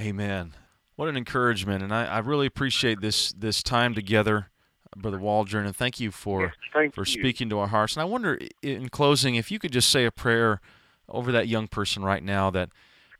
Amen. 0.00 0.54
What 0.96 1.08
an 1.08 1.16
encouragement, 1.16 1.82
and 1.82 1.94
I, 1.94 2.06
I 2.06 2.18
really 2.18 2.46
appreciate 2.46 3.00
this 3.00 3.32
this 3.32 3.62
time 3.62 3.94
together, 3.94 4.50
Brother 4.96 5.18
Waldron, 5.18 5.66
and 5.66 5.76
thank 5.76 6.00
you 6.00 6.10
for 6.10 6.42
yes, 6.74 6.92
for 6.94 7.02
you. 7.02 7.04
speaking 7.04 7.50
to 7.50 7.58
our 7.58 7.68
hearts. 7.68 7.94
And 7.94 8.02
I 8.02 8.06
wonder, 8.06 8.38
in 8.62 8.88
closing, 8.88 9.34
if 9.34 9.50
you 9.50 9.58
could 9.58 9.72
just 9.72 9.90
say 9.90 10.06
a 10.06 10.10
prayer 10.10 10.60
over 11.08 11.30
that 11.32 11.48
young 11.48 11.68
person 11.68 12.02
right 12.02 12.22
now 12.22 12.50
that, 12.50 12.70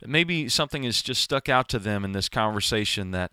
that 0.01 0.09
maybe 0.09 0.49
something 0.49 0.85
is 0.85 1.03
just 1.03 1.22
stuck 1.22 1.49
out 1.49 1.68
to 1.68 1.79
them 1.79 2.05
in 2.05 2.12
this 2.12 2.29
conversation 2.29 3.11
that 3.11 3.31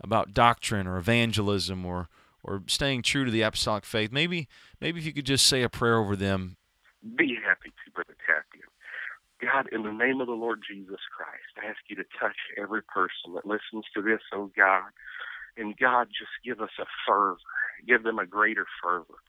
about 0.00 0.34
doctrine 0.34 0.86
or 0.86 0.98
evangelism 0.98 1.84
or 1.84 2.08
or 2.44 2.62
staying 2.66 3.02
true 3.02 3.24
to 3.24 3.30
the 3.30 3.42
apostolic 3.42 3.84
faith. 3.84 4.12
Maybe 4.12 4.48
maybe 4.80 5.00
if 5.00 5.06
you 5.06 5.12
could 5.12 5.26
just 5.26 5.46
say 5.46 5.62
a 5.62 5.68
prayer 5.68 5.98
over 5.98 6.16
them. 6.16 6.56
Be 7.16 7.36
happy 7.44 7.70
to, 7.70 7.90
Brother 7.92 8.16
Tapia. 8.26 8.55
God, 9.40 9.68
in 9.70 9.82
the 9.82 9.92
name 9.92 10.20
of 10.20 10.28
the 10.28 10.32
Lord 10.32 10.60
Jesus 10.66 11.00
Christ, 11.14 11.52
I 11.62 11.68
ask 11.68 11.78
you 11.88 11.96
to 11.96 12.04
touch 12.18 12.36
every 12.56 12.82
person 12.82 13.34
that 13.34 13.46
listens 13.46 13.84
to 13.94 14.02
this, 14.02 14.20
oh 14.32 14.50
God. 14.56 14.90
And 15.56 15.76
God, 15.76 16.08
just 16.08 16.32
give 16.44 16.60
us 16.60 16.72
a 16.80 16.86
fervor, 17.06 17.36
give 17.86 18.02
them 18.02 18.18
a 18.18 18.26
greater 18.26 18.66
fervor 18.82 19.20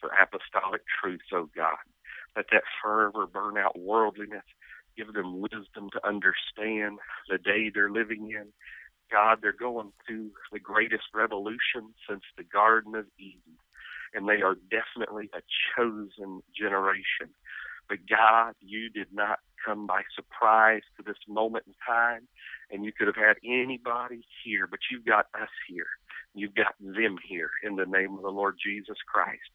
for 0.00 0.10
apostolic 0.20 0.82
truth, 1.00 1.22
oh 1.32 1.48
God. 1.56 1.80
Let 2.36 2.46
that 2.52 2.64
fervor 2.82 3.26
burn 3.26 3.56
out 3.56 3.78
worldliness, 3.78 4.44
give 4.96 5.12
them 5.14 5.40
wisdom 5.40 5.88
to 5.92 6.06
understand 6.06 6.98
the 7.30 7.38
day 7.38 7.70
they're 7.72 7.90
living 7.90 8.30
in. 8.30 8.52
God, 9.10 9.38
they're 9.40 9.52
going 9.52 9.92
through 10.06 10.32
the 10.52 10.58
greatest 10.58 11.04
revolution 11.14 11.94
since 12.08 12.22
the 12.36 12.44
Garden 12.44 12.94
of 12.94 13.06
Eden, 13.18 13.56
and 14.12 14.28
they 14.28 14.42
are 14.42 14.56
definitely 14.70 15.30
a 15.34 15.40
chosen 15.76 16.42
generation. 16.58 17.32
But 17.88 17.98
God, 18.08 18.54
you 18.60 18.88
did 18.88 19.08
not 19.12 19.40
come 19.64 19.86
by 19.86 20.02
surprise 20.14 20.82
to 20.96 21.02
this 21.02 21.18
moment 21.28 21.64
in 21.66 21.74
time, 21.86 22.28
and 22.70 22.84
you 22.84 22.92
could 22.92 23.06
have 23.06 23.16
had 23.16 23.36
anybody 23.44 24.24
here, 24.44 24.66
but 24.66 24.80
you've 24.90 25.04
got 25.04 25.26
us 25.40 25.48
here. 25.68 25.86
You've 26.34 26.54
got 26.54 26.74
them 26.80 27.16
here 27.26 27.50
in 27.62 27.76
the 27.76 27.86
name 27.86 28.14
of 28.14 28.22
the 28.22 28.30
Lord 28.30 28.56
Jesus 28.62 28.96
Christ. 29.06 29.50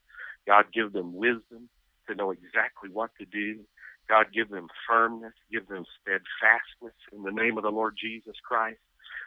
God, 0.47 0.65
give 0.73 0.93
them 0.93 1.13
wisdom 1.13 1.69
to 2.07 2.15
know 2.15 2.31
exactly 2.31 2.89
what 2.91 3.11
to 3.19 3.25
do. 3.25 3.59
God, 4.07 4.27
give 4.33 4.49
them 4.49 4.67
firmness, 4.87 5.33
give 5.51 5.67
them 5.67 5.85
steadfastness 6.01 6.95
in 7.13 7.23
the 7.23 7.31
name 7.31 7.57
of 7.57 7.63
the 7.63 7.69
Lord 7.69 7.95
Jesus 8.01 8.35
Christ. 8.43 8.79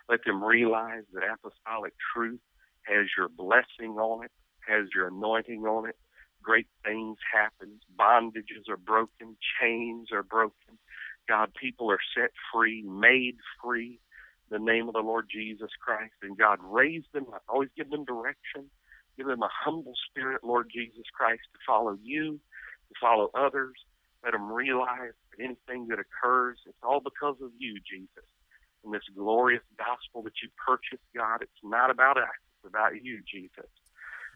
Let 0.08 0.24
them 0.24 0.42
realize 0.42 1.04
that 1.14 1.22
apostolic 1.22 1.94
truth 2.14 2.40
has 2.82 3.06
your 3.16 3.28
blessing 3.28 3.96
on 3.98 4.24
it, 4.24 4.32
has 4.66 4.88
your 4.94 5.08
anointing 5.08 5.62
on 5.62 5.88
it, 5.88 5.96
great 6.42 6.66
things 6.84 7.18
happen. 7.32 7.80
Bondages 7.98 8.68
are 8.68 8.76
broken, 8.76 9.36
chains 9.60 10.08
are 10.12 10.22
broken. 10.22 10.78
God, 11.28 11.52
people 11.54 11.90
are 11.90 12.00
set 12.16 12.30
free, 12.52 12.82
made 12.82 13.36
free. 13.62 14.00
The 14.50 14.58
name 14.58 14.88
of 14.88 14.94
the 14.94 15.00
Lord 15.00 15.28
Jesus 15.32 15.70
Christ. 15.80 16.12
And 16.22 16.36
God, 16.36 16.58
raise 16.62 17.04
them 17.14 17.26
up. 17.32 17.42
Always 17.48 17.70
give 17.76 17.90
them 17.90 18.04
direction. 18.04 18.68
Give 19.16 19.26
them 19.26 19.42
a 19.42 19.48
humble 19.50 19.94
spirit, 20.10 20.44
Lord 20.44 20.70
Jesus 20.72 21.04
Christ, 21.14 21.42
to 21.52 21.58
follow 21.66 21.96
you, 22.02 22.40
to 22.88 22.94
follow 23.00 23.30
others. 23.34 23.74
Let 24.24 24.32
them 24.32 24.52
realize 24.52 25.12
that 25.30 25.44
anything 25.44 25.88
that 25.88 25.98
occurs, 25.98 26.58
it's 26.66 26.76
all 26.82 27.00
because 27.00 27.36
of 27.42 27.50
you, 27.58 27.78
Jesus. 27.88 28.28
And 28.84 28.92
this 28.92 29.02
glorious 29.14 29.62
gospel 29.78 30.22
that 30.22 30.42
you 30.42 30.48
purchased, 30.66 31.06
God, 31.14 31.40
it's 31.40 31.62
not 31.62 31.90
about 31.90 32.16
us. 32.16 32.28
It's 32.58 32.68
about 32.68 33.02
you, 33.02 33.20
Jesus. 33.30 33.70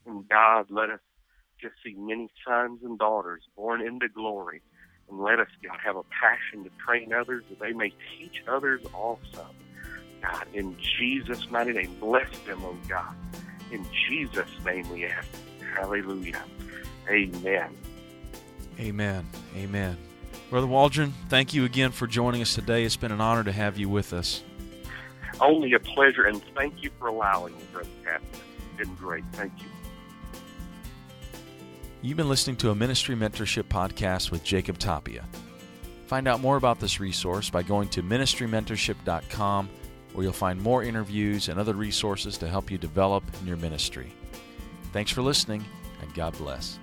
And 0.07 0.29
God, 0.29 0.67
let 0.71 0.91
us 0.91 1.01
just 1.61 1.75
see 1.85 1.95
many 1.95 2.31
sons 2.47 2.81
and 2.83 2.99
daughters 2.99 3.43
born 3.57 3.81
into 3.81 4.09
glory. 4.09 4.63
And 5.09 5.21
let 5.21 5.39
us, 5.39 5.49
God, 5.63 5.79
have 5.85 5.97
a 5.97 6.03
passion 6.05 6.65
to 6.65 6.71
train 6.85 7.13
others 7.13 7.45
that 7.49 7.61
they 7.61 7.73
may 7.73 7.93
teach 8.19 8.43
others 8.49 8.83
also. 8.93 9.47
God, 10.23 10.47
in 10.53 10.77
Jesus' 10.99 11.49
mighty 11.51 11.73
name, 11.73 11.97
bless 12.01 12.29
them, 12.41 12.61
oh 12.65 12.77
God. 12.89 13.15
In 13.71 13.87
Jesus' 14.09 14.51
name 14.65 14.89
we 14.91 15.07
ask. 15.07 15.29
Hallelujah. 15.75 16.43
Amen. 17.09 17.77
Amen. 18.81 19.27
Amen. 19.57 19.97
Brother 20.51 20.67
Waldron, 20.67 21.13
thank 21.29 21.55
you 21.55 21.65
again 21.65 21.93
for 21.93 22.07
joining 22.07 22.43
us 22.43 22.55
today. 22.55 22.85
It's 22.85 22.97
been 22.97 23.13
an 23.13 23.21
honor 23.21 23.45
to 23.45 23.53
have 23.53 23.79
you 23.79 23.89
with 23.89 24.13
us. 24.13 24.43
Only 25.41 25.73
a 25.75 25.81
pleasure, 25.81 26.25
and 26.25 26.43
thank 26.55 26.83
you 26.83 26.91
for 26.99 27.09
allowing 27.09 27.55
me, 27.57 27.63
Brother 27.73 27.89
Captain. 28.05 28.41
It's 28.59 28.79
been 28.79 28.95
great. 28.95 29.25
Thank 29.33 29.53
you. 29.61 29.69
You've 32.07 32.17
been 32.17 32.29
listening 32.29 32.55
to 32.59 32.71
a 32.71 32.75
ministry 32.77 33.17
mentorship 33.17 33.65
podcast 33.65 34.31
with 34.31 34.45
Jacob 34.45 34.79
Tapia. 34.79 35.25
Find 36.07 36.29
out 36.29 36.39
more 36.39 36.57
about 36.57 36.79
this 36.79 37.01
resource 37.01 37.51
by 37.51 37.65
going 37.65 37.89
to 37.89 38.01
ministrymentorship.com, 38.01 39.69
where 40.13 40.23
you'll 40.23 40.33
find 40.33 40.61
more 40.61 40.85
interviews 40.85 41.49
and 41.49 41.59
other 41.59 41.75
resources 41.75 42.39
to 42.39 42.47
help 42.47 42.71
you 42.71 42.79
develop 42.79 43.25
in 43.41 43.49
your 43.49 43.57
ministry. 43.57 44.13
Thanks 44.93 45.11
for 45.11 45.21
listening, 45.21 45.65
and 46.01 46.15
God 46.15 46.39
bless. 46.39 46.79